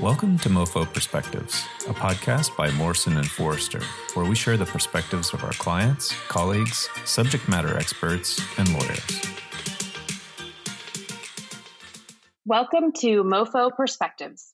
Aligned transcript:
Welcome 0.00 0.38
to 0.38 0.48
MoFo 0.48 0.92
Perspectives, 0.92 1.64
a 1.86 1.94
podcast 1.94 2.56
by 2.56 2.68
Morrison 2.72 3.16
and 3.16 3.30
Foerster, 3.30 3.80
where 4.14 4.26
we 4.26 4.34
share 4.34 4.56
the 4.56 4.66
perspectives 4.66 5.32
of 5.32 5.44
our 5.44 5.52
clients, 5.52 6.12
colleagues, 6.26 6.88
subject 7.04 7.48
matter 7.48 7.76
experts, 7.78 8.42
and 8.58 8.72
lawyers. 8.72 9.22
Welcome 12.44 12.90
to 12.94 13.22
MoFo 13.22 13.70
Perspectives. 13.76 14.52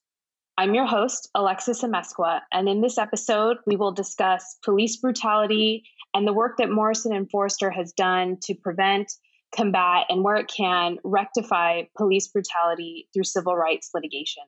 I'm 0.58 0.74
your 0.74 0.84
host, 0.84 1.30
Alexis 1.34 1.82
Amezcua, 1.82 2.42
and 2.52 2.68
in 2.68 2.82
this 2.82 2.98
episode, 2.98 3.56
we 3.66 3.76
will 3.76 3.92
discuss 3.92 4.58
police 4.62 4.98
brutality 4.98 5.84
and 6.12 6.28
the 6.28 6.34
work 6.34 6.58
that 6.58 6.70
Morrison 6.70 7.14
and 7.14 7.30
Foerster 7.30 7.70
has 7.70 7.94
done 7.94 8.36
to 8.42 8.54
prevent, 8.54 9.10
combat, 9.56 10.04
and 10.10 10.22
where 10.22 10.36
it 10.36 10.52
can 10.54 10.98
rectify 11.02 11.84
police 11.96 12.28
brutality 12.28 13.08
through 13.14 13.24
civil 13.24 13.56
rights 13.56 13.88
litigation. 13.94 14.44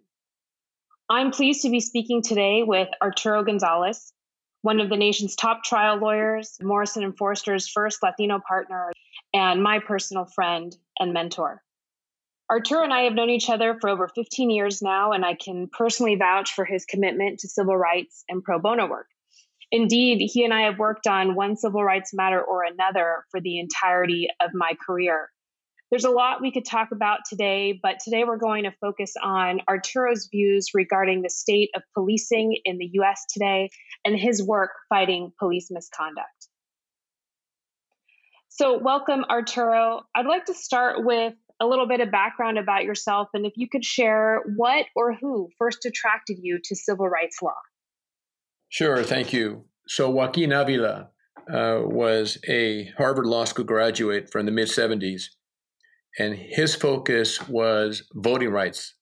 I'm 1.12 1.30
pleased 1.30 1.60
to 1.60 1.68
be 1.68 1.80
speaking 1.80 2.22
today 2.22 2.62
with 2.62 2.88
Arturo 3.02 3.44
Gonzalez, 3.44 4.14
one 4.62 4.80
of 4.80 4.88
the 4.88 4.96
nation's 4.96 5.36
top 5.36 5.62
trial 5.62 5.98
lawyers, 5.98 6.56
Morrison 6.62 7.04
and 7.04 7.14
Foerster's 7.14 7.68
first 7.68 8.02
Latino 8.02 8.40
partner, 8.48 8.90
and 9.34 9.62
my 9.62 9.78
personal 9.78 10.24
friend 10.24 10.74
and 10.98 11.12
mentor. 11.12 11.60
Arturo 12.50 12.82
and 12.82 12.94
I 12.94 13.02
have 13.02 13.12
known 13.12 13.28
each 13.28 13.50
other 13.50 13.76
for 13.78 13.90
over 13.90 14.08
15 14.08 14.48
years 14.48 14.80
now, 14.80 15.12
and 15.12 15.22
I 15.22 15.34
can 15.34 15.68
personally 15.70 16.16
vouch 16.16 16.54
for 16.54 16.64
his 16.64 16.86
commitment 16.86 17.40
to 17.40 17.48
civil 17.48 17.76
rights 17.76 18.24
and 18.30 18.42
pro 18.42 18.58
bono 18.58 18.86
work. 18.86 19.08
Indeed, 19.70 20.30
he 20.32 20.46
and 20.46 20.54
I 20.54 20.62
have 20.62 20.78
worked 20.78 21.06
on 21.06 21.34
one 21.34 21.56
civil 21.56 21.84
rights 21.84 22.14
matter 22.14 22.40
or 22.40 22.64
another 22.64 23.26
for 23.30 23.38
the 23.38 23.58
entirety 23.58 24.28
of 24.40 24.52
my 24.54 24.78
career. 24.86 25.28
There's 25.92 26.04
a 26.04 26.10
lot 26.10 26.40
we 26.40 26.50
could 26.50 26.64
talk 26.64 26.88
about 26.90 27.18
today, 27.28 27.78
but 27.80 27.98
today 28.02 28.24
we're 28.24 28.38
going 28.38 28.64
to 28.64 28.72
focus 28.80 29.12
on 29.22 29.60
Arturo's 29.68 30.26
views 30.32 30.68
regarding 30.72 31.20
the 31.20 31.28
state 31.28 31.68
of 31.76 31.82
policing 31.92 32.56
in 32.64 32.78
the 32.78 32.88
US 32.94 33.26
today 33.30 33.68
and 34.02 34.18
his 34.18 34.42
work 34.42 34.70
fighting 34.88 35.32
police 35.38 35.68
misconduct. 35.70 36.48
So, 38.48 38.78
welcome, 38.78 39.26
Arturo. 39.28 40.00
I'd 40.14 40.24
like 40.24 40.46
to 40.46 40.54
start 40.54 41.04
with 41.04 41.34
a 41.60 41.66
little 41.66 41.86
bit 41.86 42.00
of 42.00 42.10
background 42.10 42.56
about 42.56 42.84
yourself 42.84 43.28
and 43.34 43.44
if 43.44 43.52
you 43.56 43.68
could 43.68 43.84
share 43.84 44.40
what 44.56 44.86
or 44.96 45.12
who 45.12 45.50
first 45.58 45.84
attracted 45.84 46.38
you 46.40 46.58
to 46.64 46.74
civil 46.74 47.06
rights 47.06 47.42
law. 47.42 47.52
Sure, 48.70 49.02
thank 49.02 49.34
you. 49.34 49.66
So, 49.88 50.08
Joaquin 50.08 50.52
Avila 50.52 51.10
uh, 51.52 51.80
was 51.84 52.38
a 52.48 52.86
Harvard 52.96 53.26
Law 53.26 53.44
School 53.44 53.66
graduate 53.66 54.30
from 54.32 54.46
the 54.46 54.52
mid 54.52 54.68
70s 54.68 55.24
and 56.18 56.34
his 56.34 56.74
focus 56.74 57.46
was 57.48 58.04
voting 58.14 58.50
rights 58.50 58.94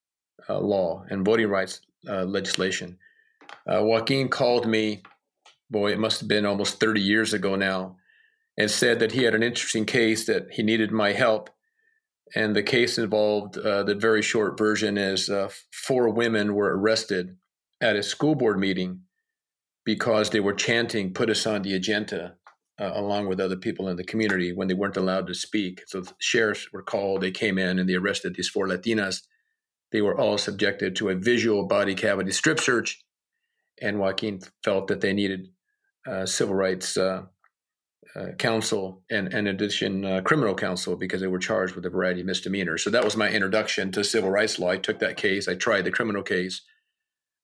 uh, 0.48 0.58
law 0.58 1.04
and 1.10 1.24
voting 1.24 1.48
rights 1.48 1.80
uh, 2.08 2.24
legislation. 2.24 2.98
Uh, 3.66 3.82
Joaquin 3.82 4.28
called 4.28 4.66
me, 4.66 5.02
boy, 5.70 5.92
it 5.92 5.98
must 5.98 6.20
have 6.20 6.28
been 6.28 6.46
almost 6.46 6.80
30 6.80 7.00
years 7.00 7.32
ago 7.32 7.56
now, 7.56 7.96
and 8.56 8.70
said 8.70 8.98
that 9.00 9.12
he 9.12 9.24
had 9.24 9.34
an 9.34 9.42
interesting 9.42 9.84
case 9.84 10.26
that 10.26 10.48
he 10.52 10.62
needed 10.62 10.92
my 10.92 11.12
help. 11.12 11.50
And 12.34 12.54
the 12.54 12.62
case 12.62 12.96
involved 12.96 13.58
uh, 13.58 13.82
the 13.82 13.94
very 13.94 14.22
short 14.22 14.56
version 14.56 14.96
is 14.96 15.28
uh, 15.28 15.50
four 15.72 16.08
women 16.10 16.54
were 16.54 16.76
arrested 16.78 17.36
at 17.80 17.96
a 17.96 18.02
school 18.02 18.34
board 18.34 18.58
meeting 18.58 19.00
because 19.84 20.30
they 20.30 20.38
were 20.38 20.52
chanting, 20.52 21.12
"Put 21.12 21.30
us 21.30 21.44
on 21.46 21.62
the 21.62 21.74
agenda." 21.74 22.36
Uh, 22.80 22.92
along 22.94 23.28
with 23.28 23.40
other 23.40 23.56
people 23.56 23.88
in 23.88 23.96
the 23.96 24.04
community 24.04 24.52
when 24.52 24.66
they 24.66 24.74
weren't 24.74 24.96
allowed 24.96 25.26
to 25.26 25.34
speak. 25.34 25.82
So 25.86 26.02
sheriffs 26.18 26.72
were 26.72 26.82
called, 26.82 27.20
they 27.20 27.30
came 27.30 27.58
in 27.58 27.78
and 27.78 27.88
they 27.88 27.94
arrested 27.94 28.34
these 28.34 28.48
four 28.48 28.66
Latinas. 28.66 29.22
They 29.92 30.00
were 30.00 30.18
all 30.18 30.38
subjected 30.38 30.96
to 30.96 31.10
a 31.10 31.14
visual 31.14 31.66
body 31.66 31.94
cavity 31.94 32.32
strip 32.32 32.60
search. 32.60 33.04
And 33.82 33.98
Joaquin 33.98 34.40
felt 34.64 34.88
that 34.88 35.00
they 35.00 35.12
needed 35.12 35.48
uh, 36.08 36.24
civil 36.26 36.54
rights 36.54 36.96
uh, 36.96 37.22
uh, 38.16 38.32
counsel 38.38 39.02
and, 39.10 39.32
in 39.32 39.46
addition, 39.46 40.04
uh, 40.04 40.20
criminal 40.22 40.54
counsel 40.54 40.96
because 40.96 41.20
they 41.20 41.26
were 41.26 41.38
charged 41.38 41.74
with 41.74 41.86
a 41.86 41.90
variety 41.90 42.20
of 42.20 42.26
misdemeanors. 42.26 42.82
So 42.82 42.90
that 42.90 43.04
was 43.04 43.16
my 43.16 43.28
introduction 43.28 43.92
to 43.92 44.04
civil 44.04 44.30
rights 44.30 44.58
law. 44.58 44.70
I 44.70 44.78
took 44.78 44.98
that 45.00 45.16
case, 45.16 45.48
I 45.48 45.54
tried 45.54 45.84
the 45.84 45.90
criminal 45.90 46.22
case. 46.22 46.62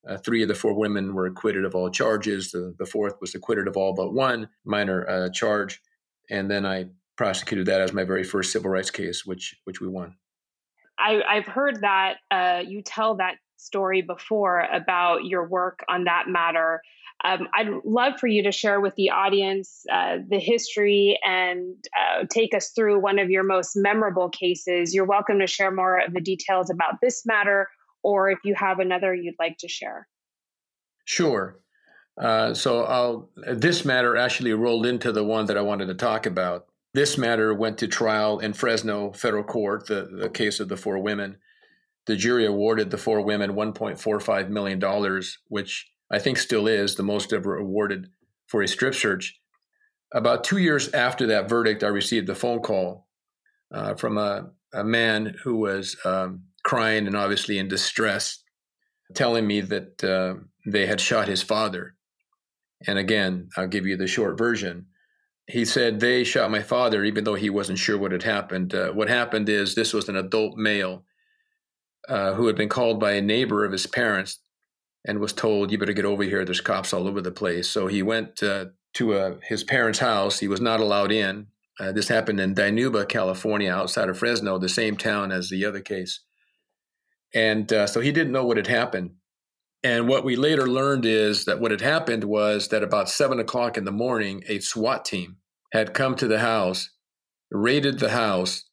Uh, 0.09 0.17
three 0.19 0.43
of 0.43 0.49
the 0.49 0.55
four 0.55 0.73
women 0.73 1.15
were 1.15 1.27
acquitted 1.27 1.65
of 1.65 1.75
all 1.75 1.91
charges. 1.91 2.53
The, 2.53 2.75
the 2.79 2.87
fourth 2.87 3.15
was 3.21 3.35
acquitted 3.35 3.67
of 3.67 3.77
all 3.77 3.95
but 3.95 4.13
one 4.13 4.49
minor 4.65 5.09
uh, 5.09 5.31
charge. 5.31 5.81
And 6.31 6.51
then 6.51 6.65
I 6.65 6.87
prosecuted 7.17 7.67
that 7.67 7.81
as 7.81 7.93
my 7.93 8.05
very 8.05 8.25
first 8.25 8.53
civil 8.53 8.71
rights 8.71 8.91
case, 8.91 9.25
which 9.25 9.57
which 9.65 9.81
we 9.81 9.89
won. 9.89 10.15
I, 10.99 11.23
have 11.35 11.47
heard 11.47 11.83
that 11.83 12.17
uh, 12.31 12.63
you 12.67 12.83
tell 12.83 13.17
that 13.17 13.37
story 13.59 14.03
before 14.03 14.61
about 14.73 15.25
your 15.25 15.47
work 15.47 15.85
on 15.89 16.05
that 16.05 16.25
matter. 16.29 16.81
Um, 17.25 17.49
I'd 17.55 17.69
love 17.85 18.15
for 18.21 18.27
you 18.27 18.43
to 18.43 18.53
share 18.53 18.81
with 18.81 18.95
the 18.97 19.11
audience 19.11 19.85
uh, 19.91 20.19
the 20.29 20.39
history 20.39 21.19
and 21.25 21.75
uh, 21.99 22.25
take 22.31 22.55
us 22.55 22.71
through 22.71 23.01
one 23.01 23.19
of 23.19 23.31
your 23.31 23.43
most 23.43 23.75
memorable 23.75 24.29
cases. 24.29 24.95
You're 24.95 25.07
welcome 25.07 25.39
to 25.39 25.47
share 25.47 25.71
more 25.71 25.99
of 25.99 26.13
the 26.13 26.21
details 26.21 26.71
about 26.71 26.95
this 27.03 27.25
matter 27.27 27.69
or 28.07 28.31
if 28.31 28.39
you 28.45 28.55
have 28.55 28.79
another 28.79 29.13
you'd 29.13 29.35
like 29.41 29.59
to 29.59 29.67
share. 29.67 30.07
Sure. 31.07 31.59
Uh, 32.17 32.55
so 32.55 32.85
I'll, 32.85 33.31
this 33.37 33.85
matter 33.85 34.17
actually 34.17 34.53
rolled 34.53 34.87
into 34.87 35.11
the 35.11 35.25
one 35.25 35.47
that 35.47 35.59
I 35.59 35.63
wanted 35.63 35.87
to 35.87 35.95
talk 35.95 36.25
about. 36.25 36.67
This 36.95 37.19
matter 37.19 37.53
went 37.53 37.79
to 37.79 37.89
trial 37.89 38.39
in 38.39 38.53
Fresno 38.53 39.11
federal 39.13 39.43
court, 39.43 39.89
the, 39.89 40.09
the 40.21 40.31
case 40.31 40.61
of 40.61 40.69
the 40.69 40.77
four 40.77 41.01
women. 41.01 41.39
The 42.07 42.15
jury 42.15 42.47
awarded 42.47 42.91
the 42.91 42.97
four 42.97 43.23
women 43.23 43.55
$1.45 43.55 44.51
million, 44.51 44.81
which 45.49 45.91
I 46.09 46.21
think 46.21 46.39
still 46.39 46.69
is 46.69 46.95
the 46.95 47.03
most 47.03 47.33
ever 47.33 47.57
awarded 47.57 48.11
for 48.47 48.63
a 48.63 48.69
strip 48.69 48.95
search. 48.95 49.37
About 50.15 50.45
two 50.45 50.59
years 50.59 50.93
after 50.95 51.27
that 51.27 51.49
verdict, 51.49 51.83
I 51.83 51.89
received 51.89 52.29
a 52.29 52.37
phone 52.37 52.61
call 52.61 53.09
uh, 53.75 53.97
from 53.97 54.17
a, 54.17 54.51
a 54.73 54.85
man 54.85 55.35
who 55.43 55.57
was 55.57 55.97
um, 56.05 56.45
crying 56.67 57.07
and 57.07 57.17
obviously 57.17 57.59
in 57.59 57.69
distress, 57.69 58.43
telling 59.15 59.47
me 59.47 59.61
that 59.61 60.03
uh, 60.03 60.35
they 60.67 60.85
had 60.87 61.01
shot 61.01 61.29
his 61.29 61.43
father. 61.43 61.95
And 62.89 62.99
again, 62.99 63.49
I'll 63.57 63.69
give 63.69 63.87
you 63.87 63.97
the 63.97 64.09
short 64.09 64.37
version. 64.37 64.87
He 65.47 65.65
said 65.65 66.01
they 66.01 66.25
shot 66.25 66.51
my 66.51 66.63
father, 66.63 67.05
even 67.05 67.23
though 67.23 67.37
he 67.37 67.51
wasn't 67.51 67.79
sure 67.79 67.97
what 67.97 68.11
had 68.11 68.25
happened. 68.25 68.75
Uh, 68.75 68.91
what 68.91 69.09
happened 69.09 69.49
is 69.49 69.75
this 69.75 69.95
was 69.95 70.09
an 70.09 70.17
adult 70.17 70.57
male 70.57 71.05
uh, 72.09 72.35
who 72.35 72.49
had 72.49 72.57
been 72.57 72.69
called 72.69 72.99
by 72.99 73.13
a 73.13 73.23
neighbor 73.23 73.65
of 73.65 73.71
his 73.71 73.87
parents 73.87 74.41
and 75.07 75.21
was 75.21 75.33
told, 75.33 75.71
"You 75.71 75.79
better 75.79 75.93
get 75.93 76.05
over 76.05 76.25
here. 76.25 76.45
There's 76.45 76.61
cops 76.61 76.93
all 76.93 77.07
over 77.07 77.23
the 77.23 77.31
place." 77.31 77.71
So 77.71 77.87
he 77.87 78.03
went 78.03 78.43
uh, 78.43 78.67
to 78.95 79.15
uh, 79.15 79.35
his 79.45 79.63
parents' 79.63 80.01
house. 80.01 80.41
He 80.41 80.49
was 80.49 80.61
not 80.61 80.81
allowed 80.81 81.13
in. 81.13 81.47
Uh, 81.79 81.93
this 81.93 82.09
happened 82.09 82.41
in 82.41 82.57
Dinuba, 82.57 83.09
California, 83.09 83.71
outside 83.71 84.09
of 84.09 84.19
Fresno, 84.19 84.59
the 84.59 84.69
same 84.69 84.97
town 84.97 85.31
as 85.31 85.49
the 85.49 85.65
other 85.65 85.81
case. 85.81 86.21
And 87.37 87.71
uh, 87.71 87.87
so 87.87 88.01
he 88.01 88.13
didn't 88.13 88.33
know 88.33 88.47
what 88.47 88.57
had 88.57 88.67
happened. 88.67 89.11
And 89.85 90.09
what 90.09 90.25
we 90.25 90.37
later 90.37 90.67
learned 90.67 91.05
is 91.05 91.45
that 91.45 91.61
what 91.61 91.71
had 91.71 91.83
happened 91.83 92.25
was 92.25 92.69
that 92.69 92.83
about 92.83 93.11
seven 93.11 93.39
o'clock 93.39 93.77
in 93.77 93.85
the 93.85 93.93
morning, 93.93 94.43
a 94.49 94.59
SWAT 94.59 95.05
team 95.05 95.37
had 95.73 95.93
come 95.93 96.17
to 96.17 96.27
the 96.27 96.39
house, 96.39 96.89
raided 97.51 97.99
the 97.99 98.09
house, 98.09 98.65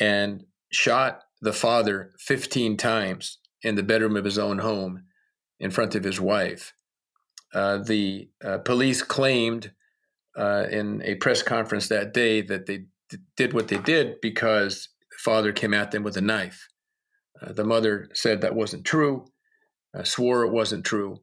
and 0.00 0.44
shot 0.72 1.22
the 1.40 1.52
father 1.52 2.12
15 2.18 2.76
times 2.76 3.38
in 3.62 3.76
the 3.76 3.84
bedroom 3.84 4.16
of 4.16 4.24
his 4.24 4.36
own 4.38 4.58
home 4.58 5.04
in 5.60 5.70
front 5.70 5.94
of 5.94 6.02
his 6.02 6.20
wife. 6.20 6.72
Uh, 7.54 7.78
the 7.78 8.28
uh, 8.44 8.58
police 8.58 9.00
claimed 9.00 9.70
uh, 10.36 10.66
in 10.70 11.02
a 11.04 11.14
press 11.14 11.40
conference 11.40 11.86
that 11.88 12.12
day 12.12 12.40
that 12.42 12.66
they 12.66 12.78
d- 13.08 13.18
did 13.36 13.52
what 13.52 13.68
they 13.68 13.78
did 13.78 14.20
because 14.20 14.88
the 15.10 15.16
father 15.18 15.52
came 15.52 15.72
at 15.72 15.92
them 15.92 16.02
with 16.02 16.16
a 16.16 16.20
knife. 16.20 16.66
Uh, 17.42 17.52
the 17.52 17.64
mother 17.64 18.08
said 18.14 18.40
that 18.40 18.54
wasn't 18.54 18.84
true, 18.84 19.26
uh, 19.96 20.04
swore 20.04 20.44
it 20.44 20.52
wasn't 20.52 20.84
true. 20.84 21.20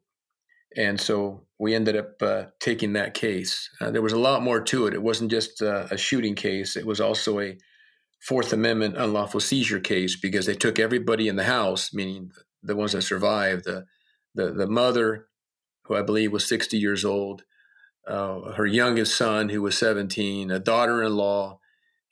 And 0.76 1.00
so 1.00 1.46
we 1.60 1.76
ended 1.76 1.96
up 1.96 2.22
uh, 2.22 2.46
taking 2.60 2.94
that 2.94 3.14
case. 3.14 3.70
Uh, 3.80 3.92
there 3.92 4.02
was 4.02 4.14
a 4.14 4.20
lot 4.20 4.42
more 4.42 4.60
to 4.62 4.88
it. 4.88 4.94
It 4.94 5.04
wasn't 5.04 5.32
just 5.32 5.62
uh, 5.62 5.88
a 5.92 5.98
shooting 5.98 6.36
case, 6.36 6.76
it 6.76 6.86
was 6.86 7.00
also 7.00 7.40
a 7.40 7.58
Fourth 8.20 8.54
Amendment 8.54 8.96
unlawful 8.96 9.42
seizure 9.42 9.82
case 9.82 10.16
because 10.16 10.46
they 10.46 10.56
took 10.56 10.80
everybody 10.80 11.28
in 11.28 11.36
the 11.36 11.44
house, 11.44 11.94
meaning 11.94 12.32
the 12.62 12.76
ones 12.76 12.94
that 12.94 13.02
survived, 13.02 13.66
the, 13.66 13.86
the, 14.34 14.52
the 14.54 14.68
mother, 14.68 15.28
who 15.84 15.96
I 15.96 16.04
believe 16.04 16.32
was 16.32 16.48
60 16.48 16.78
years 16.78 17.04
old, 17.04 17.44
her 18.08 18.66
youngest 18.66 19.18
son, 19.18 19.50
who 19.50 19.62
was 19.62 19.78
17, 19.78 20.52
a 20.52 20.60
daughter 20.60 21.04
in 21.04 21.18
law, 21.18 21.60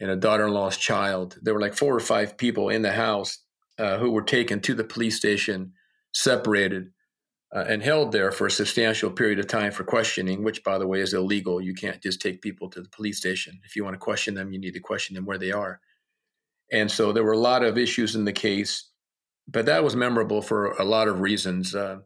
and 0.01 0.11
a 0.11 0.17
daughter 0.17 0.47
in 0.47 0.53
law's 0.53 0.75
child. 0.75 1.37
There 1.41 1.53
were 1.53 1.61
like 1.61 1.75
four 1.75 1.95
or 1.95 2.01
five 2.01 2.37
people 2.37 2.67
in 2.67 2.81
the 2.81 2.91
house 2.91 3.37
uh, 3.81 3.97
who 3.97 4.11
were 4.11 4.21
taken 4.21 4.59
to 4.61 4.73
the 4.73 4.83
police 4.83 5.17
station, 5.17 5.73
separated, 6.13 6.91
uh, 7.53 7.65
and 7.67 7.83
held 7.83 8.11
there 8.11 8.31
for 8.31 8.47
a 8.47 8.51
substantial 8.51 9.11
period 9.11 9.39
of 9.39 9.47
time 9.47 9.71
for 9.71 9.83
questioning, 9.83 10.43
which, 10.43 10.63
by 10.63 10.77
the 10.77 10.87
way, 10.87 11.01
is 11.01 11.13
illegal. 11.13 11.59
You 11.59 11.73
can't 11.73 12.01
just 12.01 12.21
take 12.21 12.41
people 12.41 12.69
to 12.69 12.81
the 12.81 12.89
police 12.89 13.17
station. 13.17 13.59
If 13.65 13.75
you 13.75 13.83
want 13.83 13.95
to 13.95 13.99
question 13.99 14.35
them, 14.35 14.53
you 14.53 14.59
need 14.59 14.73
to 14.73 14.79
question 14.79 15.15
them 15.15 15.25
where 15.25 15.37
they 15.37 15.51
are. 15.51 15.81
And 16.71 16.89
so 16.89 17.11
there 17.11 17.25
were 17.25 17.33
a 17.33 17.37
lot 17.37 17.63
of 17.63 17.77
issues 17.77 18.15
in 18.15 18.23
the 18.23 18.31
case 18.31 18.91
but 19.47 19.65
that 19.65 19.83
was 19.83 19.95
memorable 19.95 20.41
for 20.41 20.71
a 20.71 20.83
lot 20.83 21.07
of 21.07 21.19
reasons. 21.19 21.75
Uh, 21.75 21.99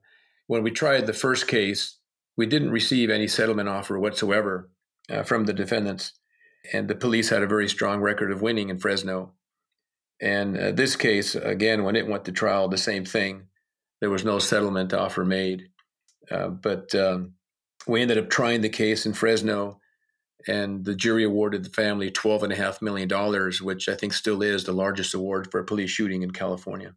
when 0.48 0.63
we 0.63 0.72
tried 0.72 1.06
the 1.06 1.13
first 1.13 1.48
case, 1.48 1.98
we 2.38 2.45
didn't 2.45 2.72
receive 2.72 3.10
any 3.10 3.27
settlement 3.27 3.69
offer 3.69 4.00
whatsoever 4.00 4.69
uh, 5.10 5.24
from 5.24 5.45
the 5.45 5.54
defendants, 5.54 6.13
and 6.74 6.88
the 6.88 6.95
police 6.95 7.30
had 7.30 7.44
a 7.44 7.48
very 7.48 7.69
strong 7.69 8.01
record 8.01 8.31
of 8.31 8.42
winning 8.42 8.69
in 8.69 8.80
Fresno. 8.80 9.33
And 10.22 10.58
uh, 10.58 10.72
this 10.72 10.96
case, 10.96 11.36
again, 11.36 11.84
when 11.84 11.96
it 11.96 12.08
went 12.08 12.26
to 12.26 12.32
trial, 12.32 12.68
the 12.68 12.78
same 12.78 13.06
thing. 13.06 13.48
There 14.02 14.10
was 14.10 14.26
no 14.26 14.40
settlement 14.40 14.94
offer 14.94 15.26
made. 15.26 15.70
Uh, 16.30 16.50
but 16.50 16.94
um, 16.96 17.34
we 17.88 18.02
ended 18.02 18.18
up 18.18 18.30
trying 18.30 18.62
the 18.62 18.70
case 18.70 19.06
in 19.06 19.14
Fresno, 19.14 19.80
and 20.48 20.86
the 20.86 20.96
jury 20.96 21.24
awarded 21.24 21.64
the 21.64 21.70
family 21.70 22.12
$12.5 22.12 22.82
million, 22.82 23.10
which 23.62 23.90
I 23.90 23.96
think 23.96 24.14
still 24.14 24.42
is 24.42 24.64
the 24.64 24.74
largest 24.74 25.14
award 25.14 25.50
for 25.52 25.60
a 25.60 25.66
police 25.66 25.90
shooting 25.90 26.24
in 26.24 26.32
California. 26.32 26.94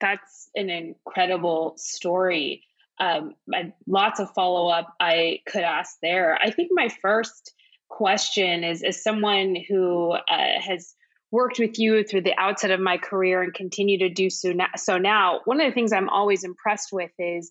That's 0.00 0.48
an 0.54 0.70
incredible 0.70 1.74
story. 1.76 2.64
Um, 3.00 3.34
lots 3.86 4.20
of 4.20 4.30
follow 4.32 4.68
up 4.68 4.94
I 5.00 5.40
could 5.46 5.62
ask 5.62 5.96
there. 6.02 6.38
I 6.42 6.50
think 6.50 6.70
my 6.72 6.88
first 7.00 7.52
question 7.88 8.64
is 8.64 8.82
as 8.82 9.02
someone 9.02 9.56
who 9.68 10.12
uh, 10.12 10.60
has 10.60 10.94
worked 11.30 11.58
with 11.58 11.78
you 11.78 12.02
through 12.04 12.22
the 12.22 12.38
outset 12.38 12.70
of 12.70 12.80
my 12.80 12.96
career 12.96 13.42
and 13.42 13.52
continue 13.52 13.98
to 13.98 14.08
do 14.08 14.30
so 14.30 14.52
now, 14.52 14.68
so 14.76 14.98
now 14.98 15.40
one 15.44 15.60
of 15.60 15.66
the 15.66 15.74
things 15.74 15.92
i'm 15.92 16.08
always 16.08 16.44
impressed 16.44 16.88
with 16.92 17.10
is 17.18 17.50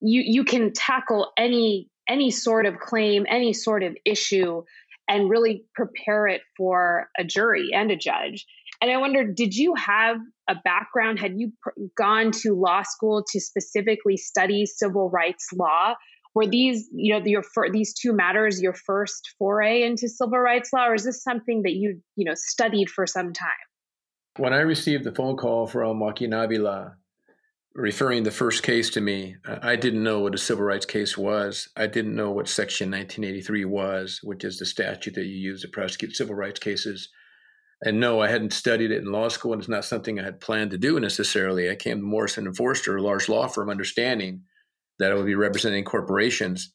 you 0.00 0.22
you 0.24 0.44
can 0.44 0.72
tackle 0.72 1.32
any 1.36 1.88
any 2.08 2.30
sort 2.30 2.66
of 2.66 2.78
claim 2.78 3.24
any 3.28 3.52
sort 3.52 3.82
of 3.82 3.96
issue 4.04 4.62
and 5.08 5.30
really 5.30 5.64
prepare 5.74 6.26
it 6.26 6.40
for 6.56 7.08
a 7.18 7.24
jury 7.24 7.70
and 7.74 7.90
a 7.90 7.96
judge. 7.96 8.46
And 8.80 8.90
i 8.90 8.96
wonder 8.96 9.24
did 9.24 9.54
you 9.54 9.74
have 9.74 10.16
a 10.48 10.56
background? 10.62 11.18
Had 11.18 11.38
you 11.38 11.52
pr- 11.62 11.70
gone 11.96 12.30
to 12.42 12.54
law 12.54 12.82
school 12.82 13.24
to 13.30 13.40
specifically 13.40 14.16
study 14.18 14.66
civil 14.66 15.08
rights 15.08 15.48
law 15.54 15.94
were 16.34 16.46
these 16.46 16.88
you 16.92 17.14
know 17.14 17.24
your 17.24 17.44
these 17.72 17.94
two 17.94 18.12
matters 18.12 18.60
your 18.60 18.74
first 18.74 19.34
foray 19.38 19.82
into 19.82 20.08
civil 20.08 20.38
rights 20.38 20.70
law 20.72 20.88
or 20.88 20.94
is 20.94 21.04
this 21.04 21.22
something 21.22 21.62
that 21.62 21.72
you 21.72 22.00
you 22.16 22.24
know 22.24 22.34
studied 22.34 22.90
for 22.90 23.06
some 23.06 23.32
time? 23.32 23.48
When 24.36 24.52
i 24.52 24.60
received 24.60 25.04
the 25.04 25.14
phone 25.14 25.36
call 25.36 25.66
from 25.66 26.00
joaquin 26.00 26.32
avila 26.32 26.96
referring 27.74 28.22
the 28.22 28.30
first 28.30 28.62
case 28.62 28.90
to 28.90 29.00
me 29.00 29.36
i 29.62 29.76
didn't 29.76 30.02
know 30.02 30.20
what 30.20 30.34
a 30.34 30.38
civil 30.38 30.64
rights 30.64 30.86
case 30.86 31.16
was. 31.16 31.68
I 31.76 31.86
didn't 31.86 32.16
know 32.16 32.30
what 32.30 32.48
section 32.48 32.90
1983 32.90 33.64
was 33.64 34.20
which 34.22 34.44
is 34.44 34.58
the 34.58 34.66
statute 34.66 35.14
that 35.14 35.26
you 35.26 35.36
use 35.36 35.62
to 35.62 35.68
prosecute 35.68 36.16
civil 36.16 36.34
rights 36.34 36.60
cases. 36.60 37.08
And 37.84 38.00
no 38.00 38.20
i 38.20 38.28
hadn't 38.28 38.52
studied 38.52 38.90
it 38.90 39.02
in 39.02 39.12
law 39.12 39.28
school 39.28 39.52
and 39.52 39.60
it's 39.60 39.68
not 39.68 39.84
something 39.84 40.18
i 40.18 40.24
had 40.24 40.40
planned 40.40 40.72
to 40.72 40.78
do 40.78 40.98
necessarily. 40.98 41.70
I 41.70 41.76
came 41.76 41.98
to 41.98 42.04
morrison 42.04 42.46
and 42.46 42.56
Foerster 42.56 42.96
a 42.96 43.02
large 43.02 43.28
law 43.28 43.46
firm 43.46 43.70
understanding 43.70 44.42
that 44.98 45.12
I 45.12 45.14
would 45.14 45.26
be 45.26 45.34
representing 45.34 45.84
corporations, 45.84 46.72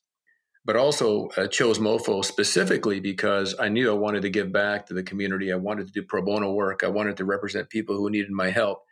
but 0.66 0.76
also 0.76 1.30
uh, 1.38 1.48
chose 1.48 1.80
MOFO 1.80 2.24
specifically 2.24 3.00
because 3.00 3.56
I 3.60 3.70
knew 3.70 3.90
I 3.90 3.94
wanted 3.94 4.22
to 4.24 4.30
give 4.30 4.52
back 4.52 4.86
to 4.88 4.94
the 4.94 5.04
community. 5.04 5.52
I 5.52 5.56
wanted 5.56 5.88
to 5.88 5.94
do 5.94 6.04
pro 6.04 6.22
bono 6.22 6.52
work. 6.52 6.84
I 6.84 6.90
wanted 6.90 7.18
to 7.18 7.26
represent 7.26 7.70
people 7.70 7.96
who 7.96 8.10
needed 8.10 8.32
my 8.32 8.50
help. 8.50 8.84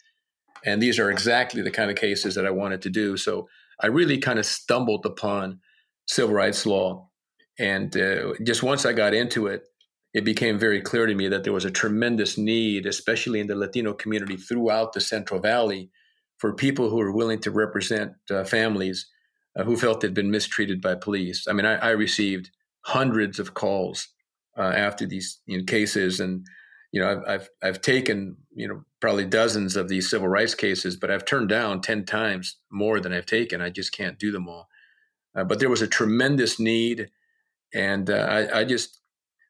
And 0.65 0.81
these 0.81 0.97
are 0.97 1.11
exactly 1.11 1.61
the 1.61 1.71
kind 1.71 1.91
of 1.91 1.97
cases 1.97 2.35
that 2.35 2.45
I 2.45 2.51
wanted 2.51 2.81
to 2.83 2.89
do. 2.89 3.17
So 3.17 3.47
I 3.81 3.87
really 3.87 4.17
kind 4.17 4.39
of 4.39 4.45
stumbled 4.45 5.05
upon 5.05 5.59
civil 6.07 6.33
rights 6.33 6.65
law. 6.65 7.09
And 7.59 7.95
uh, 7.95 8.33
just 8.43 8.63
once 8.63 8.85
I 8.85 8.93
got 8.93 9.13
into 9.13 9.47
it, 9.47 9.63
it 10.13 10.23
became 10.23 10.57
very 10.57 10.81
clear 10.81 11.05
to 11.05 11.13
me 11.13 11.27
that 11.27 11.43
there 11.43 11.53
was 11.53 11.65
a 11.65 11.71
tremendous 11.71 12.37
need, 12.37 12.85
especially 12.85 13.39
in 13.39 13.47
the 13.47 13.55
Latino 13.55 13.93
community 13.93 14.37
throughout 14.37 14.93
the 14.93 15.01
Central 15.01 15.39
Valley, 15.39 15.91
for 16.39 16.53
people 16.53 16.89
who 16.89 16.99
are 17.01 17.11
willing 17.11 17.39
to 17.41 17.51
represent 17.51 18.13
uh, 18.31 18.43
families 18.43 19.07
uh, 19.57 19.63
who 19.63 19.75
felt 19.75 20.01
they'd 20.01 20.13
been 20.13 20.31
mistreated 20.31 20.81
by 20.81 20.95
police. 20.95 21.47
I 21.47 21.53
mean, 21.53 21.65
I, 21.65 21.75
I 21.75 21.89
received 21.89 22.51
hundreds 22.81 23.39
of 23.39 23.53
calls 23.53 24.09
uh, 24.57 24.61
after 24.61 25.05
these 25.05 25.39
you 25.45 25.57
know, 25.57 25.63
cases, 25.63 26.19
and 26.19 26.45
you 26.91 27.01
know, 27.01 27.11
I've, 27.11 27.23
I've 27.27 27.49
I've 27.63 27.81
taken 27.81 28.37
you 28.53 28.67
know 28.67 28.83
probably 28.99 29.25
dozens 29.25 29.75
of 29.75 29.89
these 29.89 30.09
civil 30.09 30.27
rights 30.27 30.55
cases, 30.55 30.95
but 30.95 31.11
I've 31.11 31.25
turned 31.25 31.49
down 31.49 31.81
ten 31.81 32.05
times 32.05 32.57
more 32.71 32.99
than 32.99 33.13
I've 33.13 33.25
taken. 33.25 33.61
I 33.61 33.69
just 33.69 33.91
can't 33.91 34.19
do 34.19 34.31
them 34.31 34.47
all. 34.47 34.67
Uh, 35.35 35.43
but 35.43 35.59
there 35.59 35.69
was 35.69 35.81
a 35.81 35.87
tremendous 35.87 36.59
need, 36.59 37.09
and 37.73 38.09
uh, 38.09 38.27
I, 38.29 38.59
I, 38.59 38.63
just 38.63 39.01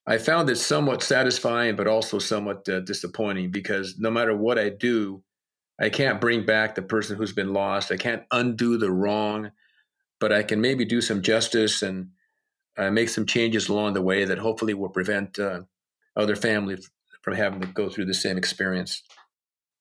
I 0.06 0.18
found 0.18 0.50
it 0.50 0.58
somewhat 0.58 1.02
satisfying, 1.02 1.78
but 1.78 1.88
also 1.88 2.20
somewhat 2.20 2.68
uh, 2.68 2.82
disappointing 2.82 3.52
because 3.52 3.96
no 3.98 4.12
matter 4.12 4.36
what 4.36 4.60
I 4.60 4.68
do, 4.68 5.24
I 5.80 5.90
can't 5.90 6.20
bring 6.20 6.46
back 6.46 6.76
the 6.76 6.82
person 6.82 7.16
who's 7.16 7.32
been 7.32 7.54
lost. 7.54 7.92
I 7.92 7.98
can't 7.98 8.24
undo 8.32 8.78
the 8.78 8.92
wrong 8.92 9.52
but 10.20 10.32
I 10.32 10.44
can 10.44 10.62
maybe 10.62 10.86
do 10.86 11.02
some 11.02 11.22
justice 11.22 11.82
and 11.82 12.10
uh, 12.78 12.92
make 12.92 13.10
some 13.10 13.26
changes 13.26 13.70
along 13.70 13.94
the 13.94 14.02
way 14.02 14.26
that 14.26 14.38
hopefully 14.38 14.74
will 14.74 14.90
prevent 14.90 15.40
uh, 15.40 15.62
other 16.16 16.36
families 16.36 16.90
from 17.22 17.36
having 17.36 17.62
to 17.62 17.68
go 17.68 17.90
through 17.90 18.06
the 18.06 18.14
same 18.14 18.38
experience. 18.38 19.04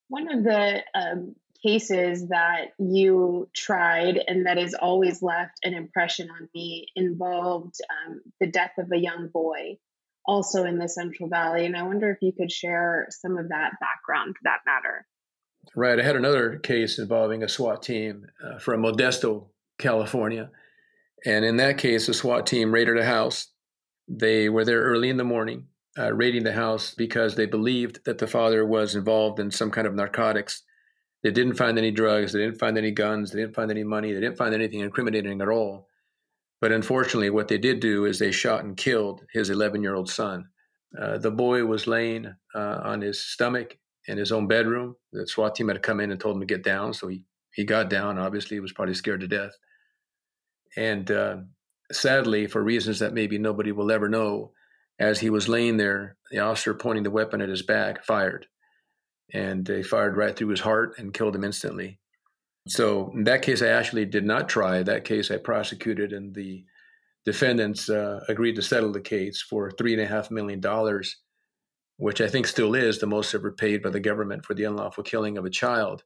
One 0.09 0.31
of 0.31 0.43
the 0.43 0.81
um, 0.95 1.35
cases 1.65 2.29
that 2.29 2.73
you 2.79 3.49
tried 3.55 4.19
and 4.27 4.45
that 4.45 4.57
has 4.57 4.73
always 4.73 5.21
left 5.21 5.59
an 5.63 5.73
impression 5.73 6.29
on 6.29 6.49
me 6.53 6.87
involved 6.95 7.75
um, 7.89 8.21
the 8.39 8.47
death 8.47 8.71
of 8.77 8.91
a 8.91 8.97
young 8.97 9.29
boy, 9.33 9.77
also 10.25 10.63
in 10.63 10.77
the 10.77 10.89
Central 10.89 11.29
Valley. 11.29 11.65
And 11.65 11.75
I 11.75 11.83
wonder 11.83 12.11
if 12.11 12.17
you 12.21 12.31
could 12.31 12.51
share 12.51 13.07
some 13.09 13.37
of 13.37 13.49
that 13.49 13.73
background 13.79 14.35
for 14.35 14.43
that 14.43 14.59
matter. 14.65 15.05
Right. 15.75 15.99
I 15.99 16.03
had 16.03 16.15
another 16.15 16.57
case 16.59 16.97
involving 16.97 17.43
a 17.43 17.49
SWAT 17.49 17.83
team 17.83 18.27
uh, 18.43 18.57
from 18.59 18.83
Modesto, 18.83 19.47
California. 19.77 20.49
And 21.25 21.43
in 21.43 21.57
that 21.57 21.77
case, 21.77 22.07
a 22.07 22.13
SWAT 22.13 22.45
team 22.45 22.71
raided 22.71 22.97
a 22.97 23.05
house. 23.05 23.47
They 24.07 24.49
were 24.49 24.65
there 24.65 24.81
early 24.81 25.09
in 25.09 25.17
the 25.17 25.23
morning, 25.23 25.65
uh, 25.97 26.13
raiding 26.13 26.43
the 26.43 26.53
house 26.53 26.93
because 26.95 27.35
they 27.35 27.45
believed 27.45 27.99
that 28.05 28.17
the 28.17 28.27
father 28.27 28.65
was 28.65 28.95
involved 28.95 29.39
in 29.39 29.51
some 29.51 29.71
kind 29.71 29.87
of 29.87 29.95
narcotics. 29.95 30.63
They 31.23 31.31
didn't 31.31 31.55
find 31.55 31.77
any 31.77 31.91
drugs. 31.91 32.31
They 32.31 32.39
didn't 32.39 32.59
find 32.59 32.77
any 32.77 32.91
guns. 32.91 33.31
They 33.31 33.41
didn't 33.41 33.55
find 33.55 33.71
any 33.71 33.83
money. 33.83 34.13
They 34.13 34.19
didn't 34.19 34.37
find 34.37 34.53
anything 34.53 34.79
incriminating 34.79 35.41
at 35.41 35.49
all. 35.49 35.87
But 36.61 36.71
unfortunately, 36.71 37.29
what 37.29 37.47
they 37.47 37.57
did 37.57 37.79
do 37.79 38.05
is 38.05 38.17
they 38.17 38.31
shot 38.31 38.63
and 38.63 38.77
killed 38.77 39.23
his 39.33 39.49
11 39.49 39.83
year 39.83 39.95
old 39.95 40.09
son. 40.09 40.47
Uh, 40.99 41.17
the 41.17 41.31
boy 41.31 41.65
was 41.65 41.87
laying 41.87 42.27
uh, 42.55 42.81
on 42.83 43.01
his 43.01 43.19
stomach 43.19 43.77
in 44.07 44.17
his 44.17 44.31
own 44.31 44.47
bedroom. 44.47 44.95
The 45.11 45.27
SWAT 45.27 45.55
team 45.55 45.67
had 45.67 45.83
come 45.83 45.99
in 45.99 46.11
and 46.11 46.19
told 46.19 46.35
him 46.35 46.41
to 46.41 46.45
get 46.45 46.63
down. 46.63 46.93
So 46.93 47.07
he, 47.07 47.23
he 47.53 47.63
got 47.63 47.89
down. 47.89 48.17
Obviously, 48.17 48.55
he 48.55 48.61
was 48.61 48.71
probably 48.71 48.93
scared 48.93 49.21
to 49.21 49.27
death. 49.27 49.51
And 50.77 51.09
uh, 51.09 51.37
sadly, 51.91 52.45
for 52.47 52.63
reasons 52.63 52.99
that 52.99 53.13
maybe 53.13 53.39
nobody 53.39 53.71
will 53.71 53.91
ever 53.91 54.07
know, 54.07 54.51
as 54.99 55.19
he 55.19 55.31
was 55.31 55.49
laying 55.49 55.77
there, 55.77 56.15
the 56.31 56.39
officer 56.39 56.73
pointing 56.75 57.03
the 57.03 57.11
weapon 57.11 57.41
at 57.41 57.49
his 57.49 57.63
back 57.63 58.05
fired. 58.05 58.45
And 59.33 59.65
they 59.65 59.83
fired 59.83 60.15
right 60.15 60.35
through 60.35 60.49
his 60.49 60.61
heart 60.61 60.93
and 60.97 61.13
killed 61.13 61.35
him 61.35 61.43
instantly. 61.43 61.99
So, 62.67 63.11
in 63.13 63.23
that 63.23 63.41
case, 63.41 63.61
I 63.61 63.69
actually 63.69 64.05
did 64.05 64.25
not 64.25 64.49
try. 64.49 64.83
That 64.83 65.03
case 65.03 65.31
I 65.31 65.37
prosecuted, 65.37 66.13
and 66.13 66.33
the 66.33 66.63
defendants 67.25 67.89
uh, 67.89 68.23
agreed 68.27 68.55
to 68.55 68.61
settle 68.61 68.91
the 68.91 69.01
case 69.01 69.41
for 69.41 69.71
$3.5 69.71 70.31
million, 70.31 70.61
which 71.97 72.21
I 72.21 72.27
think 72.27 72.45
still 72.45 72.75
is 72.75 72.99
the 72.99 73.07
most 73.07 73.33
ever 73.33 73.51
paid 73.51 73.81
by 73.81 73.89
the 73.89 73.99
government 73.99 74.45
for 74.45 74.53
the 74.53 74.65
unlawful 74.65 75.03
killing 75.03 75.37
of 75.37 75.45
a 75.45 75.49
child. 75.49 76.03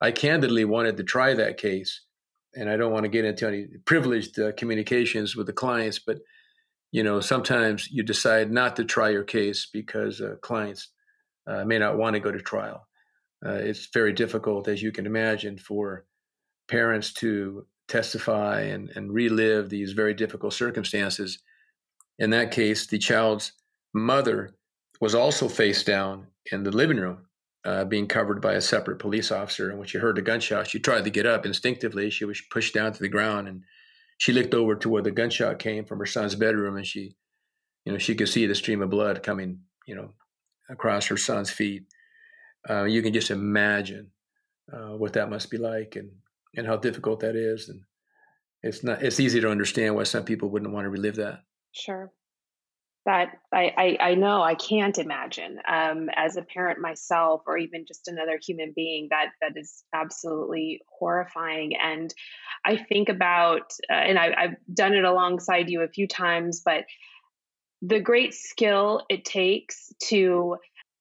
I 0.00 0.10
candidly 0.10 0.64
wanted 0.64 0.96
to 0.96 1.04
try 1.04 1.34
that 1.34 1.58
case 1.58 2.02
and 2.54 2.68
I 2.68 2.76
don't 2.76 2.92
want 2.92 3.04
to 3.04 3.08
get 3.08 3.24
into 3.24 3.46
any 3.46 3.66
privileged 3.84 4.38
uh, 4.38 4.52
communications 4.52 5.36
with 5.36 5.46
the 5.46 5.52
clients, 5.52 5.98
but 5.98 6.18
you 6.92 7.04
know, 7.04 7.20
sometimes 7.20 7.88
you 7.90 8.02
decide 8.02 8.50
not 8.50 8.74
to 8.76 8.84
try 8.84 9.10
your 9.10 9.22
case 9.22 9.68
because 9.72 10.20
uh, 10.20 10.34
clients 10.42 10.88
uh, 11.46 11.64
may 11.64 11.78
not 11.78 11.96
want 11.96 12.14
to 12.14 12.20
go 12.20 12.32
to 12.32 12.40
trial. 12.40 12.86
Uh, 13.46 13.52
it's 13.52 13.88
very 13.92 14.12
difficult, 14.12 14.68
as 14.68 14.82
you 14.82 14.90
can 14.92 15.06
imagine, 15.06 15.56
for 15.56 16.04
parents 16.68 17.12
to 17.12 17.66
testify 17.88 18.60
and, 18.62 18.90
and 18.96 19.12
relive 19.12 19.68
these 19.68 19.92
very 19.92 20.14
difficult 20.14 20.52
circumstances. 20.52 21.38
In 22.18 22.30
that 22.30 22.50
case, 22.50 22.86
the 22.86 22.98
child's 22.98 23.52
mother 23.94 24.54
was 25.00 25.14
also 25.14 25.48
face 25.48 25.82
down 25.82 26.26
in 26.52 26.64
the 26.64 26.70
living 26.70 26.98
room 26.98 27.26
uh, 27.64 27.84
being 27.84 28.06
covered 28.06 28.40
by 28.40 28.54
a 28.54 28.60
separate 28.60 28.98
police 28.98 29.30
officer. 29.30 29.68
And 29.68 29.78
when 29.78 29.88
she 29.88 29.98
heard 29.98 30.16
the 30.16 30.22
gunshot, 30.22 30.68
she 30.68 30.78
tried 30.78 31.04
to 31.04 31.10
get 31.10 31.26
up 31.26 31.44
instinctively. 31.44 32.10
She 32.10 32.24
was 32.24 32.40
pushed 32.50 32.74
down 32.74 32.92
to 32.92 33.00
the 33.00 33.08
ground 33.08 33.48
and 33.48 33.64
she 34.18 34.32
looked 34.32 34.54
over 34.54 34.76
to 34.76 34.88
where 34.88 35.02
the 35.02 35.10
gunshot 35.10 35.58
came 35.58 35.84
from 35.84 35.98
her 35.98 36.06
son's 36.06 36.34
bedroom 36.34 36.76
and 36.76 36.86
she, 36.86 37.16
you 37.84 37.92
know, 37.92 37.98
she 37.98 38.14
could 38.14 38.28
see 38.28 38.46
the 38.46 38.54
stream 38.54 38.82
of 38.82 38.90
blood 38.90 39.22
coming, 39.22 39.60
you 39.86 39.94
know, 39.94 40.12
across 40.68 41.06
her 41.06 41.16
son's 41.16 41.50
feet. 41.50 41.84
Uh, 42.68 42.84
you 42.84 43.02
can 43.02 43.12
just 43.12 43.30
imagine 43.30 44.10
uh, 44.72 44.96
what 44.96 45.14
that 45.14 45.30
must 45.30 45.50
be 45.50 45.58
like 45.58 45.96
and, 45.96 46.10
and 46.56 46.66
how 46.66 46.76
difficult 46.76 47.20
that 47.20 47.36
is. 47.36 47.68
And 47.68 47.82
it's 48.62 48.84
not, 48.84 49.02
it's 49.02 49.20
easy 49.20 49.40
to 49.40 49.50
understand 49.50 49.94
why 49.94 50.04
some 50.04 50.24
people 50.24 50.50
wouldn't 50.50 50.72
want 50.72 50.84
to 50.84 50.90
relive 50.90 51.16
that. 51.16 51.40
Sure. 51.72 52.12
That 53.06 53.38
I, 53.52 53.72
I, 53.76 54.10
I 54.10 54.14
know 54.14 54.42
I 54.42 54.54
can't 54.54 54.98
imagine 54.98 55.58
um, 55.66 56.10
as 56.14 56.36
a 56.36 56.42
parent 56.42 56.80
myself, 56.80 57.42
or 57.46 57.56
even 57.56 57.86
just 57.88 58.08
another 58.08 58.38
human 58.46 58.72
being. 58.76 59.08
That 59.10 59.30
that 59.40 59.52
is 59.56 59.84
absolutely 59.94 60.82
horrifying. 60.98 61.72
And 61.82 62.12
I 62.64 62.76
think 62.76 63.08
about, 63.08 63.72
uh, 63.90 63.94
and 63.94 64.18
I, 64.18 64.34
I've 64.36 64.56
done 64.74 64.92
it 64.92 65.04
alongside 65.04 65.70
you 65.70 65.80
a 65.80 65.88
few 65.88 66.06
times, 66.06 66.60
but 66.62 66.84
the 67.80 68.00
great 68.00 68.34
skill 68.34 69.06
it 69.08 69.24
takes 69.24 69.90
to 70.08 70.56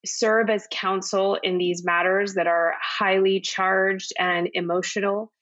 serve 0.06 0.50
as 0.50 0.66
counsel 0.72 1.38
in 1.44 1.58
these 1.58 1.84
matters 1.84 2.36
that 2.36 2.48
are 2.48 2.76
highly 2.82 3.42
charged 3.42 4.14
and 4.18 4.50
emotional, 4.54 5.34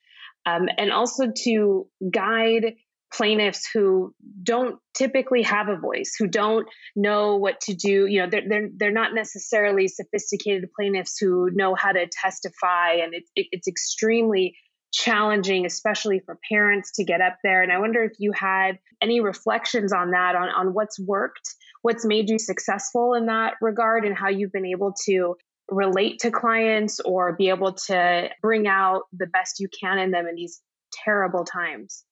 um, 0.48 0.68
and 0.80 0.92
also 0.92 1.32
to 1.44 1.88
guide 2.10 2.74
plaintiffs 3.14 3.70
who 3.74 4.14
don't 4.44 4.80
typically 4.94 5.42
have 5.44 5.70
a 5.70 5.78
voice, 5.78 6.16
who 6.18 6.28
don't 6.28 6.68
know 6.96 7.38
what 7.38 7.60
to 7.62 7.74
do. 7.74 8.06
You 8.06 8.22
know, 8.22 8.30
they're 8.30 8.48
they're, 8.48 8.70
they're 8.76 8.92
not 8.92 9.14
necessarily 9.14 9.88
sophisticated 9.88 10.70
plaintiffs 10.78 11.18
who 11.18 11.50
know 11.52 11.76
how 11.76 11.92
to 11.92 12.08
testify, 12.08 12.94
and 13.04 13.14
it, 13.14 13.24
it, 13.36 13.48
it's 13.52 13.68
extremely 13.68 14.56
challenging, 14.94 15.66
especially 15.66 16.22
for 16.26 16.38
parents 16.50 16.92
to 16.94 17.04
get 17.04 17.22
up 17.22 17.38
there. 17.44 17.62
And 17.62 17.72
I 17.72 17.80
wonder 17.80 18.04
if 18.04 18.14
you 18.20 18.32
had 18.34 18.80
any 19.02 19.22
reflections 19.22 19.94
on 19.94 20.12
that, 20.12 20.36
on 20.36 20.50
on 20.50 20.74
what's 20.74 21.00
worked, 21.00 21.56
what's 21.82 22.06
made 22.06 22.30
you 22.30 22.40
successful 22.40 23.14
in 23.14 23.28
that 23.28 23.54
regard, 23.62 24.06
and 24.06 24.18
how 24.18 24.30
you've 24.30 24.52
been 24.52 24.66
able 24.66 24.94
to 25.06 25.36
relate 25.70 26.20
to 26.20 26.32
clients 26.32 27.00
or 27.02 27.36
be 27.36 27.50
able 27.50 27.74
to 27.74 28.30
bring 28.42 28.68
out 28.68 29.02
the 29.12 29.28
best 29.28 29.60
you 29.60 29.68
can 29.82 30.00
in 30.00 30.12
them 30.12 30.26
in 30.26 30.36
these 30.36 30.62
terrible 31.04 31.44
times. 31.44 32.04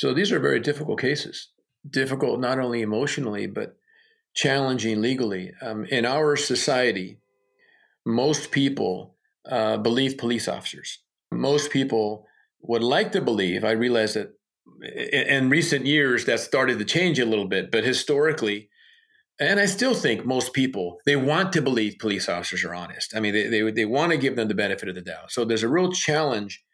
So 0.00 0.14
these 0.14 0.32
are 0.32 0.38
very 0.38 0.60
difficult 0.60 0.98
cases, 0.98 1.50
difficult 1.90 2.40
not 2.40 2.58
only 2.58 2.80
emotionally, 2.80 3.46
but 3.46 3.76
challenging 4.34 5.02
legally. 5.02 5.52
Um, 5.60 5.84
in 5.84 6.06
our 6.06 6.36
society, 6.36 7.18
most 8.06 8.50
people 8.50 9.18
uh, 9.44 9.76
believe 9.76 10.16
police 10.16 10.48
officers. 10.48 11.00
Most 11.30 11.70
people 11.70 12.24
would 12.62 12.82
like 12.82 13.12
to 13.12 13.20
believe, 13.20 13.62
I 13.62 13.72
realize 13.72 14.14
that 14.14 14.32
in 15.28 15.50
recent 15.50 15.84
years 15.84 16.24
that 16.24 16.40
started 16.40 16.78
to 16.78 16.86
change 16.86 17.18
a 17.18 17.26
little 17.26 17.46
bit, 17.46 17.70
but 17.70 17.84
historically, 17.84 18.70
and 19.38 19.60
I 19.60 19.66
still 19.66 19.94
think 19.94 20.24
most 20.24 20.54
people 20.54 20.96
they 21.04 21.16
want 21.16 21.52
to 21.52 21.60
believe 21.60 21.98
police 21.98 22.26
officers 22.26 22.64
are 22.64 22.74
honest. 22.74 23.14
I 23.14 23.20
mean, 23.20 23.34
they 23.34 23.48
they, 23.48 23.70
they 23.70 23.84
want 23.84 24.12
to 24.12 24.18
give 24.18 24.36
them 24.36 24.48
the 24.48 24.54
benefit 24.54 24.88
of 24.88 24.94
the 24.94 25.02
doubt. 25.02 25.30
So 25.30 25.44
there's 25.44 25.62
a 25.62 25.68
real 25.68 25.92
challenge 25.92 26.64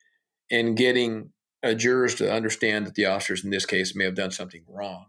in 0.48 0.76
getting 0.76 1.30
uh, 1.62 1.74
jurors 1.74 2.14
to 2.16 2.32
understand 2.32 2.86
that 2.86 2.94
the 2.94 3.06
officers 3.06 3.44
in 3.44 3.50
this 3.50 3.66
case 3.66 3.94
may 3.94 4.04
have 4.04 4.14
done 4.14 4.30
something 4.30 4.64
wrong. 4.68 5.06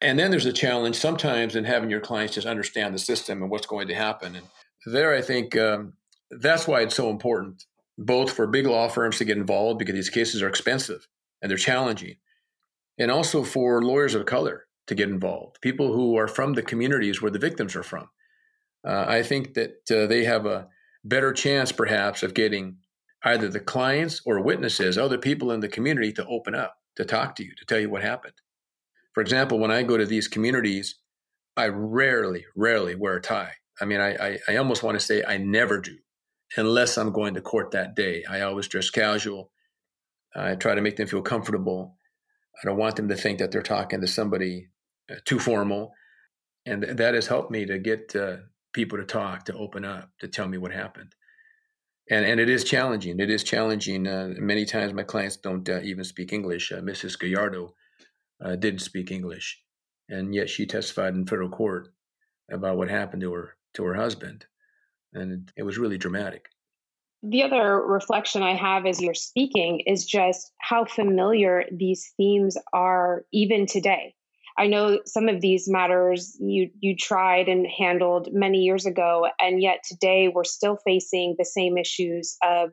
And 0.00 0.18
then 0.18 0.30
there's 0.30 0.46
a 0.46 0.52
challenge 0.52 0.96
sometimes 0.96 1.56
in 1.56 1.64
having 1.64 1.90
your 1.90 2.00
clients 2.00 2.34
just 2.34 2.46
understand 2.46 2.94
the 2.94 2.98
system 2.98 3.42
and 3.42 3.50
what's 3.50 3.66
going 3.66 3.88
to 3.88 3.94
happen. 3.94 4.36
And 4.36 4.46
there, 4.86 5.14
I 5.14 5.22
think 5.22 5.56
um, 5.56 5.94
that's 6.30 6.68
why 6.68 6.82
it's 6.82 6.94
so 6.94 7.10
important, 7.10 7.64
both 7.96 8.32
for 8.32 8.46
big 8.46 8.66
law 8.66 8.88
firms 8.88 9.18
to 9.18 9.24
get 9.24 9.38
involved 9.38 9.78
because 9.78 9.94
these 9.94 10.10
cases 10.10 10.42
are 10.42 10.48
expensive 10.48 11.08
and 11.42 11.50
they're 11.50 11.58
challenging, 11.58 12.16
and 12.98 13.10
also 13.10 13.42
for 13.42 13.82
lawyers 13.82 14.14
of 14.14 14.26
color 14.26 14.66
to 14.88 14.94
get 14.94 15.08
involved, 15.08 15.60
people 15.60 15.92
who 15.92 16.16
are 16.16 16.28
from 16.28 16.54
the 16.54 16.62
communities 16.62 17.20
where 17.20 17.30
the 17.30 17.38
victims 17.38 17.76
are 17.76 17.82
from. 17.82 18.08
Uh, 18.86 19.04
I 19.06 19.22
think 19.22 19.54
that 19.54 19.90
uh, 19.90 20.06
they 20.06 20.24
have 20.24 20.46
a 20.46 20.68
better 21.04 21.32
chance, 21.32 21.72
perhaps, 21.72 22.22
of 22.22 22.34
getting 22.34 22.78
either 23.24 23.48
the 23.48 23.60
clients 23.60 24.20
or 24.24 24.40
witnesses, 24.40 24.96
other 24.96 25.18
people 25.18 25.50
in 25.50 25.60
the 25.60 25.68
community 25.68 26.12
to 26.12 26.26
open 26.26 26.54
up, 26.54 26.76
to 26.96 27.04
talk 27.04 27.34
to 27.36 27.44
you, 27.44 27.52
to 27.56 27.64
tell 27.64 27.78
you 27.78 27.90
what 27.90 28.02
happened. 28.02 28.34
For 29.14 29.20
example, 29.20 29.58
when 29.58 29.70
I 29.70 29.82
go 29.82 29.96
to 29.96 30.06
these 30.06 30.28
communities, 30.28 30.96
I 31.56 31.68
rarely, 31.68 32.44
rarely 32.54 32.94
wear 32.94 33.16
a 33.16 33.20
tie. 33.20 33.54
I 33.80 33.84
mean, 33.84 34.00
I, 34.00 34.14
I, 34.14 34.38
I 34.48 34.56
almost 34.56 34.82
want 34.82 34.98
to 34.98 35.04
say 35.04 35.24
I 35.24 35.38
never 35.38 35.80
do, 35.80 35.96
unless 36.56 36.96
I'm 36.96 37.12
going 37.12 37.34
to 37.34 37.40
court 37.40 37.72
that 37.72 37.96
day. 37.96 38.24
I 38.28 38.42
always 38.42 38.68
dress 38.68 38.90
casual. 38.90 39.50
I 40.34 40.54
try 40.54 40.74
to 40.74 40.82
make 40.82 40.96
them 40.96 41.08
feel 41.08 41.22
comfortable. 41.22 41.96
I 42.62 42.66
don't 42.66 42.76
want 42.76 42.96
them 42.96 43.08
to 43.08 43.16
think 43.16 43.38
that 43.38 43.50
they're 43.50 43.62
talking 43.62 44.00
to 44.00 44.06
somebody 44.06 44.68
uh, 45.10 45.16
too 45.24 45.40
formal. 45.40 45.92
And 46.66 46.82
that 46.82 47.14
has 47.14 47.26
helped 47.26 47.50
me 47.50 47.66
to 47.66 47.78
get 47.78 48.14
uh, 48.14 48.36
people 48.72 48.98
to 48.98 49.04
talk, 49.04 49.46
to 49.46 49.54
open 49.54 49.84
up, 49.84 50.10
to 50.20 50.28
tell 50.28 50.46
me 50.46 50.58
what 50.58 50.72
happened 50.72 51.14
and 52.10 52.24
and 52.24 52.40
it 52.40 52.48
is 52.48 52.64
challenging. 52.64 53.20
It 53.20 53.30
is 53.30 53.44
challenging. 53.44 54.06
Uh, 54.06 54.34
many 54.38 54.64
times, 54.64 54.92
my 54.92 55.02
clients 55.02 55.36
don't 55.36 55.68
uh, 55.68 55.80
even 55.82 56.04
speak 56.04 56.32
English. 56.32 56.72
Uh, 56.72 56.80
Mrs. 56.80 57.18
Gallardo 57.18 57.74
uh, 58.44 58.56
didn't 58.56 58.80
speak 58.80 59.10
English, 59.10 59.62
and 60.08 60.34
yet 60.34 60.48
she 60.48 60.66
testified 60.66 61.14
in 61.14 61.26
federal 61.26 61.50
court 61.50 61.88
about 62.50 62.76
what 62.76 62.88
happened 62.88 63.22
to 63.22 63.32
her 63.32 63.56
to 63.74 63.84
her 63.84 63.94
husband, 63.94 64.46
and 65.12 65.52
it 65.56 65.62
was 65.62 65.78
really 65.78 65.98
dramatic. 65.98 66.46
The 67.22 67.42
other 67.42 67.80
reflection 67.80 68.42
I 68.42 68.54
have 68.54 68.86
as 68.86 69.00
you're 69.00 69.14
speaking 69.14 69.80
is 69.86 70.06
just 70.06 70.52
how 70.58 70.84
familiar 70.84 71.64
these 71.72 72.12
themes 72.16 72.56
are 72.72 73.24
even 73.32 73.66
today. 73.66 74.14
I 74.58 74.66
know 74.66 74.98
some 75.06 75.28
of 75.28 75.40
these 75.40 75.68
matters 75.68 76.36
you 76.40 76.70
you 76.80 76.96
tried 76.96 77.48
and 77.48 77.64
handled 77.64 78.30
many 78.32 78.58
years 78.58 78.86
ago, 78.86 79.28
and 79.40 79.62
yet 79.62 79.84
today 79.88 80.28
we're 80.28 80.42
still 80.42 80.76
facing 80.84 81.36
the 81.38 81.44
same 81.44 81.78
issues 81.78 82.36
of 82.42 82.70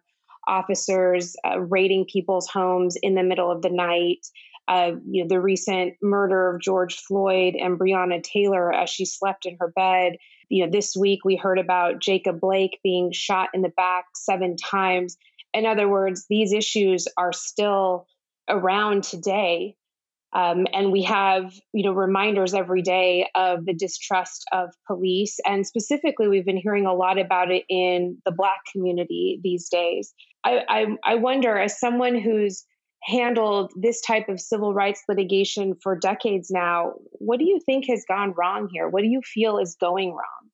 officers 0.47 1.35
uh, 1.47 1.59
raiding 1.59 2.05
people's 2.11 2.49
homes 2.49 2.97
in 3.01 3.13
the 3.13 3.23
middle 3.23 3.51
of 3.51 3.61
the 3.61 3.69
night. 3.69 4.25
Uh, 4.67 4.93
you 5.07 5.23
know, 5.23 5.27
the 5.27 5.39
recent 5.39 5.93
murder 6.01 6.55
of 6.55 6.61
George 6.61 6.95
Floyd 6.95 7.53
and 7.53 7.79
Breonna 7.79 8.23
Taylor 8.23 8.73
as 8.73 8.89
she 8.89 9.05
slept 9.05 9.45
in 9.45 9.57
her 9.59 9.71
bed. 9.75 10.13
You 10.49 10.65
know, 10.65 10.71
this 10.71 10.95
week 10.95 11.19
we 11.23 11.35
heard 11.35 11.59
about 11.59 12.01
Jacob 12.01 12.39
Blake 12.39 12.79
being 12.83 13.11
shot 13.11 13.49
in 13.53 13.61
the 13.61 13.69
back 13.69 14.05
seven 14.15 14.57
times. 14.57 15.17
In 15.53 15.67
other 15.67 15.87
words, 15.87 16.25
these 16.31 16.51
issues 16.51 17.07
are 17.15 17.31
still 17.31 18.07
around 18.49 19.03
today 19.03 19.75
um, 20.35 20.67
and 20.73 20.91
we 20.91 21.03
have, 21.03 21.53
you 21.71 21.85
know, 21.85 21.93
reminders 21.93 22.53
every 22.53 22.81
day 22.81 23.29
of 23.35 23.65
the 23.65 23.73
distrust 23.73 24.43
of 24.51 24.75
police. 24.85 25.37
And 25.45 25.65
specifically, 25.65 26.27
we've 26.27 26.45
been 26.45 26.57
hearing 26.57 26.85
a 26.85 26.93
lot 26.93 27.17
about 27.17 27.51
it 27.51 27.63
in 27.69 28.17
the 28.25 28.33
Black 28.33 28.59
community 28.69 29.39
these 29.41 29.69
days. 29.69 30.13
I, 30.43 30.59
I, 30.67 30.85
I 31.05 31.15
wonder, 31.15 31.57
as 31.57 31.79
someone 31.79 32.19
who's 32.19 32.65
handled 33.01 33.71
this 33.81 34.01
type 34.01 34.27
of 34.27 34.41
civil 34.41 34.73
rights 34.73 35.03
litigation 35.07 35.73
for 35.81 35.97
decades 35.97 36.51
now, 36.51 36.95
what 37.13 37.39
do 37.39 37.45
you 37.45 37.61
think 37.65 37.85
has 37.87 38.03
gone 38.05 38.33
wrong 38.37 38.67
here? 38.69 38.89
What 38.89 39.03
do 39.03 39.07
you 39.07 39.21
feel 39.21 39.57
is 39.57 39.77
going 39.79 40.09
wrong? 40.09 40.49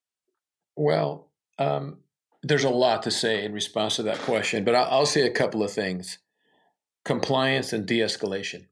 Well, 0.76 1.32
um, 1.58 1.98
there's 2.44 2.66
a 2.66 2.70
lot 2.70 3.02
to 3.04 3.12
say 3.12 3.44
in 3.44 3.52
response 3.52 3.96
to 3.96 4.04
that 4.04 4.20
question, 4.20 4.64
but 4.64 4.76
I'll, 4.76 4.92
I'll 4.92 5.06
say 5.08 5.26
a 5.26 5.32
couple 5.32 5.64
of 5.64 5.72
things 5.72 6.20
compliance 7.04 7.74
and 7.74 7.88
de 7.88 7.98
escalation 7.98 8.68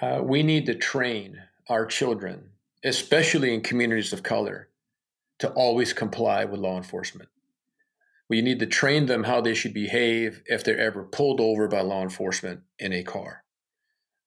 uh, 0.00 0.20
we 0.22 0.42
need 0.42 0.66
to 0.66 0.74
train 0.74 1.40
our 1.68 1.86
children, 1.86 2.50
especially 2.84 3.54
in 3.54 3.60
communities 3.60 4.12
of 4.12 4.22
color, 4.22 4.68
to 5.38 5.50
always 5.50 5.92
comply 5.92 6.44
with 6.44 6.60
law 6.60 6.76
enforcement. 6.76 7.28
We 8.28 8.42
need 8.42 8.58
to 8.60 8.66
train 8.66 9.06
them 9.06 9.24
how 9.24 9.40
they 9.40 9.54
should 9.54 9.74
behave 9.74 10.42
if 10.46 10.64
they're 10.64 10.78
ever 10.78 11.04
pulled 11.04 11.40
over 11.40 11.68
by 11.68 11.82
law 11.82 12.02
enforcement 12.02 12.60
in 12.78 12.92
a 12.92 13.02
car. 13.02 13.44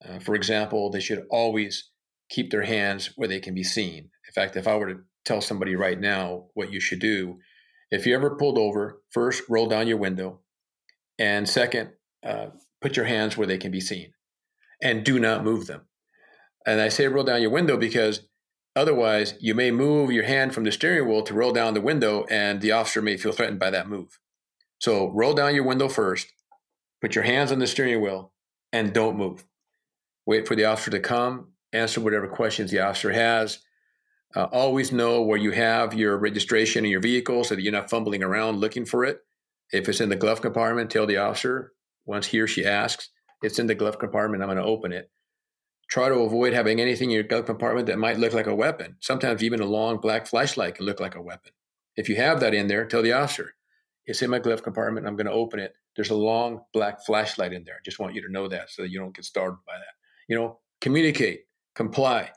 Uh, 0.07 0.19
for 0.19 0.35
example, 0.35 0.89
they 0.89 0.99
should 0.99 1.25
always 1.29 1.89
keep 2.29 2.51
their 2.51 2.63
hands 2.63 3.11
where 3.15 3.27
they 3.27 3.39
can 3.39 3.55
be 3.55 3.63
seen. 3.63 4.09
In 4.27 4.33
fact, 4.33 4.55
if 4.55 4.67
I 4.67 4.75
were 4.75 4.93
to 4.93 4.99
tell 5.25 5.41
somebody 5.41 5.75
right 5.75 5.99
now 5.99 6.45
what 6.53 6.71
you 6.71 6.79
should 6.79 6.99
do, 6.99 7.39
if 7.89 8.05
you're 8.05 8.19
ever 8.19 8.35
pulled 8.35 8.57
over, 8.57 9.01
first 9.11 9.43
roll 9.49 9.67
down 9.67 9.87
your 9.87 9.97
window, 9.97 10.41
and 11.17 11.49
second, 11.49 11.91
uh, 12.23 12.47
put 12.81 12.95
your 12.95 13.05
hands 13.05 13.35
where 13.35 13.47
they 13.47 13.57
can 13.57 13.71
be 13.71 13.81
seen 13.81 14.13
and 14.81 15.03
do 15.03 15.19
not 15.19 15.43
move 15.43 15.67
them. 15.67 15.81
And 16.65 16.81
I 16.81 16.89
say 16.89 17.07
roll 17.07 17.23
down 17.23 17.41
your 17.41 17.51
window 17.51 17.77
because 17.77 18.27
otherwise 18.75 19.35
you 19.39 19.55
may 19.55 19.71
move 19.71 20.11
your 20.11 20.25
hand 20.25 20.53
from 20.53 20.63
the 20.63 20.71
steering 20.71 21.07
wheel 21.07 21.23
to 21.23 21.33
roll 21.33 21.51
down 21.51 21.73
the 21.73 21.81
window 21.81 22.25
and 22.29 22.61
the 22.61 22.71
officer 22.71 23.01
may 23.01 23.17
feel 23.17 23.31
threatened 23.31 23.59
by 23.59 23.69
that 23.71 23.89
move. 23.89 24.19
So 24.79 25.09
roll 25.11 25.33
down 25.33 25.55
your 25.55 25.63
window 25.63 25.87
first, 25.87 26.27
put 27.01 27.15
your 27.15 27.23
hands 27.23 27.51
on 27.51 27.59
the 27.59 27.67
steering 27.67 28.01
wheel, 28.01 28.33
and 28.71 28.93
don't 28.93 29.17
move. 29.17 29.45
Wait 30.25 30.47
for 30.47 30.55
the 30.55 30.65
officer 30.65 30.91
to 30.91 30.99
come, 30.99 31.53
answer 31.73 32.01
whatever 32.01 32.27
questions 32.27 32.69
the 32.69 32.81
officer 32.81 33.11
has. 33.11 33.59
Uh, 34.35 34.43
always 34.51 34.91
know 34.91 35.21
where 35.21 35.37
you 35.37 35.51
have 35.51 35.93
your 35.93 36.17
registration 36.17 36.83
in 36.83 36.91
your 36.91 36.99
vehicle 36.99 37.43
so 37.43 37.55
that 37.55 37.61
you're 37.61 37.71
not 37.71 37.89
fumbling 37.89 38.21
around 38.21 38.59
looking 38.59 38.85
for 38.85 39.05
it. 39.05 39.21
If 39.71 39.87
it's 39.89 40.01
in 40.01 40.09
the 40.09 40.15
glove 40.15 40.41
compartment, 40.41 40.91
tell 40.91 41.05
the 41.05 41.17
officer 41.17 41.73
once 42.05 42.27
he 42.27 42.39
or 42.39 42.47
she 42.47 42.65
asks. 42.65 43.09
It's 43.41 43.59
in 43.59 43.67
the 43.67 43.75
glove 43.75 43.99
compartment. 43.99 44.43
I'm 44.43 44.49
going 44.49 44.57
to 44.57 44.63
open 44.63 44.91
it. 44.91 45.09
Try 45.89 46.09
to 46.09 46.15
avoid 46.15 46.53
having 46.53 46.81
anything 46.81 47.11
in 47.11 47.15
your 47.15 47.23
glove 47.23 47.45
compartment 47.45 47.87
that 47.87 47.99
might 47.99 48.19
look 48.19 48.33
like 48.33 48.47
a 48.47 48.55
weapon. 48.55 48.97
Sometimes 48.99 49.43
even 49.43 49.61
a 49.61 49.65
long 49.65 49.97
black 49.97 50.27
flashlight 50.27 50.75
can 50.75 50.85
look 50.85 50.99
like 50.99 51.15
a 51.15 51.21
weapon. 51.21 51.51
If 51.95 52.09
you 52.09 52.17
have 52.17 52.39
that 52.41 52.53
in 52.53 52.67
there, 52.67 52.85
tell 52.85 53.01
the 53.01 53.13
officer, 53.13 53.55
it's 54.05 54.21
in 54.21 54.29
my 54.29 54.39
glove 54.39 54.63
compartment. 54.63 55.07
I'm 55.07 55.15
going 55.15 55.27
to 55.27 55.31
open 55.31 55.59
it. 55.59 55.73
There's 55.95 56.09
a 56.09 56.15
long 56.15 56.61
black 56.73 57.05
flashlight 57.05 57.53
in 57.53 57.63
there. 57.63 57.75
I 57.75 57.83
just 57.83 57.99
want 57.99 58.15
you 58.15 58.21
to 58.21 58.31
know 58.31 58.47
that 58.47 58.69
so 58.69 58.81
that 58.81 58.91
you 58.91 58.99
don't 58.99 59.15
get 59.15 59.25
startled 59.25 59.59
by 59.65 59.73
that. 59.73 59.93
You 60.27 60.35
know, 60.37 60.59
communicate, 60.81 61.45
comply. 61.73 62.31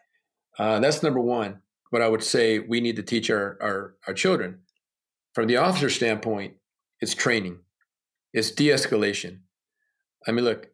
Uh, 0.59 0.81
that's 0.81 1.03
number 1.03 1.21
one. 1.21 1.61
what 1.91 2.03
I 2.03 2.09
would 2.09 2.23
say 2.23 2.59
we 2.61 2.81
need 2.81 2.97
to 2.97 3.03
teach 3.03 3.31
our, 3.31 3.59
our, 3.61 3.95
our 4.07 4.15
children. 4.15 4.61
From 5.35 5.47
the 5.47 5.59
officer 5.59 5.91
standpoint, 5.91 6.55
it's 7.01 7.15
training, 7.15 7.59
it's 8.33 8.51
de 8.51 8.69
escalation. 8.69 9.41
I 10.27 10.33
mean, 10.33 10.45
look, 10.45 10.69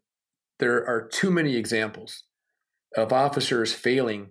there 0.58 0.86
are 0.86 1.08
too 1.08 1.30
many 1.30 1.56
examples 1.56 2.24
of 2.96 3.12
officers 3.12 3.72
failing 3.72 4.30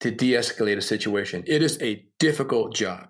to 0.00 0.10
de 0.10 0.32
escalate 0.32 0.76
a 0.76 0.82
situation. 0.82 1.42
It 1.46 1.62
is 1.62 1.80
a 1.80 2.04
difficult 2.18 2.74
job. 2.74 3.08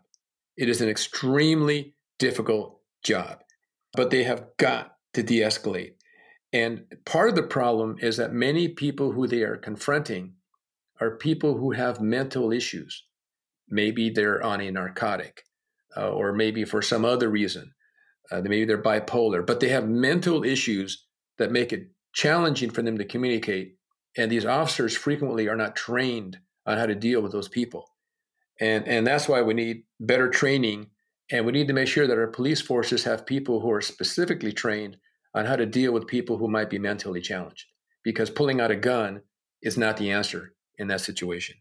It 0.57 0.69
is 0.69 0.81
an 0.81 0.89
extremely 0.89 1.95
difficult 2.19 2.81
job, 3.03 3.41
but 3.95 4.11
they 4.11 4.25
have 4.25 4.47
got 4.57 4.97
to 5.15 5.23
de 5.23 5.41
escalate. 5.41 5.95
And 6.53 6.85
part 7.05 7.29
of 7.29 7.35
the 7.35 7.43
problem 7.43 7.97
is 8.01 8.17
that 8.17 8.33
many 8.33 8.69
people 8.69 9.13
who 9.13 9.27
they 9.27 9.43
are 9.43 9.57
confronting 9.57 10.35
are 11.01 11.17
people 11.17 11.59
who 11.59 11.73
have 11.73 12.01
mental 12.01 12.53
issues. 12.53 13.05
Maybe 13.69 14.11
they're 14.11 14.43
on 14.43 14.61
a 14.61 14.71
narcotic, 14.71 15.43
uh, 15.97 16.11
or 16.11 16.33
maybe 16.33 16.65
for 16.65 16.81
some 16.81 17.05
other 17.05 17.29
reason. 17.29 17.73
Uh, 18.31 18.41
maybe 18.43 18.65
they're 18.65 18.81
bipolar, 18.81 19.45
but 19.45 19.61
they 19.61 19.69
have 19.69 19.89
mental 19.89 20.45
issues 20.45 21.07
that 21.39 21.51
make 21.51 21.73
it 21.73 21.89
challenging 22.15 22.71
for 22.71 22.83
them 22.83 22.97
to 22.99 23.05
communicate. 23.05 23.77
And 24.17 24.31
these 24.31 24.47
officers 24.47 24.97
frequently 24.97 25.49
are 25.49 25.57
not 25.57 25.77
trained 25.77 26.39
on 26.67 26.79
how 26.79 26.87
to 26.87 26.95
deal 26.95 27.21
with 27.21 27.33
those 27.33 27.49
people. 27.49 27.85
And, 28.61 28.87
and 28.87 29.07
that's 29.07 29.29
why 29.29 29.43
we 29.43 29.53
need 29.53 29.83
better 30.01 30.31
training. 30.31 30.87
And 31.31 31.45
we 31.45 31.53
need 31.53 31.69
to 31.69 31.75
make 31.75 31.89
sure 31.89 32.07
that 32.07 32.19
our 32.19 32.29
police 32.29 32.61
forces 32.61 33.05
have 33.05 33.27
people 33.27 33.61
who 33.61 33.71
are 33.71 33.81
specifically 33.81 34.53
trained 34.53 34.97
on 35.35 35.45
how 35.45 35.57
to 35.57 35.67
deal 35.67 35.93
with 35.93 36.07
people 36.07 36.39
who 36.39 36.49
might 36.49 36.71
be 36.71 36.79
mentally 36.79 37.21
challenged. 37.21 37.67
Because 38.05 38.31
pulling 38.31 38.61
out 38.61 38.71
a 38.71 38.77
gun 38.77 39.23
is 39.63 39.77
not 39.77 39.97
the 39.97 40.13
answer 40.13 40.55
in 40.79 40.89
that 40.89 41.01
situation. 41.01 41.57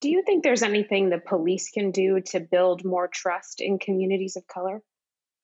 Do 0.00 0.08
you 0.08 0.22
think 0.24 0.42
there's 0.42 0.62
anything 0.62 1.10
the 1.10 1.18
police 1.18 1.70
can 1.70 1.90
do 1.90 2.20
to 2.26 2.40
build 2.40 2.84
more 2.84 3.08
trust 3.08 3.60
in 3.60 3.78
communities 3.78 4.36
of 4.36 4.46
color? 4.46 4.82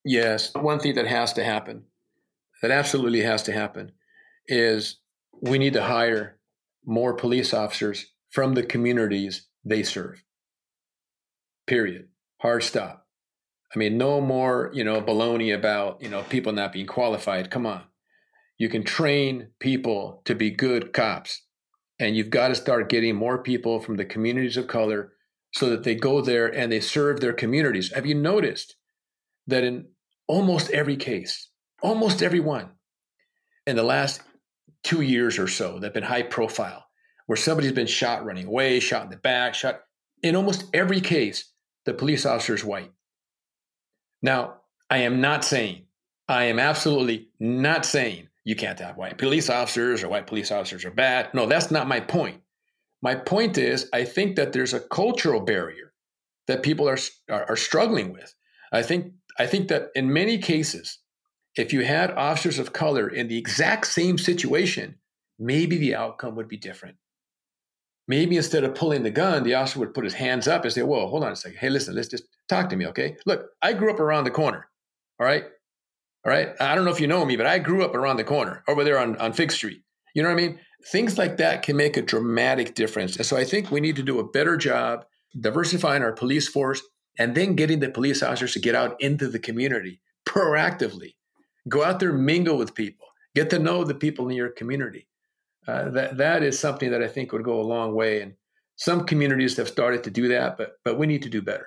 Yes. 0.05 0.55
One 0.55 0.81
thing 0.81 0.95
that 0.95 1.07
has 1.07 1.33
to 1.35 1.45
happen, 1.45 1.85
that 2.63 2.71
absolutely 2.71 3.23
has 3.23 3.43
to 3.45 3.53
happen, 3.53 3.93
is 4.47 4.99
we 5.41 5.59
need 5.59 5.75
to 5.75 5.83
hire 5.83 6.39
more 6.85 7.15
police 7.15 7.53
officers 7.55 8.07
from 8.31 8.55
the 8.55 8.63
communities 8.63 9.47
they 9.65 9.83
serve. 9.83 10.25
Period. 11.67 12.09
Hard 12.41 12.63
stop. 12.63 13.07
I 13.75 13.79
mean, 13.79 13.99
no 13.99 14.21
more, 14.21 14.71
you 14.73 14.85
know, 14.85 15.03
baloney 15.03 15.55
about, 15.55 16.03
you 16.03 16.09
know, 16.09 16.23
people 16.23 16.53
not 16.53 16.73
being 16.73 16.87
qualified. 16.87 17.51
Come 17.51 17.67
on. 17.67 17.83
You 18.57 18.69
can 18.69 18.83
train 18.83 19.49
people 19.61 20.23
to 20.25 20.35
be 20.35 20.51
good 20.51 20.93
cops. 20.93 21.43
And 22.01 22.17
you've 22.17 22.31
got 22.31 22.49
to 22.49 22.55
start 22.55 22.89
getting 22.89 23.17
more 23.17 23.43
people 23.43 23.81
from 23.81 23.97
the 23.97 24.05
communities 24.05 24.57
of 24.57 24.69
color 24.69 25.13
so 25.53 25.69
that 25.71 25.83
they 25.83 25.95
go 25.95 26.21
there 26.21 26.47
and 26.47 26.71
they 26.71 26.81
serve 26.81 27.21
their 27.21 27.33
communities. 27.33 27.93
Have 27.93 28.07
you 28.07 28.15
noticed 28.15 28.77
that 29.47 29.65
in 29.65 29.89
almost 30.27 30.71
every 30.71 30.97
case, 30.97 31.48
almost 31.83 32.23
everyone 32.23 32.71
in 33.67 33.77
the 33.77 33.83
last 33.83 34.23
two 34.83 35.03
years 35.03 35.39
or 35.39 35.49
so 35.49 35.75
that 35.75 35.85
have 35.85 35.95
been 35.95 36.03
high 36.03 36.23
profile, 36.23 36.85
where 37.27 37.37
somebody's 37.37 37.73
been 37.73 37.87
shot 37.87 38.25
running 38.25 38.47
away, 38.47 38.81
shot 38.81 39.05
in 39.05 39.11
the 39.11 39.17
back, 39.17 39.55
shot, 39.55 39.81
in 40.23 40.37
almost 40.37 40.65
every 40.73 41.01
case, 41.01 41.53
the 41.85 41.95
police 41.95 42.27
officer 42.27 42.55
is 42.55 42.65
white. 42.65 42.93
Now, 44.23 44.61
I 44.91 44.99
am 44.99 45.21
not 45.21 45.45
saying, 45.45 45.85
I 46.29 46.45
am 46.45 46.59
absolutely 46.59 47.29
not 47.39 47.85
saying 47.85 48.29
you 48.45 48.57
can't 48.57 48.79
have 48.81 48.97
white 48.97 49.19
police 49.19 49.51
officers 49.51 50.03
or 50.03 50.09
white 50.09 50.27
police 50.27 50.51
officers 50.51 50.85
are 50.85 50.91
bad. 50.91 51.33
No, 51.35 51.47
that's 51.47 51.71
not 51.71 51.89
my 51.89 52.01
point. 52.01 52.41
My 53.03 53.15
point 53.15 53.59
is, 53.59 53.89
I 53.93 54.05
think 54.05 54.37
that 54.37 54.53
there's 54.53 54.75
a 54.75 54.81
cultural 54.81 55.41
barrier 55.41 55.93
that 56.47 56.63
people 56.63 56.89
are, 56.89 56.99
are, 57.31 57.51
are 57.51 57.57
struggling 57.57 58.13
with. 58.13 58.35
I 58.73 58.83
think 58.83 59.13
I 59.39 59.47
think 59.47 59.69
that 59.69 59.91
in 59.95 60.13
many 60.13 60.39
cases, 60.39 60.99
if 61.59 61.73
you 61.73 61.85
had 61.85 62.13
officers 62.13 62.59
of 62.59 62.73
color 62.73 63.09
in 63.09 63.29
the 63.29 63.37
exact 63.37 63.87
same 63.89 64.17
situation, 64.17 64.97
maybe 65.39 65.77
the 65.77 65.95
outcome 65.95 66.37
would 66.37 66.49
be 66.49 66.57
different. 66.57 66.97
Maybe 68.07 68.37
instead 68.37 68.65
of 68.65 68.75
pulling 68.75 69.03
the 69.03 69.11
gun, 69.11 69.43
the 69.43 69.55
officer 69.55 69.81
would 69.81 69.93
put 69.93 70.05
his 70.05 70.15
hands 70.15 70.49
up 70.49 70.65
and 70.65 70.73
say, 70.73 70.83
Whoa, 70.83 71.09
hold 71.09 71.25
on 71.25 71.33
a 71.33 71.37
second. 71.37 71.59
Hey, 71.59 71.69
listen, 71.69 71.95
let's 71.95 72.09
just 72.09 72.25
talk 72.49 72.71
to 72.71 72.77
me, 72.77 72.87
okay? 72.87 73.17
Look, 73.27 73.49
I 73.61 73.75
grew 73.75 73.93
up 73.93 74.01
around 74.01 74.25
the 74.25 74.31
corner. 74.31 74.69
All 75.21 75.27
right. 75.27 75.45
All 76.25 76.33
right. 76.33 76.51
I 76.61 76.75
don't 76.75 76.85
know 76.85 76.91
if 76.91 77.01
you 77.01 77.07
know 77.07 77.25
me, 77.25 77.37
but 77.37 77.47
I 77.47 77.59
grew 77.59 77.85
up 77.85 77.95
around 77.95 78.17
the 78.17 78.25
corner 78.25 78.63
over 78.69 78.85
there 78.85 78.99
on, 78.99 79.17
on 79.17 79.33
Fig 79.33 79.53
Street. 79.53 79.83
You 80.15 80.23
know 80.23 80.29
what 80.29 80.41
I 80.41 80.47
mean? 80.47 80.61
Things 80.91 81.19
like 81.19 81.37
that 81.37 81.63
can 81.63 81.77
make 81.77 81.97
a 81.97 82.03
dramatic 82.03 82.75
difference. 82.75 83.17
And 83.17 83.27
so 83.27 83.37
I 83.37 83.45
think 83.45 83.71
we 83.71 83.81
need 83.81 83.97
to 83.97 84.03
do 84.03 84.21
a 84.21 84.29
better 84.29 84.57
job 84.57 85.05
diversifying 85.39 86.03
our 86.03 86.13
police 86.13 86.49
force 86.49 86.83
and 87.19 87.35
then 87.35 87.55
getting 87.55 87.81
the 87.81 87.91
police 87.91 88.23
officers 88.23 88.53
to 88.53 88.61
get 88.61 88.75
out 88.75 89.01
into 89.01 89.29
the 89.29 89.39
community 89.39 90.01
proactively. 90.27 91.15
Go 91.69 91.85
out 91.85 92.01
there, 92.01 92.13
mingle 92.13 92.57
with 92.57 92.75
people, 92.75 93.07
get 93.35 93.51
to 93.51 93.59
know 93.59 93.85
the 93.85 93.95
people 93.95 94.29
in 94.29 94.37
your 94.37 94.51
community. 94.51 95.07
Uh, 95.67 95.91
that 95.91 96.17
that 96.17 96.43
is 96.43 96.59
something 96.59 96.91
that 96.91 97.03
I 97.03 97.09
think 97.09 97.33
would 97.33 97.45
go 97.45 97.61
a 97.61 97.63
long 97.63 97.95
way. 97.95 98.23
And 98.23 98.35
some 98.77 99.05
communities 99.05 99.57
have 99.57 99.69
started 99.69 100.05
to 100.05 100.11
do 100.11 100.29
that, 100.29 100.57
but 100.57 100.79
but 100.85 100.99
we 100.99 101.07
need 101.07 101.23
to 101.23 101.29
do 101.29 101.43
better. 101.43 101.67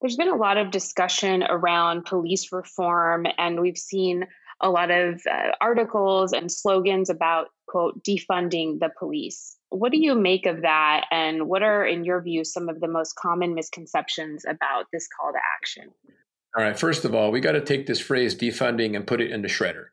There's 0.00 0.16
been 0.16 0.28
a 0.28 0.36
lot 0.36 0.56
of 0.56 0.70
discussion 0.70 1.42
around 1.42 2.04
police 2.04 2.52
reform, 2.52 3.26
and 3.38 3.60
we've 3.60 3.78
seen 3.78 4.26
a 4.60 4.70
lot 4.70 4.90
of 4.90 5.22
uh, 5.30 5.52
articles 5.60 6.32
and 6.32 6.50
slogans 6.50 7.10
about 7.10 7.48
quote 7.66 8.02
defunding 8.02 8.78
the 8.80 8.90
police. 8.98 9.56
What 9.70 9.92
do 9.92 9.98
you 9.98 10.14
make 10.14 10.46
of 10.46 10.62
that 10.62 11.06
and 11.10 11.48
what 11.48 11.62
are 11.62 11.84
in 11.84 12.04
your 12.04 12.22
view 12.22 12.44
some 12.44 12.68
of 12.68 12.80
the 12.80 12.88
most 12.88 13.14
common 13.16 13.54
misconceptions 13.54 14.44
about 14.48 14.86
this 14.92 15.08
call 15.08 15.32
to 15.32 15.38
action? 15.60 15.90
All 16.56 16.64
right, 16.64 16.78
first 16.78 17.04
of 17.04 17.14
all, 17.14 17.30
we 17.30 17.40
got 17.40 17.52
to 17.52 17.60
take 17.60 17.86
this 17.86 18.00
phrase 18.00 18.34
defunding 18.34 18.96
and 18.96 19.06
put 19.06 19.20
it 19.20 19.30
into 19.30 19.48
shredder. 19.48 19.86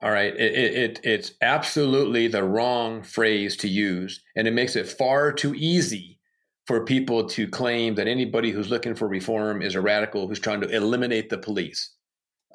All 0.00 0.12
right, 0.12 0.34
it, 0.34 0.74
it, 0.74 1.00
it's 1.02 1.32
absolutely 1.40 2.28
the 2.28 2.44
wrong 2.44 3.02
phrase 3.02 3.56
to 3.58 3.68
use, 3.68 4.22
and 4.36 4.46
it 4.46 4.52
makes 4.52 4.76
it 4.76 4.88
far 4.88 5.32
too 5.32 5.54
easy 5.54 6.20
for 6.66 6.84
people 6.84 7.28
to 7.28 7.48
claim 7.48 7.96
that 7.96 8.06
anybody 8.06 8.50
who's 8.50 8.70
looking 8.70 8.94
for 8.94 9.08
reform 9.08 9.60
is 9.60 9.74
a 9.74 9.80
radical 9.80 10.28
who's 10.28 10.38
trying 10.38 10.60
to 10.60 10.68
eliminate 10.68 11.30
the 11.30 11.38
police. 11.38 11.94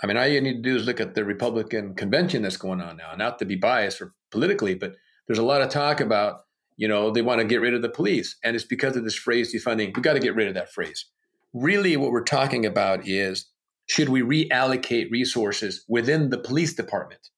I 0.02 0.08
mean, 0.08 0.16
all 0.16 0.28
you 0.28 0.40
need 0.40 0.64
to 0.64 0.70
do 0.70 0.76
is 0.76 0.86
look 0.86 1.02
at 1.02 1.16
the 1.16 1.26
Republican 1.26 1.96
convention 1.96 2.44
that's 2.44 2.58
going 2.58 2.82
on 2.82 2.98
now. 2.98 3.14
Not 3.16 3.40
to 3.40 3.46
be 3.46 3.56
biased 3.56 4.02
or 4.02 4.14
politically, 4.32 4.76
but 4.76 4.96
there's 5.28 5.40
a 5.40 5.44
lot 5.44 5.62
of 5.62 5.70
talk 5.70 6.00
about, 6.00 6.42
you 6.78 6.88
know, 6.88 7.12
they 7.12 7.22
want 7.22 7.40
to 7.42 7.46
get 7.46 7.62
rid 7.62 7.74
of 7.74 7.82
the 7.82 7.90
police. 7.90 8.38
And 8.44 8.56
it's 8.56 8.66
because 8.66 8.96
of 8.96 9.04
this 9.04 9.16
phrase 9.16 9.54
defunding. 9.54 9.96
We 9.96 10.02
got 10.02 10.14
to 10.14 10.20
get 10.20 10.36
rid 10.36 10.48
of 10.48 10.54
that 10.54 10.72
phrase. 10.72 11.06
Really, 11.60 11.98
what 11.98 12.12
we're 12.12 12.24
talking 12.24 12.68
about 12.68 13.08
is 13.08 13.48
should 13.88 14.10
we 14.10 14.22
reallocate 14.22 15.10
resources 15.10 15.84
within 15.88 16.30
the 16.30 16.38
police 16.38 16.76
department? 16.76 17.30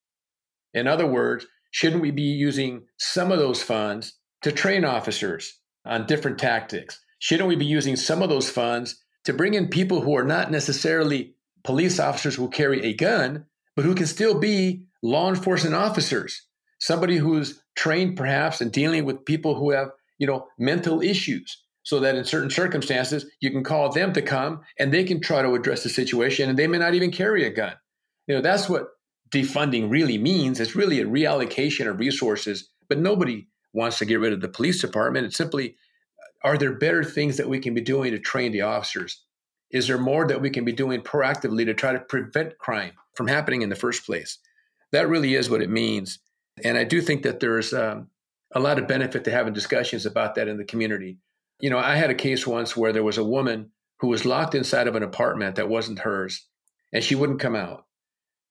In 0.74 0.88
other 0.88 1.08
words, 1.08 1.46
shouldn't 1.72 2.02
we 2.02 2.12
be 2.12 2.24
using 2.24 2.84
some 2.98 3.32
of 3.32 3.40
those 3.40 3.64
funds 3.64 4.18
to 4.42 4.52
train 4.52 4.84
officers 4.84 5.62
on 5.86 6.06
different 6.06 6.38
tactics? 6.38 7.00
Shouldn't 7.20 7.48
we 7.48 7.56
be 7.56 7.66
using 7.66 7.96
some 7.96 8.22
of 8.22 8.28
those 8.28 8.50
funds 8.50 9.02
to 9.24 9.32
bring 9.32 9.54
in 9.54 9.70
people 9.70 10.02
who 10.02 10.18
are 10.18 10.26
not 10.26 10.52
necessarily 10.52 11.36
police 11.64 11.98
officers 11.98 12.36
who 12.36 12.50
carry 12.50 12.84
a 12.84 12.94
gun, 12.94 13.46
but 13.76 13.86
who 13.86 13.96
can 13.96 14.08
still 14.08 14.38
be 14.38 14.84
law 15.02 15.30
enforcement 15.30 15.76
officers. 15.76 16.46
Somebody 16.80 17.16
who's 17.16 17.62
trained 17.78 18.18
perhaps 18.18 18.60
in 18.60 18.70
dealing 18.70 19.06
with 19.06 19.24
people 19.24 19.56
who 19.56 19.72
have, 19.72 19.92
you 20.18 20.28
know, 20.28 20.48
mental 20.58 21.02
issues. 21.02 21.64
So 21.90 22.00
that 22.02 22.14
in 22.14 22.24
certain 22.24 22.52
circumstances, 22.52 23.26
you 23.40 23.50
can 23.50 23.64
call 23.64 23.92
them 23.92 24.14
to 24.14 24.22
come 24.22 24.62
and 24.78 24.94
they 24.94 25.04
can 25.04 25.20
try 25.20 25.42
to 25.42 25.56
address 25.56 25.82
the 25.82 25.90
situation 25.90 26.48
and 26.48 26.60
they 26.60 26.68
may 26.68 26.78
not 26.78 26.94
even 26.94 27.10
carry 27.10 27.48
a 27.48 27.50
gun. 27.50 27.74
You 28.28 28.36
know, 28.36 28.42
that's 28.42 28.70
what 28.70 28.90
defunding 29.32 29.90
really 29.90 30.20
means. 30.20 30.60
It's 30.60 30.76
really 30.76 31.02
a 31.02 31.06
reallocation 31.06 31.90
of 31.90 32.00
resources, 32.00 32.70
but 32.90 33.00
nobody 33.00 33.48
wants 33.74 33.98
to 33.98 34.06
get 34.06 34.20
rid 34.20 34.34
of 34.34 34.42
the 34.42 34.48
police 34.48 34.80
department. 34.80 35.26
It's 35.26 35.36
simply, 35.36 35.78
are 36.44 36.60
there 36.60 36.74
better 36.74 37.04
things 37.04 37.38
that 37.38 37.50
we 37.50 37.58
can 37.58 37.74
be 37.74 37.82
doing 37.82 38.12
to 38.12 38.20
train 38.20 38.52
the 38.52 38.62
officers? 38.62 39.24
Is 39.72 39.88
there 39.88 39.98
more 39.98 40.28
that 40.28 40.42
we 40.42 40.52
can 40.52 40.66
be 40.66 40.72
doing 40.72 41.02
proactively 41.02 41.66
to 41.66 41.74
try 41.74 41.94
to 41.94 42.00
prevent 42.00 42.60
crime 42.60 42.92
from 43.16 43.26
happening 43.26 43.64
in 43.64 43.70
the 43.70 43.76
first 43.76 44.06
place? 44.06 44.38
That 44.92 45.10
really 45.10 45.34
is 45.34 45.50
what 45.50 45.64
it 45.64 45.72
means. 45.72 46.20
And 46.64 46.78
I 46.78 46.84
do 46.84 47.02
think 47.02 47.24
that 47.24 47.40
there's 47.40 47.74
um, 47.74 48.12
a 48.52 48.60
lot 48.60 48.78
of 48.78 48.88
benefit 48.88 49.24
to 49.24 49.32
having 49.32 49.54
discussions 49.54 50.06
about 50.06 50.36
that 50.36 50.48
in 50.48 50.58
the 50.58 50.66
community. 50.66 51.18
You 51.60 51.70
know, 51.70 51.78
I 51.78 51.96
had 51.96 52.10
a 52.10 52.16
case 52.16 52.48
once 52.48 52.76
where 52.76 52.94
there 52.94 53.04
was 53.04 53.18
a 53.18 53.24
woman 53.24 53.72
who 54.00 54.08
was 54.08 54.26
locked 54.26 54.56
inside 54.56 54.88
of 54.88 54.96
an 54.96 55.04
apartment 55.04 55.56
that 55.56 55.70
wasn't 55.70 56.00
hers, 56.00 56.48
and 56.94 57.04
she 57.04 57.16
wouldn't 57.16 57.42
come 57.42 57.56
out. 57.56 57.86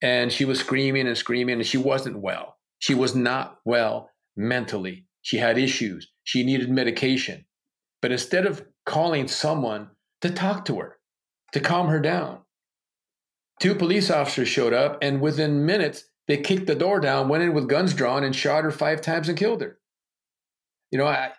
And 0.02 0.30
she 0.30 0.44
was 0.44 0.60
screaming 0.60 1.06
and 1.06 1.16
screaming, 1.16 1.56
and 1.56 1.66
she 1.66 1.78
wasn't 1.78 2.20
well. 2.20 2.56
She 2.78 2.94
was 2.94 3.14
not 3.14 3.58
well 3.64 4.10
mentally. 4.36 5.06
She 5.22 5.38
had 5.38 5.58
issues. 5.58 6.10
She 6.24 6.44
needed 6.44 6.70
medication. 6.70 7.46
But 8.00 8.12
instead 8.12 8.46
of 8.46 8.64
calling 8.86 9.26
someone 9.26 9.90
to 10.20 10.30
talk 10.30 10.64
to 10.66 10.78
her, 10.78 10.98
to 11.52 11.60
calm 11.60 11.88
her 11.88 12.00
down. 12.00 12.40
Two 13.60 13.74
police 13.74 14.10
officers 14.10 14.48
showed 14.48 14.72
up, 14.72 14.98
and 15.02 15.20
within 15.20 15.66
minutes, 15.66 16.04
they 16.28 16.36
kicked 16.36 16.66
the 16.66 16.74
door 16.74 17.00
down, 17.00 17.28
went 17.28 17.42
in 17.42 17.54
with 17.54 17.68
guns 17.68 17.94
drawn, 17.94 18.22
and 18.22 18.36
shot 18.36 18.64
her 18.64 18.70
five 18.70 19.00
times 19.00 19.28
and 19.28 19.38
killed 19.38 19.62
her. 19.62 19.78
You 20.90 20.98
know, 20.98 21.06
I, 21.06 21.32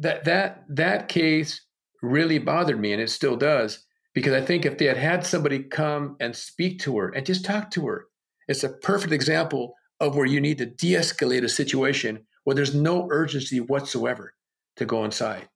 that 0.00 0.24
that 0.24 0.64
that 0.68 1.08
case 1.08 1.60
really 2.02 2.38
bothered 2.38 2.80
me, 2.80 2.92
and 2.92 3.00
it 3.00 3.10
still 3.10 3.36
does, 3.36 3.84
because 4.14 4.32
I 4.32 4.44
think 4.44 4.64
if 4.64 4.78
they 4.78 4.86
had 4.86 4.96
had 4.96 5.26
somebody 5.26 5.62
come 5.62 6.16
and 6.20 6.36
speak 6.36 6.80
to 6.80 6.98
her 6.98 7.08
and 7.08 7.24
just 7.26 7.44
talk 7.44 7.70
to 7.72 7.86
her, 7.86 8.06
it's 8.48 8.64
a 8.64 8.68
perfect 8.68 9.12
example 9.12 9.74
of 10.00 10.16
where 10.16 10.26
you 10.26 10.40
need 10.40 10.58
to 10.58 10.66
de-escalate 10.66 11.44
a 11.44 11.48
situation 11.48 12.26
where 12.44 12.54
there's 12.54 12.74
no 12.74 13.08
urgency 13.10 13.60
whatsoever 13.60 14.34
to 14.76 14.84
go 14.84 15.04
inside. 15.04 15.48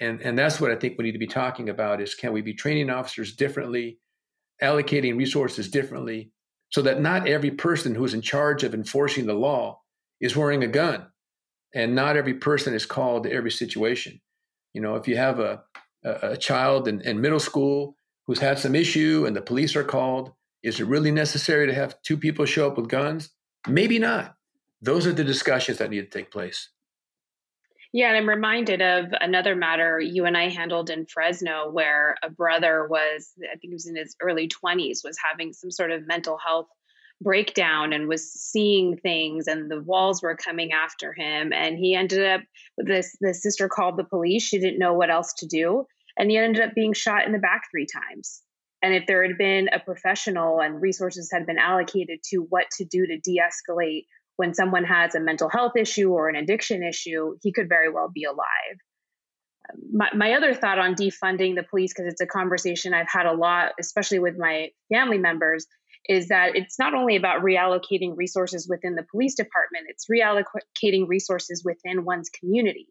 And 0.00 0.20
and 0.20 0.38
that's 0.38 0.60
what 0.60 0.70
I 0.70 0.76
think 0.76 0.96
we 0.98 1.04
need 1.04 1.12
to 1.12 1.18
be 1.18 1.26
talking 1.26 1.68
about 1.68 2.00
is 2.00 2.14
can 2.14 2.32
we 2.32 2.42
be 2.42 2.54
training 2.54 2.90
officers 2.90 3.34
differently, 3.34 3.98
allocating 4.62 5.16
resources 5.16 5.68
differently, 5.68 6.32
so 6.70 6.82
that 6.82 7.00
not 7.00 7.26
every 7.26 7.50
person 7.50 7.94
who's 7.94 8.14
in 8.14 8.20
charge 8.20 8.62
of 8.62 8.74
enforcing 8.74 9.26
the 9.26 9.34
law 9.34 9.80
is 10.20 10.36
wearing 10.36 10.62
a 10.62 10.68
gun 10.68 11.06
and 11.74 11.94
not 11.94 12.16
every 12.16 12.34
person 12.34 12.74
is 12.74 12.86
called 12.86 13.24
to 13.24 13.32
every 13.32 13.50
situation. 13.50 14.20
You 14.74 14.80
know, 14.80 14.96
if 14.96 15.08
you 15.08 15.16
have 15.16 15.40
a, 15.40 15.62
a, 16.04 16.36
child 16.36 16.88
in, 16.88 17.00
in 17.02 17.20
middle 17.20 17.40
school 17.40 17.96
who's 18.26 18.38
had 18.38 18.58
some 18.58 18.74
issue 18.74 19.24
and 19.26 19.34
the 19.34 19.42
police 19.42 19.76
are 19.76 19.84
called, 19.84 20.32
is 20.62 20.80
it 20.80 20.86
really 20.86 21.10
necessary 21.10 21.66
to 21.66 21.74
have 21.74 22.00
two 22.02 22.16
people 22.16 22.44
show 22.44 22.66
up 22.66 22.76
with 22.76 22.88
guns? 22.88 23.30
Maybe 23.66 23.98
not. 23.98 24.34
Those 24.80 25.06
are 25.06 25.12
the 25.12 25.24
discussions 25.24 25.78
that 25.78 25.90
need 25.90 26.10
to 26.10 26.18
take 26.18 26.30
place. 26.30 26.70
Yeah, 27.92 28.08
and 28.08 28.16
I'm 28.18 28.28
reminded 28.28 28.82
of 28.82 29.06
another 29.18 29.56
matter 29.56 29.98
you 29.98 30.26
and 30.26 30.36
I 30.36 30.50
handled 30.50 30.90
in 30.90 31.06
Fresno 31.06 31.70
where 31.70 32.16
a 32.22 32.28
brother 32.28 32.86
was, 32.88 33.32
I 33.42 33.56
think 33.56 33.70
he 33.70 33.72
was 33.72 33.86
in 33.86 33.96
his 33.96 34.14
early 34.20 34.46
20s, 34.46 35.02
was 35.02 35.16
having 35.22 35.54
some 35.54 35.70
sort 35.70 35.90
of 35.90 36.06
mental 36.06 36.36
health 36.36 36.66
breakdown 37.20 37.92
and 37.92 38.08
was 38.08 38.32
seeing 38.32 38.96
things 38.96 39.48
and 39.48 39.70
the 39.70 39.80
walls 39.80 40.22
were 40.22 40.36
coming 40.36 40.72
after 40.72 41.12
him. 41.12 41.52
And 41.52 41.78
he 41.78 41.94
ended 41.94 42.24
up 42.24 42.40
this 42.76 43.16
the 43.20 43.34
sister 43.34 43.68
called 43.68 43.96
the 43.96 44.04
police. 44.04 44.42
She 44.42 44.58
didn't 44.58 44.78
know 44.78 44.94
what 44.94 45.10
else 45.10 45.34
to 45.38 45.46
do. 45.46 45.84
And 46.16 46.30
he 46.30 46.36
ended 46.36 46.62
up 46.62 46.74
being 46.74 46.92
shot 46.92 47.26
in 47.26 47.32
the 47.32 47.38
back 47.38 47.62
three 47.70 47.86
times. 47.86 48.42
And 48.82 48.94
if 48.94 49.06
there 49.06 49.26
had 49.26 49.36
been 49.36 49.68
a 49.72 49.80
professional 49.80 50.60
and 50.60 50.80
resources 50.80 51.30
had 51.32 51.46
been 51.46 51.58
allocated 51.58 52.20
to 52.30 52.38
what 52.48 52.66
to 52.76 52.84
do 52.84 53.06
to 53.06 53.18
de-escalate 53.18 54.04
when 54.36 54.54
someone 54.54 54.84
has 54.84 55.16
a 55.16 55.20
mental 55.20 55.48
health 55.48 55.72
issue 55.76 56.10
or 56.10 56.28
an 56.28 56.36
addiction 56.36 56.84
issue 56.84 57.34
he 57.42 57.52
could 57.52 57.68
very 57.68 57.90
well 57.90 58.08
be 58.12 58.24
alive. 58.24 58.78
My, 59.92 60.08
my 60.14 60.32
other 60.34 60.54
thought 60.54 60.78
on 60.78 60.94
defunding 60.94 61.56
the 61.56 61.64
police 61.68 61.92
because 61.92 62.10
it's 62.10 62.22
a 62.22 62.26
conversation 62.26 62.94
i've 62.94 63.10
had 63.10 63.26
a 63.26 63.34
lot 63.34 63.72
especially 63.78 64.18
with 64.18 64.38
my 64.38 64.70
family 64.90 65.18
members 65.18 65.66
is 66.08 66.28
that 66.28 66.56
it's 66.56 66.78
not 66.78 66.94
only 66.94 67.16
about 67.16 67.42
reallocating 67.42 68.16
resources 68.16 68.66
within 68.68 68.94
the 68.94 69.04
police 69.10 69.34
department, 69.34 69.86
it's 69.88 70.06
reallocating 70.10 71.06
resources 71.06 71.62
within 71.64 72.04
one's 72.04 72.30
community. 72.30 72.88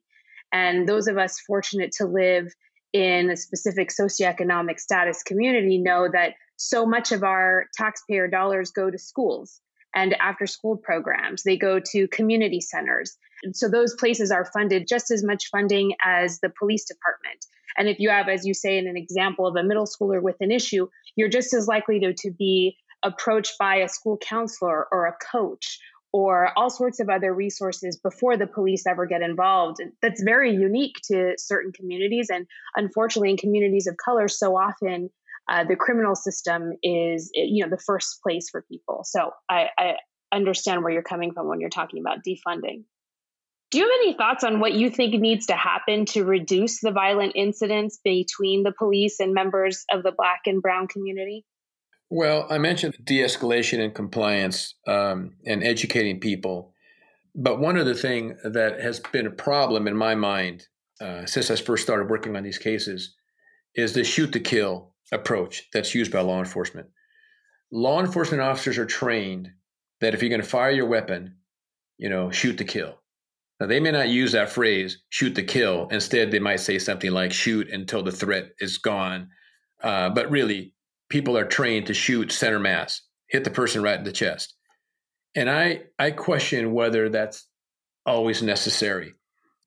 And 0.53 0.87
those 0.87 1.07
of 1.07 1.17
us 1.17 1.39
fortunate 1.45 1.91
to 1.97 2.05
live 2.05 2.53
in 2.93 3.29
a 3.29 3.35
specific 3.35 3.89
socioeconomic 3.89 4.79
status 4.79 5.23
community 5.23 5.77
know 5.77 6.07
that 6.11 6.33
so 6.55 6.85
much 6.85 7.11
of 7.11 7.23
our 7.23 7.65
taxpayer 7.75 8.27
dollars 8.27 8.71
go 8.71 8.89
to 8.89 8.97
schools 8.97 9.59
and 9.95 10.15
after 10.21 10.45
school 10.45 10.77
programs. 10.77 11.43
They 11.43 11.57
go 11.57 11.79
to 11.91 12.07
community 12.09 12.61
centers. 12.61 13.17
And 13.43 13.55
so 13.55 13.69
those 13.69 13.95
places 13.95 14.31
are 14.31 14.45
funded 14.45 14.87
just 14.87 15.11
as 15.11 15.23
much 15.23 15.49
funding 15.51 15.93
as 16.03 16.39
the 16.39 16.51
police 16.57 16.85
department. 16.85 17.45
And 17.77 17.87
if 17.87 17.99
you 17.99 18.09
have, 18.09 18.27
as 18.27 18.45
you 18.45 18.53
say, 18.53 18.77
in 18.77 18.87
an 18.87 18.97
example 18.97 19.45
of 19.45 19.55
a 19.55 19.63
middle 19.63 19.85
schooler 19.85 20.21
with 20.21 20.37
an 20.39 20.51
issue, 20.51 20.87
you're 21.15 21.29
just 21.29 21.53
as 21.53 21.67
likely 21.67 21.99
to, 21.99 22.13
to 22.13 22.31
be 22.31 22.77
approached 23.03 23.53
by 23.59 23.77
a 23.77 23.89
school 23.89 24.17
counselor 24.17 24.87
or 24.91 25.05
a 25.05 25.15
coach 25.31 25.79
or 26.13 26.51
all 26.57 26.69
sorts 26.69 26.99
of 26.99 27.09
other 27.09 27.33
resources 27.33 27.97
before 27.97 28.37
the 28.37 28.47
police 28.47 28.87
ever 28.87 29.05
get 29.05 29.21
involved. 29.21 29.77
That's 30.01 30.23
very 30.23 30.53
unique 30.53 30.95
to 31.11 31.33
certain 31.37 31.71
communities. 31.73 32.29
And 32.29 32.47
unfortunately, 32.75 33.31
in 33.31 33.37
communities 33.37 33.87
of 33.87 33.97
color, 33.97 34.27
so 34.27 34.55
often 34.55 35.09
uh, 35.49 35.63
the 35.63 35.75
criminal 35.75 36.15
system 36.15 36.73
is 36.83 37.29
you 37.33 37.63
know 37.63 37.69
the 37.69 37.81
first 37.81 38.21
place 38.21 38.49
for 38.49 38.63
people. 38.69 39.01
So 39.03 39.31
I, 39.49 39.67
I 39.77 39.93
understand 40.33 40.83
where 40.83 40.91
you're 40.91 41.03
coming 41.03 41.33
from 41.33 41.47
when 41.47 41.59
you're 41.59 41.69
talking 41.69 42.01
about 42.01 42.19
defunding. 42.27 42.83
Do 43.69 43.79
you 43.79 43.83
have 43.83 43.99
any 44.01 44.13
thoughts 44.13 44.45
on 44.45 44.61
what 44.61 44.73
you 44.73 44.89
think 44.89 45.13
needs 45.13 45.47
to 45.47 45.55
happen 45.55 46.05
to 46.07 46.23
reduce 46.23 46.79
the 46.79 46.91
violent 46.91 47.33
incidents 47.35 47.99
between 48.01 48.63
the 48.63 48.71
police 48.71 49.19
and 49.19 49.33
members 49.33 49.83
of 49.91 50.03
the 50.03 50.13
Black 50.15 50.41
and 50.45 50.61
Brown 50.61 50.87
community? 50.87 51.43
Well, 52.09 52.47
I 52.49 52.57
mentioned 52.57 52.95
de 53.03 53.19
escalation 53.19 53.83
and 53.83 53.93
compliance 53.93 54.75
um, 54.87 55.35
and 55.45 55.63
educating 55.63 56.19
people. 56.19 56.73
But 57.35 57.59
one 57.59 57.77
other 57.77 57.93
thing 57.93 58.37
that 58.43 58.79
has 58.79 58.99
been 58.99 59.27
a 59.27 59.31
problem 59.31 59.87
in 59.87 59.95
my 59.95 60.15
mind 60.15 60.67
uh, 60.99 61.25
since 61.25 61.51
I 61.51 61.55
first 61.55 61.83
started 61.83 62.09
working 62.09 62.35
on 62.35 62.43
these 62.43 62.57
cases 62.57 63.13
is 63.75 63.93
the 63.93 64.03
shoot 64.03 64.33
to 64.33 64.39
kill 64.39 64.93
approach 65.11 65.67
that's 65.73 65.93
used 65.93 66.11
by 66.11 66.21
law 66.21 66.39
enforcement. 66.39 66.87
Law 67.71 67.99
enforcement 67.99 68.41
officers 68.41 68.77
are 68.77 68.85
trained 68.85 69.51
that 70.01 70.13
if 70.13 70.21
you're 70.21 70.29
going 70.29 70.41
to 70.41 70.47
fire 70.47 70.71
your 70.71 70.87
weapon, 70.87 71.35
you 71.97 72.09
know, 72.09 72.31
shoot 72.31 72.57
to 72.57 72.63
kill. 72.63 72.95
Now, 73.59 73.67
they 73.67 73.79
may 73.79 73.91
not 73.91 74.09
use 74.09 74.31
that 74.31 74.49
phrase, 74.49 74.99
shoot 75.09 75.35
to 75.35 75.43
kill. 75.43 75.87
Instead, 75.89 76.31
they 76.31 76.39
might 76.39 76.59
say 76.59 76.79
something 76.79 77.11
like 77.11 77.31
shoot 77.31 77.69
until 77.69 78.03
the 78.03 78.11
threat 78.11 78.51
is 78.59 78.77
gone. 78.77 79.29
Uh, 79.81 80.09
but 80.09 80.29
really, 80.29 80.73
people 81.09 81.37
are 81.37 81.45
trained 81.45 81.87
to 81.87 81.93
shoot 81.93 82.31
center 82.31 82.59
mass, 82.59 83.01
hit 83.29 83.43
the 83.43 83.49
person 83.49 83.81
right 83.81 83.97
in 83.97 84.03
the 84.03 84.11
chest. 84.11 84.55
And 85.35 85.49
I 85.49 85.83
I 85.99 86.11
question 86.11 86.73
whether 86.73 87.09
that's 87.09 87.47
always 88.05 88.41
necessary. 88.41 89.13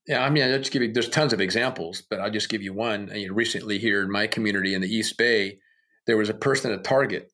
Yeah, 0.07 0.25
I 0.25 0.31
mean, 0.31 0.43
I'll 0.43 0.59
just 0.59 0.73
give 0.73 0.83
you. 0.83 0.93
There's 0.93 1.09
tons 1.09 1.33
of 1.33 1.41
examples, 1.41 2.03
but 2.09 2.21
I'll 2.21 2.31
just 2.31 2.49
give 2.49 2.63
you 2.63 2.73
one. 2.73 3.11
You 3.15 3.29
know, 3.29 3.35
recently 3.35 3.79
here 3.79 4.03
in 4.03 4.11
my 4.11 4.27
community 4.27 4.75
in 4.75 4.81
the 4.81 4.93
East 4.93 5.17
Bay, 5.17 5.59
there 6.07 6.17
was 6.17 6.29
a 6.29 6.35
person 6.35 6.73
at 6.73 6.83
Target 6.83 7.31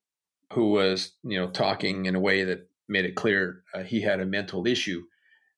who 0.53 0.71
was, 0.71 1.13
you 1.23 1.39
know, 1.39 1.49
talking 1.49 2.07
in 2.07 2.15
a 2.15 2.21
way 2.21 2.45
that 2.45 2.69
made 2.89 3.05
it 3.05 3.17
clear 3.17 3.63
uh, 3.75 3.83
he 3.83 4.01
had 4.01 4.21
a 4.21 4.27
mental 4.27 4.67
issue, 4.67 5.05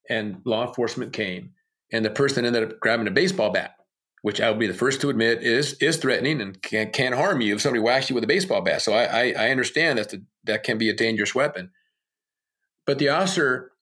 and 0.08 0.40
law 0.44 0.66
enforcement 0.66 1.12
came, 1.12 1.50
and 1.92 2.04
the 2.04 2.10
person 2.10 2.44
ended 2.44 2.62
up 2.62 2.80
grabbing 2.80 3.08
a 3.08 3.10
baseball 3.10 3.50
bat 3.50 3.72
which 4.22 4.40
I 4.40 4.50
will 4.50 4.58
be 4.58 4.66
the 4.66 4.74
first 4.74 5.00
to 5.00 5.10
admit 5.10 5.42
is 5.42 5.74
is 5.74 5.96
threatening 5.96 6.40
and 6.40 6.60
can, 6.60 6.90
can 6.90 7.12
harm 7.12 7.40
you 7.40 7.54
if 7.54 7.60
somebody 7.60 7.80
whacks 7.80 8.08
you 8.10 8.14
with 8.14 8.24
a 8.24 8.28
baseball 8.28 8.60
bat. 8.62 8.82
So 8.82 8.92
I, 8.92 9.04
I, 9.04 9.34
I 9.46 9.50
understand 9.50 9.98
that 9.98 10.14
that 10.44 10.64
can 10.64 10.78
be 10.78 10.88
a 10.88 10.94
dangerous 10.94 11.34
weapon. 11.34 11.70
But 12.86 12.98
the 12.98 13.10
officer, 13.10 13.72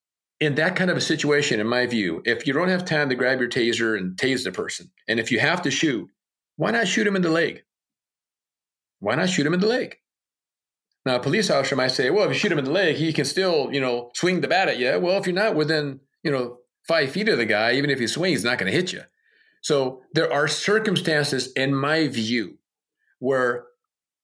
in 0.40 0.56
that 0.56 0.76
kind 0.76 0.90
of 0.90 0.96
a 0.96 1.00
situation, 1.00 1.60
in 1.60 1.66
my 1.66 1.86
view, 1.86 2.22
if 2.24 2.46
you 2.46 2.52
don't 2.52 2.68
have 2.68 2.84
time 2.84 3.08
to 3.08 3.14
grab 3.14 3.40
your 3.40 3.48
taser 3.48 3.96
and 3.96 4.16
tase 4.16 4.44
the 4.44 4.52
person, 4.52 4.90
and 5.08 5.20
if 5.20 5.30
you 5.30 5.38
have 5.38 5.62
to 5.62 5.70
shoot, 5.70 6.08
why 6.56 6.70
not 6.70 6.88
shoot 6.88 7.06
him 7.06 7.16
in 7.16 7.22
the 7.22 7.30
leg? 7.30 7.62
Why 8.98 9.14
not 9.14 9.30
shoot 9.30 9.46
him 9.46 9.54
in 9.54 9.60
the 9.60 9.66
leg? 9.66 9.96
Now, 11.04 11.16
a 11.16 11.20
police 11.20 11.50
officer 11.50 11.76
might 11.76 11.92
say, 11.92 12.10
well, 12.10 12.24
if 12.24 12.30
you 12.30 12.34
shoot 12.34 12.50
him 12.50 12.58
in 12.58 12.64
the 12.64 12.72
leg, 12.72 12.96
he 12.96 13.12
can 13.12 13.24
still, 13.24 13.72
you 13.72 13.80
know, 13.80 14.10
swing 14.14 14.40
the 14.40 14.48
bat 14.48 14.68
at 14.68 14.78
you. 14.78 14.98
Well, 14.98 15.18
if 15.18 15.26
you're 15.26 15.36
not 15.36 15.54
within, 15.54 16.00
you 16.24 16.32
know, 16.32 16.58
five 16.88 17.12
feet 17.12 17.28
of 17.28 17.38
the 17.38 17.46
guy, 17.46 17.74
even 17.74 17.90
if 17.90 18.00
he 18.00 18.08
swings, 18.08 18.38
he's 18.38 18.44
not 18.44 18.58
going 18.58 18.70
to 18.70 18.76
hit 18.76 18.92
you. 18.92 19.02
So 19.66 20.02
there 20.12 20.32
are 20.32 20.46
circumstances, 20.46 21.50
in 21.54 21.74
my 21.74 22.06
view, 22.06 22.58
where 23.18 23.64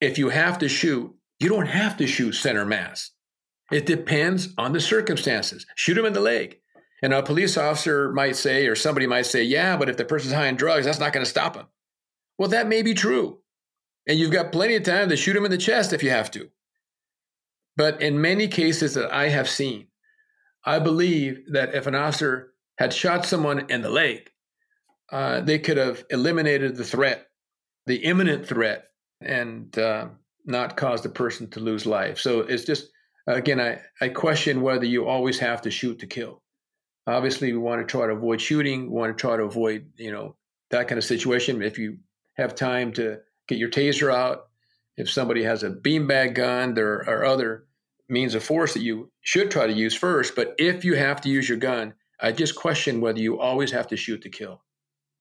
if 0.00 0.16
you 0.16 0.28
have 0.28 0.56
to 0.58 0.68
shoot, 0.68 1.12
you 1.40 1.48
don't 1.48 1.66
have 1.66 1.96
to 1.96 2.06
shoot 2.06 2.34
center 2.34 2.64
mass. 2.64 3.10
It 3.72 3.84
depends 3.84 4.54
on 4.56 4.72
the 4.72 4.80
circumstances. 4.80 5.66
Shoot 5.74 5.98
him 5.98 6.04
in 6.04 6.12
the 6.12 6.20
leg. 6.20 6.60
And 7.02 7.12
a 7.12 7.24
police 7.24 7.56
officer 7.56 8.12
might 8.12 8.36
say, 8.36 8.68
or 8.68 8.76
somebody 8.76 9.08
might 9.08 9.26
say, 9.26 9.42
yeah, 9.42 9.76
but 9.76 9.88
if 9.88 9.96
the 9.96 10.04
person's 10.04 10.32
high 10.32 10.46
on 10.46 10.54
drugs, 10.54 10.86
that's 10.86 11.00
not 11.00 11.12
going 11.12 11.24
to 11.24 11.30
stop 11.30 11.56
him. 11.56 11.66
Well, 12.38 12.50
that 12.50 12.68
may 12.68 12.82
be 12.82 12.94
true. 12.94 13.40
And 14.06 14.20
you've 14.20 14.30
got 14.30 14.52
plenty 14.52 14.76
of 14.76 14.84
time 14.84 15.08
to 15.08 15.16
shoot 15.16 15.34
him 15.34 15.44
in 15.44 15.50
the 15.50 15.58
chest 15.58 15.92
if 15.92 16.04
you 16.04 16.10
have 16.10 16.30
to. 16.30 16.50
But 17.76 18.00
in 18.00 18.20
many 18.20 18.46
cases 18.46 18.94
that 18.94 19.12
I 19.12 19.30
have 19.30 19.50
seen, 19.50 19.88
I 20.64 20.78
believe 20.78 21.40
that 21.50 21.74
if 21.74 21.88
an 21.88 21.96
officer 21.96 22.52
had 22.78 22.92
shot 22.92 23.26
someone 23.26 23.68
in 23.68 23.82
the 23.82 23.90
leg, 23.90 24.28
uh, 25.12 25.40
they 25.42 25.58
could 25.58 25.76
have 25.76 26.04
eliminated 26.10 26.74
the 26.74 26.84
threat, 26.84 27.26
the 27.86 27.96
imminent 27.96 28.46
threat, 28.46 28.86
and 29.20 29.78
uh, 29.78 30.08
not 30.46 30.76
caused 30.76 31.04
the 31.04 31.08
person 31.08 31.48
to 31.50 31.60
lose 31.60 31.86
life. 31.86 32.18
So 32.18 32.40
it's 32.40 32.64
just, 32.64 32.88
again, 33.26 33.60
I, 33.60 33.80
I 34.00 34.08
question 34.08 34.62
whether 34.62 34.86
you 34.86 35.06
always 35.06 35.38
have 35.38 35.62
to 35.62 35.70
shoot 35.70 35.98
to 36.00 36.06
kill. 36.06 36.42
Obviously, 37.06 37.52
we 37.52 37.58
want 37.58 37.80
to 37.80 37.86
try 37.86 38.06
to 38.06 38.12
avoid 38.12 38.40
shooting. 38.40 38.90
We 38.90 38.98
want 38.98 39.16
to 39.16 39.20
try 39.20 39.36
to 39.36 39.42
avoid, 39.42 39.90
you 39.96 40.12
know, 40.12 40.36
that 40.70 40.88
kind 40.88 40.98
of 40.98 41.04
situation. 41.04 41.62
If 41.62 41.78
you 41.78 41.98
have 42.36 42.54
time 42.54 42.92
to 42.94 43.18
get 43.48 43.58
your 43.58 43.70
taser 43.70 44.12
out, 44.12 44.46
if 44.96 45.10
somebody 45.10 45.42
has 45.42 45.62
a 45.62 45.70
beanbag 45.70 46.34
gun, 46.34 46.74
there 46.74 47.08
are 47.08 47.24
other 47.24 47.66
means 48.08 48.34
of 48.34 48.44
force 48.44 48.74
that 48.74 48.82
you 48.82 49.10
should 49.20 49.50
try 49.50 49.66
to 49.66 49.72
use 49.72 49.94
first. 49.94 50.34
But 50.36 50.54
if 50.58 50.84
you 50.84 50.94
have 50.96 51.20
to 51.22 51.28
use 51.28 51.48
your 51.48 51.58
gun, 51.58 51.94
I 52.20 52.32
just 52.32 52.54
question 52.54 53.00
whether 53.00 53.18
you 53.18 53.40
always 53.40 53.72
have 53.72 53.88
to 53.88 53.96
shoot 53.96 54.22
to 54.22 54.30
kill. 54.30 54.62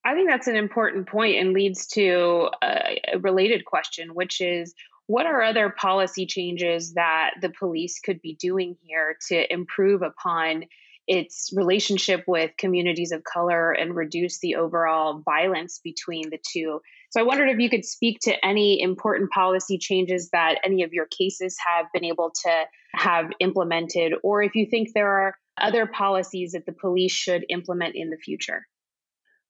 I 0.03 0.15
think 0.15 0.29
that's 0.29 0.47
an 0.47 0.55
important 0.55 1.07
point 1.07 1.37
and 1.37 1.53
leads 1.53 1.87
to 1.89 2.49
a, 2.63 3.17
related 3.19 3.65
question, 3.65 4.15
which 4.15 4.41
is 4.41 4.73
what 5.07 5.25
are 5.25 5.41
other 5.41 5.69
policy 5.69 6.25
changes 6.25 6.93
that 6.93 7.31
the 7.41 7.49
police 7.49 7.99
could 7.99 8.21
be 8.21 8.35
doing 8.35 8.77
here 8.81 9.17
to 9.27 9.53
improve 9.53 10.01
upon 10.01 10.65
its 11.07 11.51
relationship 11.55 12.23
with 12.27 12.51
communities 12.57 13.11
of 13.11 13.23
color 13.23 13.71
and 13.71 13.95
reduce 13.95 14.39
the 14.39 14.55
overall 14.55 15.21
violence 15.25 15.79
between 15.83 16.29
the 16.29 16.39
two. 16.51 16.79
So 17.09 17.19
I 17.19 17.23
wondered 17.23 17.49
if 17.49 17.59
you 17.59 17.69
could 17.69 17.83
speak 17.83 18.19
to 18.21 18.45
any 18.45 18.81
important 18.81 19.31
policy 19.31 19.77
changes 19.77 20.29
that 20.29 20.59
any 20.63 20.83
of 20.83 20.93
your 20.93 21.07
cases 21.07 21.57
have 21.67 21.87
been 21.93 22.05
able 22.05 22.31
to 22.43 22.63
have 22.95 23.31
implemented, 23.39 24.13
or 24.23 24.41
if 24.41 24.55
you 24.55 24.65
think 24.65 24.89
there 24.93 25.11
are 25.11 25.35
other 25.59 25.85
policies 25.85 26.53
that 26.53 26.65
the 26.65 26.71
police 26.71 27.11
should 27.11 27.45
implement 27.49 27.95
in 27.95 28.09
the 28.09 28.17
future. 28.17 28.65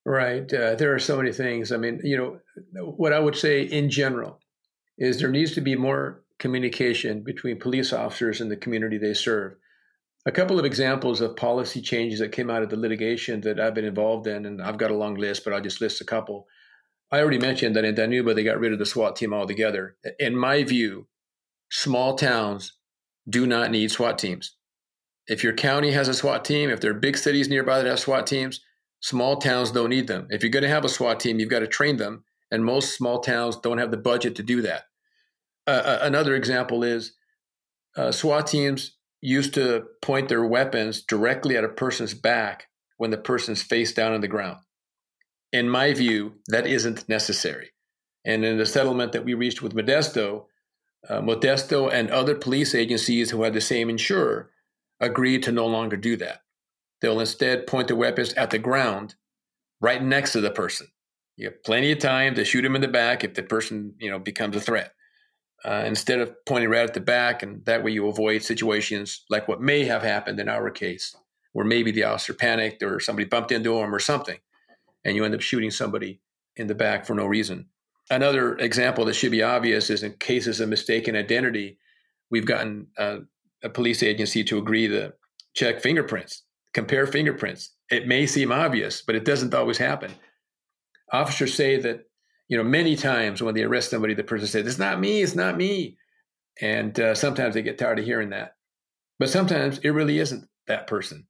Right. 0.06 0.52
Uh, 0.52 0.76
there 0.76 0.94
are 0.96 1.00
so 1.00 1.18
many 1.18 1.32
things. 1.32 1.72
I 1.72 1.78
mean, 1.78 2.02
you 2.04 2.18
know, 2.18 2.40
what 2.84 3.14
I 3.14 3.20
would 3.20 3.36
say 3.36 3.64
in 3.64 3.90
general 3.90 4.40
is 4.98 5.20
there 5.20 5.30
needs 5.30 5.54
to 5.54 5.62
be 5.62 5.76
more 5.76 6.24
communication 6.40 7.24
between 7.24 7.60
police 7.60 7.94
officers 7.94 8.42
and 8.42 8.50
the 8.50 8.58
community 8.58 8.98
they 8.98 9.14
serve. 9.14 9.54
A 10.26 10.32
couple 10.32 10.60
of 10.60 10.66
examples 10.66 11.22
of 11.22 11.36
policy 11.36 11.82
changes 11.82 12.20
that 12.20 12.32
came 12.32 12.50
out 12.50 12.64
of 12.64 12.70
the 12.70 12.78
litigation 12.78 13.42
that 13.42 13.60
I've 13.60 13.74
been 13.74 13.86
involved 13.86 14.28
in, 14.28 14.46
and 14.46 14.62
I've 14.62 14.78
got 14.78 14.92
a 14.92 14.96
long 14.96 15.16
list, 15.16 15.44
but 15.44 15.54
I'll 15.54 15.62
just 15.62 15.82
list 15.82 16.02
a 16.02 16.06
couple. 16.06 16.48
I 17.12 17.20
already 17.20 17.40
mentioned 17.40 17.76
that 17.76 17.86
in 17.86 17.96
Dinuba, 17.96 18.34
they 18.34 18.44
got 18.44 18.60
rid 18.60 18.74
of 18.74 18.80
the 18.80 18.86
SWAT 18.86 19.16
team 19.16 19.34
altogether. 19.34 19.98
In 20.20 20.36
my 20.36 20.64
view, 20.64 21.08
small 21.72 22.16
towns 22.16 22.74
do 23.30 23.46
not 23.46 23.72
need 23.72 23.92
SWAT 23.92 24.18
teams. 24.18 24.56
If 25.28 25.44
your 25.44 25.54
county 25.54 25.92
has 25.92 26.08
a 26.08 26.14
SWAT 26.14 26.46
team, 26.46 26.70
if 26.70 26.80
there 26.80 26.92
are 26.92 26.96
big 26.96 27.18
cities 27.18 27.50
nearby 27.50 27.80
that 27.80 27.88
have 27.88 28.00
SWAT 28.00 28.26
teams, 28.26 28.62
small 29.02 29.38
towns 29.38 29.72
don't 29.72 29.90
need 29.90 30.08
them. 30.08 30.28
If 30.30 30.44
you're 30.44 30.52
going 30.52 30.64
to 30.64 30.70
have 30.70 30.86
a 30.86 30.90
SWAT 30.90 31.20
team, 31.20 31.40
you've 31.40 31.50
got 31.50 31.60
to 31.60 31.68
train 31.68 31.98
them, 31.98 32.24
and 32.52 32.64
most 32.64 32.96
small 32.96 33.20
towns 33.20 33.58
don't 33.58 33.78
have 33.78 33.92
the 33.92 33.98
budget 33.98 34.36
to 34.36 34.44
do 34.44 34.62
that. 34.62 34.84
Uh, 35.68 36.00
another 36.02 36.36
example 36.36 36.84
is 36.84 37.14
uh, 37.96 38.12
SWAT 38.12 38.48
teams 38.48 38.98
used 39.22 39.54
to 39.54 39.86
point 40.02 40.30
their 40.30 40.46
weapons 40.46 41.04
directly 41.04 41.58
at 41.58 41.64
a 41.64 41.70
person's 41.70 42.14
back 42.14 42.68
when 42.98 43.12
the 43.12 43.18
person's 43.18 43.62
face 43.62 43.94
down 43.94 44.14
on 44.14 44.22
the 44.22 44.28
ground. 44.28 44.58
In 45.52 45.70
my 45.70 45.94
view, 45.94 46.36
that 46.48 46.66
isn't 46.66 47.10
necessary. 47.10 47.72
And 48.26 48.46
in 48.46 48.58
the 48.58 48.66
settlement 48.66 49.12
that 49.12 49.26
we 49.26 49.34
reached 49.34 49.62
with 49.62 49.76
Modesto, 49.76 50.46
uh, 51.10 51.22
Modesto 51.22 51.92
and 51.92 52.10
other 52.10 52.36
police 52.36 52.74
agencies 52.76 53.32
who 53.32 53.44
had 53.44 53.54
the 53.54 53.62
same 53.62 53.90
insurer 53.90 54.52
agreed 55.00 55.44
to 55.44 55.52
no 55.52 55.66
longer 55.66 55.98
do 55.98 56.16
that. 56.18 56.42
They'll 57.02 57.20
instead 57.20 57.68
point 57.68 57.88
their 57.88 57.98
weapons 57.98 58.34
at 58.34 58.52
the 58.52 58.60
ground 58.60 59.16
right 59.80 60.02
next 60.02 60.34
to 60.34 60.42
the 60.42 60.52
person. 60.52 60.88
You 61.36 61.48
have 61.48 61.64
plenty 61.64 61.92
of 61.92 62.00
time 62.00 62.36
to 62.36 62.46
shoot 62.46 62.64
him 62.64 62.76
in 62.76 62.82
the 62.82 62.88
back 62.88 63.24
if 63.24 63.34
the 63.34 63.44
person, 63.44 63.96
you 64.00 64.10
know, 64.12 64.20
becomes 64.20 64.56
a 64.56 64.62
threat. 64.62 64.94
Uh, 65.64 65.84
instead 65.86 66.20
of 66.20 66.34
pointing 66.46 66.70
right 66.70 66.88
at 66.88 66.94
the 66.94 67.00
back, 67.00 67.44
and 67.44 67.64
that 67.66 67.84
way 67.84 67.92
you 67.92 68.08
avoid 68.08 68.44
situations 68.44 69.24
like 69.30 69.48
what 69.48 69.62
may 69.62 69.84
have 69.84 70.02
happened 70.02 70.40
in 70.40 70.50
our 70.50 70.70
case, 70.72 71.16
where 71.54 71.66
maybe 71.66 71.92
the 71.92 72.04
officer 72.04 72.34
panicked 72.34 72.82
or 72.82 73.00
somebody 73.00 73.28
bumped 73.28 73.52
into 73.52 73.78
him 73.78 73.94
or 73.94 74.00
something, 74.00 74.40
and 75.04 75.16
you 75.16 75.24
end 75.24 75.36
up 75.36 75.42
shooting 75.42 75.72
somebody 75.72 76.20
in 76.56 76.68
the 76.68 76.76
back 76.76 77.06
for 77.06 77.14
no 77.14 77.26
reason. 77.26 77.68
Another 78.10 78.58
example 78.58 79.06
that 79.06 79.14
should 79.14 79.32
be 79.32 79.44
obvious 79.44 79.90
is 79.90 80.04
in 80.04 80.14
cases 80.14 80.60
of 80.60 80.70
mistaken 80.70 81.16
identity, 81.16 81.78
we've 82.30 82.46
gotten 82.46 82.88
uh, 82.98 83.18
a 83.64 83.70
police 83.70 84.02
agency 84.04 84.44
to 84.44 84.58
agree 84.58 84.88
to 84.88 85.14
check 85.54 85.80
fingerprints, 85.80 86.44
compare 86.74 87.06
fingerprints. 87.08 87.72
It 87.90 88.08
may 88.08 88.26
seem 88.26 88.52
obvious, 88.52 89.02
but 89.02 89.16
it 89.16 89.26
doesn't 89.26 89.54
always 89.54 89.78
happen. 89.78 90.12
Officers 91.12 91.54
say 91.54 91.78
that, 91.78 92.06
you 92.48 92.58
know, 92.58 92.64
many 92.64 92.96
times 92.96 93.42
when 93.42 93.56
they 93.56 93.64
arrest 93.64 93.90
somebody, 93.90 94.14
the 94.14 94.24
person 94.24 94.48
says, 94.48 94.66
"It's 94.66 94.80
not 94.80 95.00
me, 95.00 95.22
it's 95.22 95.36
not 95.36 95.58
me," 95.58 95.98
and 96.62 96.98
uh, 97.00 97.16
sometimes 97.16 97.54
they 97.54 97.62
get 97.62 97.78
tired 97.78 98.00
of 98.00 98.06
hearing 98.06 98.30
that. 98.30 98.56
But 99.20 99.30
sometimes 99.30 99.80
it 99.80 99.90
really 99.90 100.20
isn't 100.20 100.48
that 100.68 100.88
person. 100.88 101.28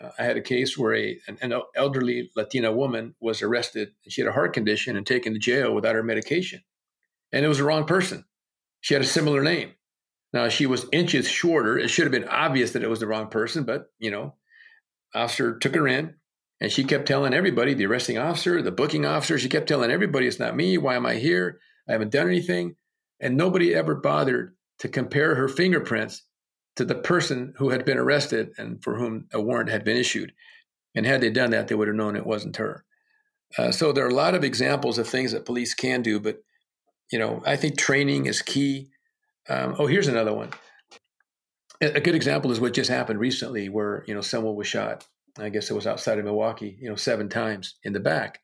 Uh, 0.00 0.10
I 0.18 0.24
had 0.24 0.36
a 0.36 0.42
case 0.42 0.76
where 0.76 0.94
a 0.94 1.18
an, 1.26 1.38
an 1.40 1.60
elderly 1.74 2.30
Latina 2.36 2.72
woman 2.72 3.14
was 3.20 3.42
arrested. 3.42 3.90
and 4.04 4.12
She 4.12 4.20
had 4.20 4.28
a 4.28 4.32
heart 4.32 4.52
condition 4.52 4.96
and 4.96 5.06
taken 5.06 5.32
to 5.32 5.38
jail 5.38 5.74
without 5.74 5.94
her 5.94 6.02
medication, 6.02 6.62
and 7.32 7.44
it 7.44 7.48
was 7.48 7.58
the 7.58 7.64
wrong 7.64 7.86
person. 7.86 8.24
She 8.80 8.94
had 8.94 9.02
a 9.02 9.06
similar 9.06 9.42
name. 9.42 9.72
Now 10.34 10.48
she 10.48 10.66
was 10.66 10.86
inches 10.92 11.28
shorter. 11.28 11.78
It 11.78 11.88
should 11.88 12.04
have 12.04 12.12
been 12.12 12.28
obvious 12.28 12.72
that 12.72 12.82
it 12.82 12.90
was 12.90 13.00
the 13.00 13.06
wrong 13.06 13.28
person, 13.28 13.64
but 13.64 13.86
you 13.98 14.10
know, 14.10 14.34
officer 15.14 15.58
took 15.58 15.74
her 15.74 15.88
in 15.88 16.14
and 16.60 16.70
she 16.70 16.84
kept 16.84 17.06
telling 17.06 17.34
everybody, 17.34 17.74
the 17.74 17.86
arresting 17.86 18.18
officer, 18.18 18.62
the 18.62 18.72
booking 18.72 19.04
officer, 19.04 19.38
she 19.38 19.48
kept 19.48 19.68
telling 19.68 19.90
everybody, 19.90 20.26
it's 20.26 20.38
not 20.38 20.56
me. 20.56 20.78
Why 20.78 20.96
am 20.96 21.06
I 21.06 21.14
here? 21.14 21.60
I 21.88 21.92
haven't 21.92 22.12
done 22.12 22.26
anything. 22.26 22.76
And 23.20 23.36
nobody 23.36 23.74
ever 23.74 23.94
bothered 23.94 24.54
to 24.78 24.88
compare 24.88 25.34
her 25.34 25.48
fingerprints 25.48 26.22
to 26.76 26.84
the 26.84 26.94
person 26.94 27.54
who 27.58 27.70
had 27.70 27.84
been 27.84 27.98
arrested 27.98 28.52
and 28.58 28.82
for 28.82 28.96
whom 28.96 29.26
a 29.32 29.40
warrant 29.40 29.70
had 29.70 29.84
been 29.84 29.96
issued. 29.96 30.32
And 30.94 31.06
had 31.06 31.20
they 31.20 31.30
done 31.30 31.50
that, 31.50 31.68
they 31.68 31.74
would 31.74 31.88
have 31.88 31.96
known 31.96 32.16
it 32.16 32.26
wasn't 32.26 32.56
her. 32.56 32.84
Uh, 33.56 33.70
so 33.70 33.92
there 33.92 34.04
are 34.04 34.10
a 34.10 34.14
lot 34.14 34.34
of 34.34 34.42
examples 34.42 34.98
of 34.98 35.08
things 35.08 35.32
that 35.32 35.46
police 35.46 35.74
can 35.74 36.02
do, 36.02 36.18
but 36.18 36.42
you 37.12 37.18
know, 37.18 37.42
I 37.46 37.56
think 37.56 37.78
training 37.78 38.26
is 38.26 38.42
key. 38.42 38.90
Um, 39.48 39.76
oh, 39.78 39.86
here's 39.86 40.08
another 40.08 40.32
one. 40.32 40.50
A 41.80 42.00
good 42.00 42.14
example 42.14 42.50
is 42.52 42.60
what 42.60 42.72
just 42.72 42.90
happened 42.90 43.18
recently, 43.18 43.68
where 43.68 44.04
you 44.06 44.14
know 44.14 44.20
someone 44.20 44.54
was 44.54 44.66
shot. 44.66 45.06
I 45.38 45.48
guess 45.48 45.70
it 45.70 45.74
was 45.74 45.86
outside 45.86 46.18
of 46.18 46.24
Milwaukee, 46.24 46.78
you 46.80 46.88
know, 46.88 46.94
seven 46.94 47.28
times 47.28 47.74
in 47.82 47.92
the 47.92 48.00
back. 48.00 48.40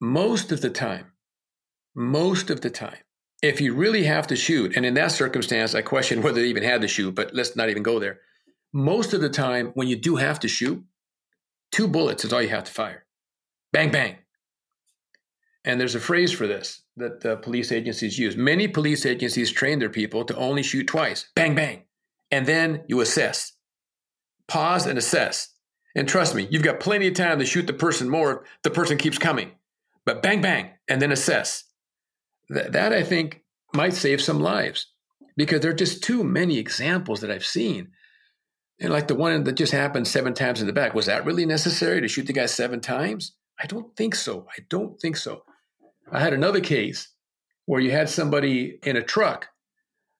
Most 0.00 0.50
of 0.50 0.60
the 0.60 0.70
time, 0.70 1.12
most 1.94 2.50
of 2.50 2.62
the 2.62 2.70
time, 2.70 2.98
if 3.42 3.60
you 3.60 3.74
really 3.74 4.04
have 4.04 4.26
to 4.28 4.36
shoot, 4.36 4.76
and 4.76 4.84
in 4.84 4.94
that 4.94 5.12
circumstance, 5.12 5.74
I 5.74 5.82
question 5.82 6.22
whether 6.22 6.40
they 6.40 6.48
even 6.48 6.64
had 6.64 6.80
to 6.82 6.88
shoot, 6.88 7.14
but 7.14 7.34
let's 7.34 7.56
not 7.56 7.70
even 7.70 7.82
go 7.82 7.98
there. 8.00 8.20
Most 8.72 9.12
of 9.12 9.20
the 9.20 9.30
time, 9.30 9.68
when 9.74 9.88
you 9.88 9.96
do 9.96 10.16
have 10.16 10.40
to 10.40 10.48
shoot, 10.48 10.84
two 11.72 11.88
bullets 11.88 12.24
is 12.24 12.32
all 12.32 12.42
you 12.42 12.48
have 12.48 12.64
to 12.64 12.72
fire. 12.72 13.04
Bang, 13.72 13.90
bang. 13.90 14.16
And 15.64 15.78
there's 15.78 15.94
a 15.94 16.00
phrase 16.00 16.32
for 16.32 16.46
this 16.46 16.82
that 16.96 17.24
uh, 17.24 17.36
police 17.36 17.70
agencies 17.70 18.18
use. 18.18 18.36
Many 18.36 18.66
police 18.68 19.04
agencies 19.04 19.50
train 19.50 19.78
their 19.78 19.90
people 19.90 20.24
to 20.24 20.36
only 20.36 20.62
shoot 20.62 20.86
twice 20.86 21.28
bang, 21.34 21.54
bang. 21.54 21.82
And 22.30 22.46
then 22.46 22.84
you 22.88 23.00
assess. 23.00 23.52
Pause 24.48 24.86
and 24.86 24.98
assess. 24.98 25.54
And 25.94 26.08
trust 26.08 26.34
me, 26.34 26.46
you've 26.50 26.62
got 26.62 26.80
plenty 26.80 27.08
of 27.08 27.14
time 27.14 27.38
to 27.38 27.44
shoot 27.44 27.66
the 27.66 27.72
person 27.72 28.08
more 28.08 28.42
if 28.42 28.62
the 28.62 28.70
person 28.70 28.96
keeps 28.96 29.18
coming. 29.18 29.52
But 30.04 30.22
bang, 30.22 30.40
bang, 30.40 30.70
and 30.88 31.02
then 31.02 31.12
assess. 31.12 31.64
Th- 32.52 32.68
that 32.68 32.92
I 32.92 33.02
think 33.02 33.42
might 33.74 33.94
save 33.94 34.22
some 34.22 34.40
lives 34.40 34.86
because 35.36 35.60
there 35.60 35.70
are 35.70 35.74
just 35.74 36.02
too 36.02 36.24
many 36.24 36.58
examples 36.58 37.20
that 37.20 37.30
I've 37.30 37.44
seen. 37.44 37.90
And 38.80 38.92
like 38.92 39.08
the 39.08 39.14
one 39.14 39.44
that 39.44 39.52
just 39.52 39.72
happened 39.72 40.08
seven 40.08 40.32
times 40.32 40.60
in 40.60 40.66
the 40.66 40.72
back, 40.72 40.94
was 40.94 41.06
that 41.06 41.26
really 41.26 41.44
necessary 41.44 42.00
to 42.00 42.08
shoot 42.08 42.26
the 42.26 42.32
guy 42.32 42.46
seven 42.46 42.80
times? 42.80 43.32
I 43.62 43.66
don't 43.66 43.94
think 43.94 44.14
so. 44.14 44.46
I 44.56 44.62
don't 44.68 44.98
think 44.98 45.16
so. 45.16 45.42
I 46.12 46.20
had 46.20 46.32
another 46.32 46.60
case 46.60 47.08
where 47.66 47.80
you 47.80 47.90
had 47.90 48.08
somebody 48.08 48.78
in 48.84 48.96
a 48.96 49.02
truck 49.02 49.48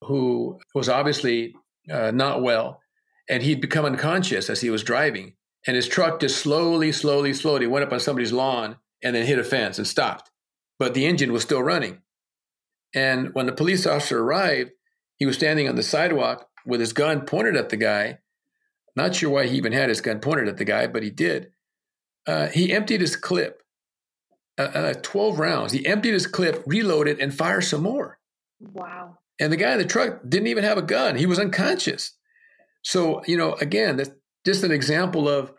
who 0.02 0.58
was 0.74 0.88
obviously 0.88 1.54
uh, 1.90 2.10
not 2.12 2.42
well, 2.42 2.80
and 3.28 3.42
he'd 3.42 3.60
become 3.60 3.84
unconscious 3.84 4.48
as 4.48 4.60
he 4.60 4.70
was 4.70 4.84
driving. 4.84 5.34
And 5.66 5.76
his 5.76 5.88
truck 5.88 6.20
just 6.20 6.38
slowly, 6.38 6.92
slowly, 6.92 7.34
slowly 7.34 7.66
went 7.66 7.84
up 7.84 7.92
on 7.92 8.00
somebody's 8.00 8.32
lawn 8.32 8.76
and 9.02 9.14
then 9.14 9.26
hit 9.26 9.38
a 9.38 9.44
fence 9.44 9.78
and 9.78 9.86
stopped. 9.86 10.30
But 10.78 10.94
the 10.94 11.06
engine 11.06 11.32
was 11.32 11.42
still 11.42 11.62
running. 11.62 12.00
And 12.94 13.34
when 13.34 13.46
the 13.46 13.52
police 13.52 13.86
officer 13.86 14.20
arrived, 14.20 14.70
he 15.16 15.26
was 15.26 15.36
standing 15.36 15.68
on 15.68 15.76
the 15.76 15.82
sidewalk 15.82 16.48
with 16.64 16.80
his 16.80 16.92
gun 16.92 17.22
pointed 17.22 17.56
at 17.56 17.68
the 17.68 17.76
guy. 17.76 18.18
Not 18.96 19.14
sure 19.14 19.30
why 19.30 19.46
he 19.46 19.56
even 19.56 19.72
had 19.72 19.88
his 19.88 20.00
gun 20.00 20.20
pointed 20.20 20.48
at 20.48 20.56
the 20.56 20.64
guy, 20.64 20.86
but 20.86 21.02
he 21.02 21.10
did. 21.10 21.52
Uh, 22.26 22.48
he 22.48 22.72
emptied 22.72 23.00
his 23.00 23.16
clip 23.16 23.59
uh, 24.60 24.78
uh, 24.78 24.94
12 25.02 25.38
rounds. 25.38 25.72
He 25.72 25.86
emptied 25.86 26.12
his 26.12 26.26
clip, 26.26 26.62
reloaded, 26.66 27.18
and 27.20 27.34
fired 27.34 27.62
some 27.62 27.82
more. 27.82 28.18
Wow. 28.60 29.18
And 29.38 29.52
the 29.52 29.56
guy 29.56 29.72
in 29.72 29.78
the 29.78 29.84
truck 29.84 30.20
didn't 30.28 30.48
even 30.48 30.64
have 30.64 30.78
a 30.78 30.82
gun. 30.82 31.16
He 31.16 31.26
was 31.26 31.38
unconscious. 31.38 32.12
So, 32.82 33.22
you 33.26 33.36
know, 33.36 33.54
again, 33.54 33.96
that's 33.96 34.10
just 34.44 34.64
an 34.64 34.70
example 34.70 35.28
of 35.28 35.52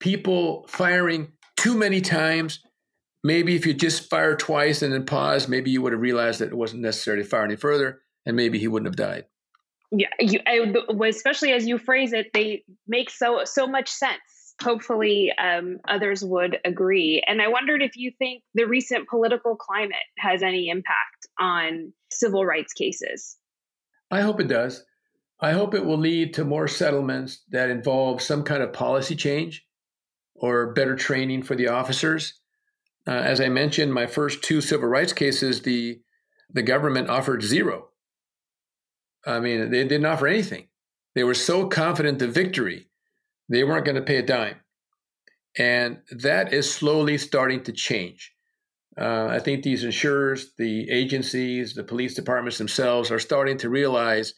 people 0.00 0.66
firing 0.68 1.32
too 1.56 1.76
many 1.76 2.00
times. 2.00 2.60
Maybe 3.24 3.56
if 3.56 3.66
you 3.66 3.74
just 3.74 4.08
fire 4.08 4.36
twice 4.36 4.82
and 4.82 4.92
then 4.92 5.04
pause, 5.04 5.48
maybe 5.48 5.70
you 5.70 5.82
would 5.82 5.92
have 5.92 6.00
realized 6.00 6.40
that 6.40 6.48
it 6.48 6.56
wasn't 6.56 6.82
necessary 6.82 7.22
to 7.22 7.28
fire 7.28 7.44
any 7.44 7.56
further, 7.56 8.02
and 8.24 8.36
maybe 8.36 8.58
he 8.58 8.68
wouldn't 8.68 8.86
have 8.86 8.96
died. 8.96 9.24
Yeah, 9.90 10.08
you, 10.20 10.40
I, 10.46 10.72
especially 11.06 11.52
as 11.52 11.66
you 11.66 11.78
phrase 11.78 12.12
it, 12.12 12.32
they 12.32 12.64
make 12.86 13.10
so 13.10 13.42
so 13.44 13.66
much 13.66 13.88
sense 13.88 14.20
hopefully 14.62 15.32
um, 15.38 15.78
others 15.88 16.24
would 16.24 16.58
agree. 16.64 17.22
And 17.26 17.42
I 17.42 17.48
wondered 17.48 17.82
if 17.82 17.96
you 17.96 18.12
think 18.18 18.42
the 18.54 18.64
recent 18.64 19.08
political 19.08 19.56
climate 19.56 19.96
has 20.18 20.42
any 20.42 20.68
impact 20.68 21.26
on 21.38 21.92
civil 22.10 22.44
rights 22.44 22.72
cases. 22.72 23.36
I 24.10 24.20
hope 24.20 24.40
it 24.40 24.48
does. 24.48 24.84
I 25.40 25.52
hope 25.52 25.74
it 25.74 25.84
will 25.84 25.98
lead 25.98 26.32
to 26.34 26.44
more 26.44 26.68
settlements 26.68 27.42
that 27.50 27.68
involve 27.68 28.22
some 28.22 28.42
kind 28.42 28.62
of 28.62 28.72
policy 28.72 29.14
change 29.14 29.66
or 30.34 30.72
better 30.72 30.96
training 30.96 31.42
for 31.42 31.54
the 31.54 31.68
officers. 31.68 32.40
Uh, 33.06 33.10
as 33.12 33.40
I 33.40 33.48
mentioned, 33.48 33.92
my 33.92 34.06
first 34.06 34.42
two 34.42 34.60
civil 34.60 34.88
rights 34.88 35.12
cases, 35.12 35.62
the 35.62 36.00
the 36.48 36.62
government 36.62 37.10
offered 37.10 37.42
zero. 37.42 37.88
I 39.26 39.40
mean, 39.40 39.70
they 39.70 39.82
didn't 39.82 40.06
offer 40.06 40.28
anything. 40.28 40.68
They 41.14 41.24
were 41.24 41.34
so 41.34 41.66
confident 41.66 42.22
of 42.22 42.32
victory 42.32 42.88
They 43.48 43.64
weren't 43.64 43.84
going 43.84 43.96
to 43.96 44.02
pay 44.02 44.16
a 44.16 44.22
dime. 44.22 44.56
And 45.58 45.98
that 46.10 46.52
is 46.52 46.72
slowly 46.72 47.18
starting 47.18 47.62
to 47.64 47.72
change. 47.72 48.32
Uh, 48.98 49.26
I 49.26 49.38
think 49.38 49.62
these 49.62 49.84
insurers, 49.84 50.52
the 50.58 50.90
agencies, 50.90 51.74
the 51.74 51.84
police 51.84 52.14
departments 52.14 52.58
themselves 52.58 53.10
are 53.10 53.18
starting 53.18 53.58
to 53.58 53.68
realize 53.68 54.34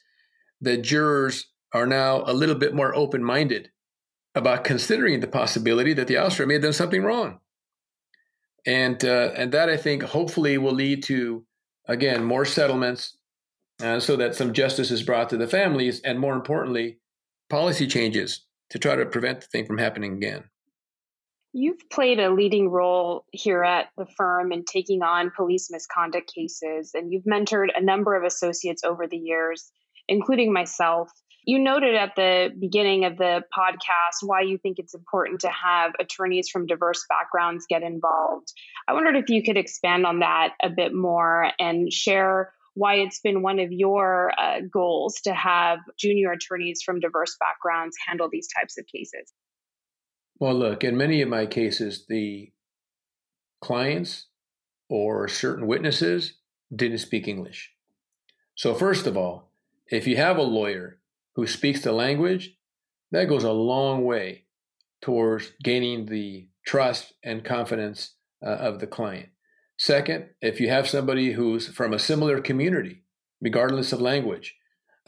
that 0.60 0.82
jurors 0.82 1.46
are 1.72 1.86
now 1.86 2.22
a 2.26 2.32
little 2.32 2.54
bit 2.54 2.74
more 2.74 2.94
open 2.94 3.22
minded 3.22 3.70
about 4.34 4.64
considering 4.64 5.20
the 5.20 5.28
possibility 5.28 5.92
that 5.94 6.06
the 6.06 6.16
officer 6.16 6.46
may 6.46 6.54
have 6.54 6.62
done 6.62 6.72
something 6.72 7.02
wrong. 7.02 7.40
And, 8.66 9.02
uh, 9.04 9.32
and 9.36 9.52
that 9.52 9.68
I 9.68 9.76
think 9.76 10.02
hopefully 10.02 10.58
will 10.58 10.74
lead 10.74 11.02
to, 11.04 11.44
again, 11.86 12.24
more 12.24 12.44
settlements 12.44 13.16
uh, 13.80 14.00
so 14.00 14.16
that 14.16 14.34
some 14.34 14.52
justice 14.52 14.90
is 14.90 15.02
brought 15.02 15.30
to 15.30 15.36
the 15.36 15.46
families, 15.46 16.00
and 16.00 16.18
more 16.18 16.34
importantly, 16.34 16.98
policy 17.48 17.86
changes 17.86 18.44
to 18.70 18.78
try 18.78 18.96
to 18.96 19.06
prevent 19.06 19.40
the 19.40 19.46
thing 19.46 19.66
from 19.66 19.78
happening 19.78 20.14
again. 20.14 20.44
You've 21.52 21.88
played 21.90 22.20
a 22.20 22.30
leading 22.30 22.68
role 22.68 23.24
here 23.32 23.64
at 23.64 23.86
the 23.96 24.06
firm 24.16 24.52
in 24.52 24.64
taking 24.64 25.02
on 25.02 25.32
police 25.34 25.68
misconduct 25.70 26.30
cases, 26.34 26.90
and 26.94 27.10
you've 27.12 27.24
mentored 27.24 27.68
a 27.74 27.82
number 27.82 28.14
of 28.14 28.24
associates 28.24 28.84
over 28.84 29.06
the 29.06 29.16
years, 29.16 29.70
including 30.08 30.52
myself. 30.52 31.10
You 31.44 31.58
noted 31.58 31.94
at 31.94 32.14
the 32.14 32.50
beginning 32.60 33.06
of 33.06 33.16
the 33.16 33.42
podcast 33.56 34.18
why 34.22 34.42
you 34.42 34.58
think 34.58 34.78
it's 34.78 34.94
important 34.94 35.40
to 35.40 35.48
have 35.48 35.92
attorneys 35.98 36.50
from 36.50 36.66
diverse 36.66 37.06
backgrounds 37.08 37.64
get 37.66 37.82
involved. 37.82 38.52
I 38.86 38.92
wondered 38.92 39.16
if 39.16 39.30
you 39.30 39.42
could 39.42 39.56
expand 39.56 40.04
on 40.04 40.18
that 40.18 40.52
a 40.62 40.68
bit 40.68 40.94
more 40.94 41.50
and 41.58 41.90
share 41.90 42.52
why 42.78 42.94
it's 42.94 43.18
been 43.18 43.42
one 43.42 43.58
of 43.58 43.72
your 43.72 44.32
uh, 44.40 44.60
goals 44.72 45.16
to 45.24 45.34
have 45.34 45.80
junior 45.98 46.30
attorneys 46.30 46.80
from 46.82 47.00
diverse 47.00 47.36
backgrounds 47.40 47.96
handle 48.06 48.28
these 48.30 48.46
types 48.56 48.78
of 48.78 48.86
cases. 48.86 49.32
Well, 50.38 50.54
look, 50.54 50.84
in 50.84 50.96
many 50.96 51.20
of 51.20 51.28
my 51.28 51.46
cases, 51.46 52.06
the 52.08 52.52
clients 53.60 54.26
or 54.88 55.26
certain 55.26 55.66
witnesses 55.66 56.34
didn't 56.74 56.98
speak 56.98 57.26
English. 57.26 57.72
So, 58.54 58.74
first 58.74 59.08
of 59.08 59.16
all, 59.16 59.50
if 59.90 60.06
you 60.06 60.16
have 60.16 60.36
a 60.36 60.42
lawyer 60.42 61.00
who 61.34 61.46
speaks 61.48 61.80
the 61.80 61.92
language, 61.92 62.56
that 63.10 63.28
goes 63.28 63.42
a 63.42 63.52
long 63.52 64.04
way 64.04 64.44
towards 65.02 65.52
gaining 65.62 66.06
the 66.06 66.48
trust 66.64 67.12
and 67.24 67.44
confidence 67.44 68.14
uh, 68.44 68.50
of 68.50 68.78
the 68.78 68.86
client. 68.86 69.30
Second, 69.78 70.30
if 70.42 70.60
you 70.60 70.68
have 70.68 70.88
somebody 70.88 71.32
who's 71.32 71.68
from 71.68 71.92
a 71.92 71.98
similar 71.98 72.40
community, 72.40 73.04
regardless 73.40 73.92
of 73.92 74.00
language, 74.00 74.56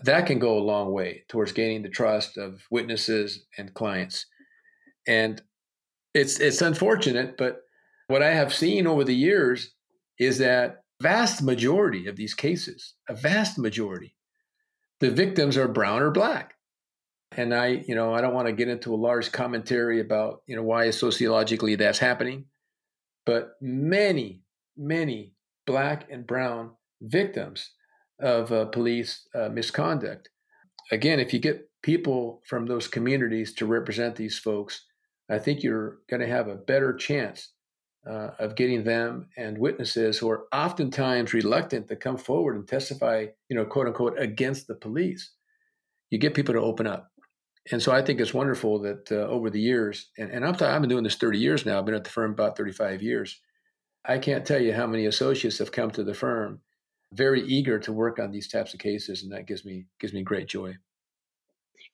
that 0.05 0.27
can 0.27 0.39
go 0.39 0.57
a 0.57 0.61
long 0.61 0.93
way 0.93 1.25
towards 1.29 1.53
gaining 1.53 1.83
the 1.83 1.89
trust 1.89 2.39
of 2.39 2.63
witnesses 2.71 3.45
and 3.59 3.75
clients. 3.75 4.27
And 5.07 5.43
it's 6.15 6.41
it's 6.41 6.63
unfortunate, 6.63 7.37
but 7.37 7.63
what 8.07 8.23
I 8.23 8.33
have 8.35 8.55
seen 8.55 8.87
over 8.87 9.05
the 9.05 9.15
years 9.15 9.73
is 10.19 10.39
that 10.39 10.83
vast 11.01 11.43
majority 11.43 12.07
of 12.07 12.17
these 12.17 12.35
cases, 12.35 12.95
a 13.09 13.15
vast 13.15 13.59
majority, 13.59 14.15
the 15.01 15.11
victims 15.11 15.57
are 15.57 15.69
brown 15.69 16.03
or 16.03 16.11
black. 16.11 16.55
And 17.33 17.55
I, 17.55 17.85
you 17.87 17.95
know, 17.95 18.13
I 18.13 18.21
don't 18.21 18.35
want 18.35 18.49
to 18.49 18.53
get 18.53 18.69
into 18.69 18.93
a 18.93 18.97
large 18.97 19.31
commentary 19.31 20.01
about, 20.01 20.43
you 20.47 20.57
know, 20.57 20.63
why 20.63 20.91
sociologically 20.91 21.77
that's 21.77 22.01
happening, 22.01 22.47
but 23.25 23.53
many, 23.61 24.43
many 24.81 25.35
black 25.67 26.11
and 26.11 26.27
brown 26.27 26.71
victims 27.03 27.71
of 28.21 28.51
uh, 28.51 28.65
police 28.67 29.27
uh, 29.35 29.49
misconduct. 29.49 30.31
Again, 30.91 31.21
if 31.21 31.33
you 31.33 31.39
get 31.39 31.69
people 31.83 32.43
from 32.47 32.67
those 32.67 32.89
communities 32.89 33.55
to 33.55 33.67
represent 33.67 34.17
these 34.17 34.39
folks, 34.39 34.85
I 35.31 35.39
think 35.39 35.63
you're 35.63 35.99
going 36.09 36.21
to 36.21 36.27
have 36.27 36.49
a 36.49 36.57
better 36.57 36.93
chance 36.93 37.53
uh, 38.09 38.31
of 38.39 38.57
getting 38.57 38.83
them 38.83 39.29
and 39.37 39.59
witnesses 39.59 40.19
who 40.19 40.31
are 40.31 40.47
oftentimes 40.53 41.35
reluctant 41.35 41.87
to 41.89 41.97
come 41.97 42.17
forward 42.17 42.57
and 42.57 42.67
testify, 42.67 43.27
you 43.49 43.57
know, 43.57 43.65
quote 43.65 43.87
unquote, 43.87 44.19
against 44.19 44.67
the 44.67 44.75
police. 44.75 45.33
You 46.11 46.19
get 46.19 46.35
people 46.35 46.55
to 46.55 46.61
open 46.61 46.87
up. 46.87 47.11
And 47.71 47.81
so 47.81 47.93
I 47.93 48.03
think 48.03 48.21
it's 48.21 48.35
wonderful 48.35 48.81
that 48.81 49.13
uh, 49.13 49.27
over 49.27 49.51
the 49.51 49.61
years, 49.61 50.11
and, 50.19 50.31
and 50.31 50.45
I'm 50.45 50.55
t- 50.55 50.65
I've 50.65 50.81
been 50.81 50.89
doing 50.89 51.05
this 51.05 51.17
30 51.17 51.39
years 51.39 51.67
now, 51.67 51.79
I've 51.79 51.85
been 51.85 51.95
at 51.95 52.05
the 52.05 52.11
firm 52.11 52.33
about 52.33 52.57
35 52.57 53.03
years. 53.03 53.39
I 54.05 54.19
can't 54.19 54.47
tell 54.47 54.61
you 54.61 54.73
how 54.73 54.87
many 54.87 55.07
associates 55.07 55.59
have 55.59 55.73
come 55.73 55.91
to 55.93 56.05
the 56.05 56.15
firm 56.15 56.61
very 57.13 57.43
eager 57.43 57.79
to 57.81 57.93
work 57.93 58.19
on 58.19 58.31
these 58.31 58.49
types 58.49 58.73
of 58.73 58.81
cases, 58.81 59.23
and 59.23 59.33
that 59.33 59.47
gives 59.47 59.65
me 59.65 59.87
gives 59.99 60.13
me 60.13 60.23
great 60.23 60.49
joy. 60.49 60.77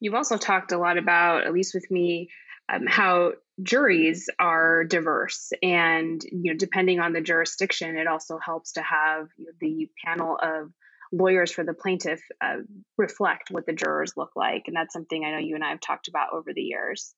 You've 0.01 0.15
also 0.15 0.37
talked 0.37 0.73
a 0.73 0.79
lot 0.79 0.99
about, 0.99 1.45
at 1.45 1.53
least 1.53 1.73
with 1.75 1.91
me, 1.91 2.29
um, 2.69 2.87
how 2.87 3.33
juries 3.63 4.29
are 4.39 4.85
diverse, 4.85 5.53
and 5.63 6.23
you 6.25 6.53
know, 6.53 6.59
depending 6.59 7.01
on 7.01 7.13
the 7.13 7.21
jurisdiction, 7.21 7.97
it 7.97 8.07
also 8.07 8.39
helps 8.39 8.73
to 8.73 8.83
have 8.83 9.29
the 9.61 9.89
panel 10.05 10.39
of 10.41 10.71
lawyers 11.13 11.51
for 11.51 11.65
the 11.65 11.73
plaintiff 11.73 12.21
uh, 12.41 12.57
reflect 12.99 13.51
what 13.51 13.65
the 13.65 13.73
jurors 13.73 14.13
look 14.17 14.33
like, 14.37 14.65
and 14.67 14.77
that's 14.77 14.93
something 14.93 15.25
I 15.25 15.33
know 15.33 15.39
you 15.39 15.55
and 15.55 15.65
I 15.65 15.71
have 15.71 15.81
talked 15.81 16.09
about 16.09 16.35
over 16.35 16.53
the 16.53 16.63
years. 16.63 17.15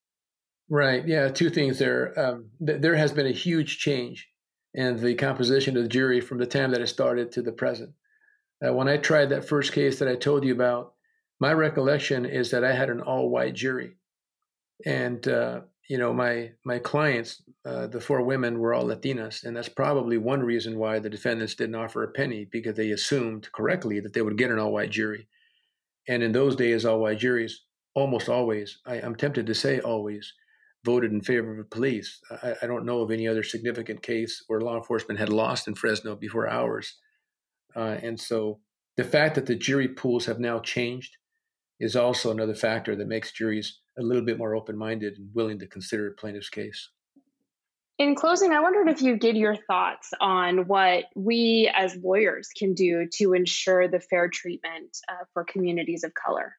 Right. 0.71 1.07
Yeah. 1.09 1.29
Two 1.29 1.49
things 1.49 1.79
there. 1.79 2.13
Um, 2.19 2.51
th- 2.65 2.83
there 2.83 2.95
has 2.95 3.11
been 3.11 3.27
a 3.27 3.33
huge 3.33 3.79
change 3.79 4.29
and 4.75 4.99
the 4.99 5.15
composition 5.15 5.77
of 5.77 5.83
the 5.83 5.89
jury 5.89 6.21
from 6.21 6.39
the 6.39 6.47
time 6.47 6.71
that 6.71 6.81
it 6.81 6.87
started 6.89 7.33
to 7.33 7.43
the 7.43 7.53
present. 7.53 7.91
Uh, 8.65 8.73
when 8.73 8.89
I 8.89 8.97
tried 8.97 9.31
that 9.31 9.49
first 9.49 9.73
case 9.73 9.99
that 9.99 10.09
I 10.09 10.17
told 10.17 10.45
you 10.45 10.53
about, 10.53 10.95
my 11.41 11.53
recollection 11.53 12.27
is 12.27 12.51
that 12.51 12.65
I 12.65 12.73
had 12.73 12.91
an 12.91 13.01
all-white 13.01 13.55
jury, 13.55 13.97
and 14.85 15.27
uh, 15.29 15.61
you 15.89 15.97
know 15.97 16.13
my 16.13 16.51
my 16.65 16.81
clients, 16.81 17.43
uh, 17.65 17.87
the 17.87 18.01
four 18.01 18.23
women, 18.23 18.59
were 18.59 18.75
all 18.75 18.85
Latinas, 18.85 19.45
and 19.45 19.57
that's 19.57 19.69
probably 19.69 20.19
one 20.19 20.43
reason 20.43 20.79
why 20.79 20.99
the 20.99 21.11
defendants 21.11 21.55
didn't 21.55 21.77
offer 21.77 22.03
a 22.03 22.09
penny 22.09 22.49
because 22.51 22.77
they 22.77 22.91
assumed 22.91 23.51
correctly 23.53 24.01
that 24.01 24.13
they 24.13 24.23
would 24.23 24.37
get 24.37 24.51
an 24.51 24.59
all-white 24.59 24.91
jury, 24.91 25.29
and 26.09 26.23
in 26.23 26.33
those 26.33 26.57
days, 26.57 26.85
all-white 26.85 27.19
juries 27.19 27.63
almost 27.95 28.29
always, 28.29 28.79
I, 28.87 28.97
I'm 28.97 29.15
tempted 29.15 29.47
to 29.47 29.55
say 29.55 29.81
always, 29.81 30.33
voted 30.85 31.13
in 31.13 31.21
favor 31.21 31.51
of 31.51 31.59
the 31.59 31.65
police. 31.65 32.21
I, 32.31 32.55
I, 32.63 32.67
don't 32.67 32.87
know 32.87 33.01
of 33.01 33.11
any 33.11 33.27
other 33.27 33.43
significant 33.43 34.03
case 34.03 34.45
where 34.47 34.61
law 34.61 34.77
enforcement 34.77 35.19
had 35.19 35.29
lost 35.29 35.67
in 35.67 35.75
Fresno 35.75 36.15
before 36.15 36.49
ours. 36.49 36.99
Uh, 37.75 37.97
and 38.03 38.19
so 38.19 38.61
the 38.97 39.05
fact 39.05 39.35
that 39.35 39.47
the 39.47 39.55
jury 39.55 39.89
pools 39.89 40.27
have 40.27 40.41
now 40.41 40.61
changed 40.61 41.17
is 41.81 41.97
also 41.97 42.31
another 42.31 42.55
factor 42.55 42.97
that 42.97 43.09
makes 43.09 43.33
juries 43.33 43.81
a 43.99 44.03
little 44.03 44.25
bit 44.25 44.39
more 44.39 44.55
open 44.55 44.77
minded 44.77 45.15
and 45.19 45.29
willing 45.35 45.59
to 45.59 45.67
consider 45.67 46.09
a 46.09 46.13
plaintiff's 46.13 46.49
case. 46.49 46.91
In 47.99 48.15
closing, 48.15 48.53
I 48.53 48.61
wondered 48.61 48.89
if 48.89 49.03
you 49.03 49.17
get 49.17 49.35
your 49.35 49.57
thoughts 49.57 50.11
on 50.21 50.69
what 50.69 51.07
we 51.17 51.71
as 51.77 51.97
lawyers 51.97 52.49
can 52.57 52.75
do 52.75 53.09
to 53.15 53.33
ensure 53.35 53.89
the 53.89 53.99
fair 53.99 54.29
treatment 54.29 54.97
uh, 55.09 55.25
for 55.33 55.45
communities 55.45 56.05
of 56.05 56.13
color. 56.15 56.55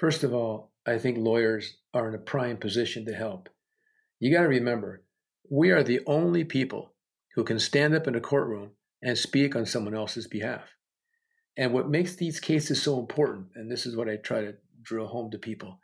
First 0.00 0.24
of 0.24 0.32
all, 0.32 0.72
I 0.86 0.96
think 0.96 1.18
lawyers 1.18 1.76
are 1.92 2.08
in 2.08 2.14
a 2.14 2.18
prime 2.18 2.56
position 2.56 3.04
to 3.04 3.12
help. 3.12 3.50
You 4.18 4.32
got 4.34 4.44
to 4.44 4.48
remember, 4.48 5.04
we 5.50 5.72
are 5.72 5.82
the 5.82 6.00
only 6.06 6.42
people 6.42 6.94
who 7.34 7.44
can 7.44 7.58
stand 7.58 7.94
up 7.94 8.08
in 8.08 8.14
a 8.14 8.20
courtroom 8.20 8.70
and 9.02 9.18
speak 9.18 9.54
on 9.54 9.66
someone 9.66 9.94
else's 9.94 10.26
behalf. 10.26 10.62
And 11.58 11.74
what 11.74 11.90
makes 11.90 12.16
these 12.16 12.40
cases 12.40 12.82
so 12.82 12.98
important, 12.98 13.48
and 13.54 13.70
this 13.70 13.84
is 13.84 13.94
what 13.94 14.08
I 14.08 14.16
try 14.16 14.40
to 14.40 14.54
drill 14.80 15.06
home 15.06 15.30
to 15.32 15.38
people, 15.38 15.78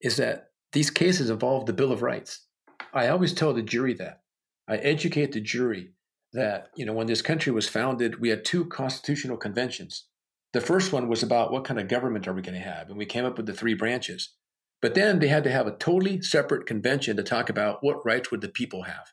is 0.00 0.16
that 0.18 0.50
these 0.72 0.90
cases 0.90 1.28
involve 1.28 1.66
the 1.66 1.72
Bill 1.72 1.90
of 1.90 2.02
Rights. 2.02 2.46
I 2.94 3.08
always 3.08 3.32
tell 3.32 3.52
the 3.52 3.62
jury 3.62 3.94
that. 3.94 4.20
I 4.68 4.76
educate 4.76 5.32
the 5.32 5.40
jury 5.40 5.94
that, 6.34 6.68
you 6.76 6.86
know, 6.86 6.92
when 6.92 7.08
this 7.08 7.20
country 7.20 7.50
was 7.50 7.68
founded, 7.68 8.20
we 8.20 8.28
had 8.28 8.44
two 8.44 8.66
constitutional 8.66 9.36
conventions. 9.36 10.04
The 10.52 10.60
first 10.60 10.92
one 10.92 11.08
was 11.08 11.22
about 11.22 11.52
what 11.52 11.64
kind 11.64 11.78
of 11.78 11.88
government 11.88 12.26
are 12.26 12.32
we 12.32 12.42
going 12.42 12.54
to 12.54 12.60
have? 12.60 12.88
And 12.88 12.98
we 12.98 13.06
came 13.06 13.24
up 13.24 13.36
with 13.36 13.46
the 13.46 13.54
three 13.54 13.74
branches. 13.74 14.34
But 14.82 14.94
then 14.94 15.18
they 15.18 15.28
had 15.28 15.44
to 15.44 15.50
have 15.50 15.66
a 15.66 15.76
totally 15.76 16.22
separate 16.22 16.66
convention 16.66 17.16
to 17.16 17.22
talk 17.22 17.50
about 17.50 17.84
what 17.84 18.04
rights 18.04 18.30
would 18.30 18.40
the 18.40 18.48
people 18.48 18.84
have. 18.84 19.12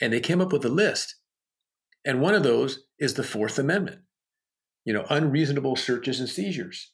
And 0.00 0.12
they 0.12 0.20
came 0.20 0.40
up 0.40 0.52
with 0.52 0.64
a 0.64 0.68
list. 0.68 1.16
And 2.04 2.20
one 2.20 2.34
of 2.34 2.42
those 2.42 2.84
is 2.98 3.14
the 3.14 3.22
Fourth 3.22 3.58
Amendment. 3.58 4.00
You 4.84 4.92
know, 4.92 5.06
unreasonable 5.08 5.76
searches 5.76 6.18
and 6.18 6.28
seizures. 6.28 6.90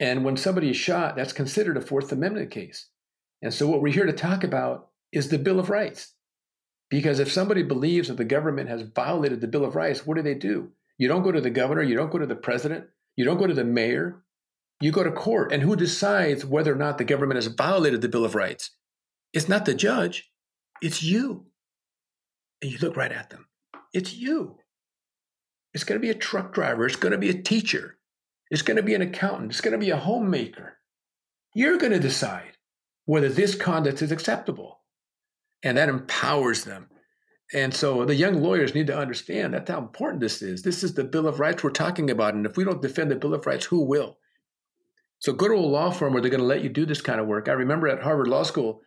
And 0.00 0.24
when 0.24 0.38
somebody 0.38 0.70
is 0.70 0.78
shot, 0.78 1.14
that's 1.14 1.34
considered 1.34 1.76
a 1.76 1.82
Fourth 1.82 2.10
Amendment 2.10 2.50
case. 2.50 2.88
And 3.42 3.52
so 3.52 3.68
what 3.68 3.82
we're 3.82 3.92
here 3.92 4.06
to 4.06 4.12
talk 4.12 4.42
about 4.42 4.88
is 5.12 5.28
the 5.28 5.38
Bill 5.38 5.60
of 5.60 5.68
Rights. 5.68 6.14
Because 6.88 7.20
if 7.20 7.30
somebody 7.30 7.62
believes 7.62 8.08
that 8.08 8.16
the 8.16 8.24
government 8.24 8.70
has 8.70 8.82
violated 8.82 9.40
the 9.40 9.46
Bill 9.46 9.64
of 9.64 9.76
Rights, 9.76 10.06
what 10.06 10.16
do 10.16 10.22
they 10.22 10.34
do? 10.34 10.72
You 11.00 11.08
don't 11.08 11.22
go 11.22 11.32
to 11.32 11.40
the 11.40 11.48
governor, 11.48 11.82
you 11.82 11.96
don't 11.96 12.12
go 12.12 12.18
to 12.18 12.26
the 12.26 12.36
president, 12.36 12.84
you 13.16 13.24
don't 13.24 13.38
go 13.38 13.46
to 13.46 13.54
the 13.54 13.64
mayor, 13.64 14.22
you 14.82 14.92
go 14.92 15.02
to 15.02 15.10
court. 15.10 15.50
And 15.50 15.62
who 15.62 15.74
decides 15.74 16.44
whether 16.44 16.74
or 16.74 16.76
not 16.76 16.98
the 16.98 17.04
government 17.04 17.36
has 17.36 17.46
violated 17.46 18.02
the 18.02 18.08
Bill 18.10 18.26
of 18.26 18.34
Rights? 18.34 18.72
It's 19.32 19.48
not 19.48 19.64
the 19.64 19.72
judge, 19.72 20.30
it's 20.82 21.02
you. 21.02 21.46
And 22.60 22.70
you 22.70 22.76
look 22.82 22.98
right 22.98 23.10
at 23.10 23.30
them. 23.30 23.46
It's 23.94 24.12
you. 24.12 24.58
It's 25.72 25.84
going 25.84 25.98
to 25.98 26.06
be 26.06 26.10
a 26.10 26.14
truck 26.14 26.52
driver, 26.52 26.84
it's 26.84 26.96
going 26.96 27.12
to 27.12 27.18
be 27.18 27.30
a 27.30 27.42
teacher, 27.42 27.96
it's 28.50 28.60
going 28.60 28.76
to 28.76 28.82
be 28.82 28.94
an 28.94 29.00
accountant, 29.00 29.52
it's 29.52 29.62
going 29.62 29.72
to 29.72 29.78
be 29.78 29.88
a 29.88 29.96
homemaker. 29.96 30.76
You're 31.54 31.78
going 31.78 31.94
to 31.94 31.98
decide 31.98 32.58
whether 33.06 33.30
this 33.30 33.54
conduct 33.54 34.02
is 34.02 34.12
acceptable. 34.12 34.80
And 35.62 35.78
that 35.78 35.88
empowers 35.88 36.64
them. 36.64 36.89
And 37.52 37.74
so 37.74 38.04
the 38.04 38.14
young 38.14 38.42
lawyers 38.42 38.74
need 38.74 38.86
to 38.86 38.96
understand 38.96 39.54
that's 39.54 39.70
how 39.70 39.78
important 39.78 40.20
this 40.20 40.40
is. 40.40 40.62
This 40.62 40.84
is 40.84 40.94
the 40.94 41.04
Bill 41.04 41.26
of 41.26 41.40
Rights 41.40 41.64
we're 41.64 41.70
talking 41.70 42.10
about. 42.10 42.34
And 42.34 42.46
if 42.46 42.56
we 42.56 42.64
don't 42.64 42.82
defend 42.82 43.10
the 43.10 43.16
Bill 43.16 43.34
of 43.34 43.46
Rights, 43.46 43.66
who 43.66 43.80
will? 43.80 44.18
So 45.18 45.32
go 45.32 45.48
to 45.48 45.54
a 45.54 45.56
law 45.56 45.90
firm 45.90 46.12
where 46.12 46.22
they're 46.22 46.30
going 46.30 46.40
to 46.40 46.46
let 46.46 46.62
you 46.62 46.68
do 46.68 46.86
this 46.86 47.00
kind 47.02 47.20
of 47.20 47.26
work. 47.26 47.48
I 47.48 47.52
remember 47.52 47.88
at 47.88 48.02
Harvard 48.02 48.28
Law 48.28 48.44
School, 48.44 48.82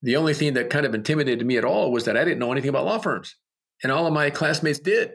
the 0.00 0.16
only 0.16 0.32
thing 0.32 0.54
that 0.54 0.70
kind 0.70 0.86
of 0.86 0.94
intimidated 0.94 1.46
me 1.46 1.56
at 1.56 1.64
all 1.64 1.90
was 1.90 2.04
that 2.04 2.16
I 2.16 2.24
didn't 2.24 2.38
know 2.38 2.52
anything 2.52 2.70
about 2.70 2.84
law 2.84 2.98
firms. 2.98 3.34
And 3.82 3.90
all 3.90 4.06
of 4.06 4.12
my 4.12 4.30
classmates 4.30 4.78
did. 4.78 5.14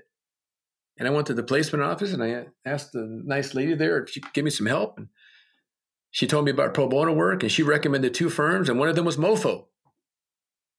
And 0.99 1.07
I 1.07 1.11
went 1.11 1.27
to 1.27 1.33
the 1.33 1.41
placement 1.41 1.83
office 1.83 2.13
and 2.13 2.21
I 2.21 2.47
asked 2.65 2.91
the 2.91 3.07
nice 3.25 3.55
lady 3.55 3.73
there 3.73 4.03
if 4.03 4.09
she 4.09 4.21
could 4.21 4.33
give 4.33 4.45
me 4.45 4.51
some 4.51 4.67
help. 4.67 4.97
And 4.97 5.07
she 6.11 6.27
told 6.27 6.45
me 6.45 6.51
about 6.51 6.73
pro 6.73 6.87
bono 6.87 7.13
work 7.13 7.41
and 7.41 7.51
she 7.51 7.63
recommended 7.63 8.13
two 8.13 8.29
firms, 8.29 8.69
and 8.69 8.77
one 8.77 8.89
of 8.89 8.95
them 8.95 9.05
was 9.05 9.17
MoFo. 9.17 9.65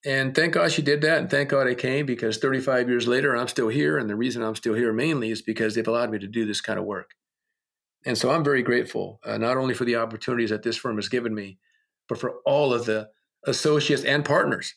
And 0.05 0.35
thank 0.35 0.53
God 0.53 0.71
she 0.71 0.83
did 0.83 1.01
that. 1.01 1.19
And 1.19 1.31
thank 1.31 1.49
God 1.49 1.67
I 1.67 1.75
came 1.75 2.05
because 2.05 2.37
35 2.37 2.89
years 2.89 3.09
later, 3.09 3.35
I'm 3.35 3.49
still 3.49 3.69
here. 3.69 3.97
And 3.97 4.09
the 4.09 4.17
reason 4.17 4.43
I'm 4.43 4.55
still 4.55 4.75
here 4.75 4.93
mainly 4.93 5.31
is 5.31 5.41
because 5.41 5.75
they've 5.75 5.89
allowed 5.89 6.11
me 6.11 6.19
to 6.19 6.27
do 6.27 6.45
this 6.45 6.61
kind 6.61 6.79
of 6.79 6.85
work. 6.85 7.13
And 8.05 8.19
so 8.19 8.31
I'm 8.31 8.45
very 8.45 8.63
grateful, 8.63 9.19
uh, 9.25 9.39
not 9.39 9.57
only 9.57 9.73
for 9.73 9.87
the 9.87 9.97
opportunities 9.97 10.51
that 10.51 10.63
this 10.63 10.77
firm 10.77 10.97
has 10.97 11.09
given 11.09 11.35
me, 11.35 11.59
but 12.07 12.19
for 12.19 12.35
all 12.45 12.75
of 12.75 12.85
the 12.85 13.09
associates 13.47 14.05
and 14.05 14.25
partners 14.25 14.75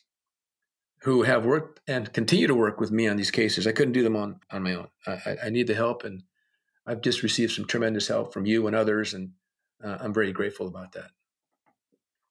who 1.02 1.22
have 1.22 1.44
worked 1.44 1.80
and 1.86 2.12
continue 2.12 2.46
to 2.46 2.54
work 2.54 2.80
with 2.80 2.90
me 2.90 3.06
on 3.06 3.16
these 3.16 3.30
cases. 3.30 3.66
I 3.66 3.72
couldn't 3.72 3.92
do 3.92 4.02
them 4.02 4.16
on, 4.16 4.40
on 4.50 4.62
my 4.62 4.74
own. 4.74 4.88
I, 5.06 5.36
I 5.44 5.50
need 5.50 5.66
the 5.66 5.74
help. 5.74 6.04
And 6.04 6.22
I've 6.86 7.02
just 7.02 7.22
received 7.22 7.52
some 7.52 7.66
tremendous 7.66 8.08
help 8.08 8.32
from 8.32 8.46
you 8.46 8.66
and 8.66 8.74
others. 8.74 9.12
And 9.12 9.32
uh, 9.84 9.98
I'm 10.00 10.14
very 10.14 10.32
grateful 10.32 10.66
about 10.66 10.92
that. 10.92 11.10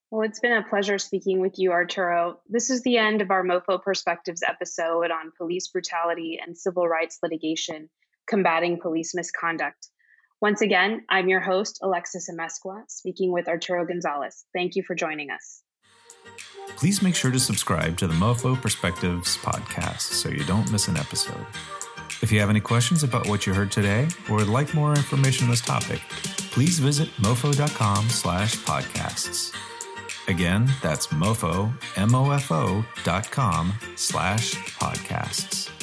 Well, 0.10 0.26
it's 0.26 0.40
been 0.40 0.54
a 0.54 0.64
pleasure 0.64 0.98
speaking 0.98 1.42
with 1.42 1.60
you, 1.60 1.74
Arturo. 1.74 2.40
This 2.48 2.70
is 2.70 2.82
the 2.84 2.98
end 2.98 3.22
of 3.22 3.30
our 3.30 3.44
MoFo 3.44 3.82
Perspectives 3.82 4.42
episode 4.42 5.12
on 5.12 5.34
police 5.38 5.68
brutality 5.68 6.40
and 6.42 6.58
civil 6.58 6.88
rights 6.88 7.20
litigation, 7.22 7.90
combating 8.26 8.80
police 8.80 9.14
misconduct. 9.14 9.90
Once 10.40 10.62
again, 10.62 11.04
I'm 11.10 11.28
your 11.28 11.42
host, 11.42 11.80
Alexis 11.82 12.30
Amezcua, 12.30 12.84
speaking 12.88 13.34
with 13.34 13.50
Arturo 13.50 13.86
Gonzalez. 13.86 14.46
Thank 14.54 14.76
you 14.76 14.84
for 14.84 14.96
joining 14.96 15.30
us. 15.30 15.64
Please 16.78 17.02
make 17.02 17.16
sure 17.16 17.32
to 17.32 17.40
subscribe 17.40 17.98
to 17.98 18.08
the 18.08 18.14
MoFo 18.14 18.62
Perspectives 18.62 19.36
podcast 19.38 20.02
so 20.02 20.30
you 20.30 20.46
don't 20.46 20.72
miss 20.72 20.88
an 20.88 20.96
episode. 20.96 21.46
If 22.22 22.32
you 22.32 22.40
have 22.40 22.50
any 22.50 22.62
questions 22.62 23.04
about 23.04 23.28
what 23.28 23.46
you 23.46 23.54
heard 23.54 23.72
today 23.72 24.08
or 24.30 24.38
would 24.38 24.48
like 24.48 24.74
more 24.74 24.92
information 24.92 25.46
on 25.46 25.52
this 25.52 25.62
topic, 25.62 26.00
please 26.52 26.80
visit 26.80 27.10
mofo.com 27.18 28.10
slash 28.10 28.56
podcasts. 28.58 29.54
Again, 30.28 30.70
that's 30.82 31.08
mofo, 31.08 31.72
M-O-F-O 31.96 32.86
dot 33.04 33.32
com 33.32 33.74
slash 33.96 34.56
podcasts. 34.80 35.77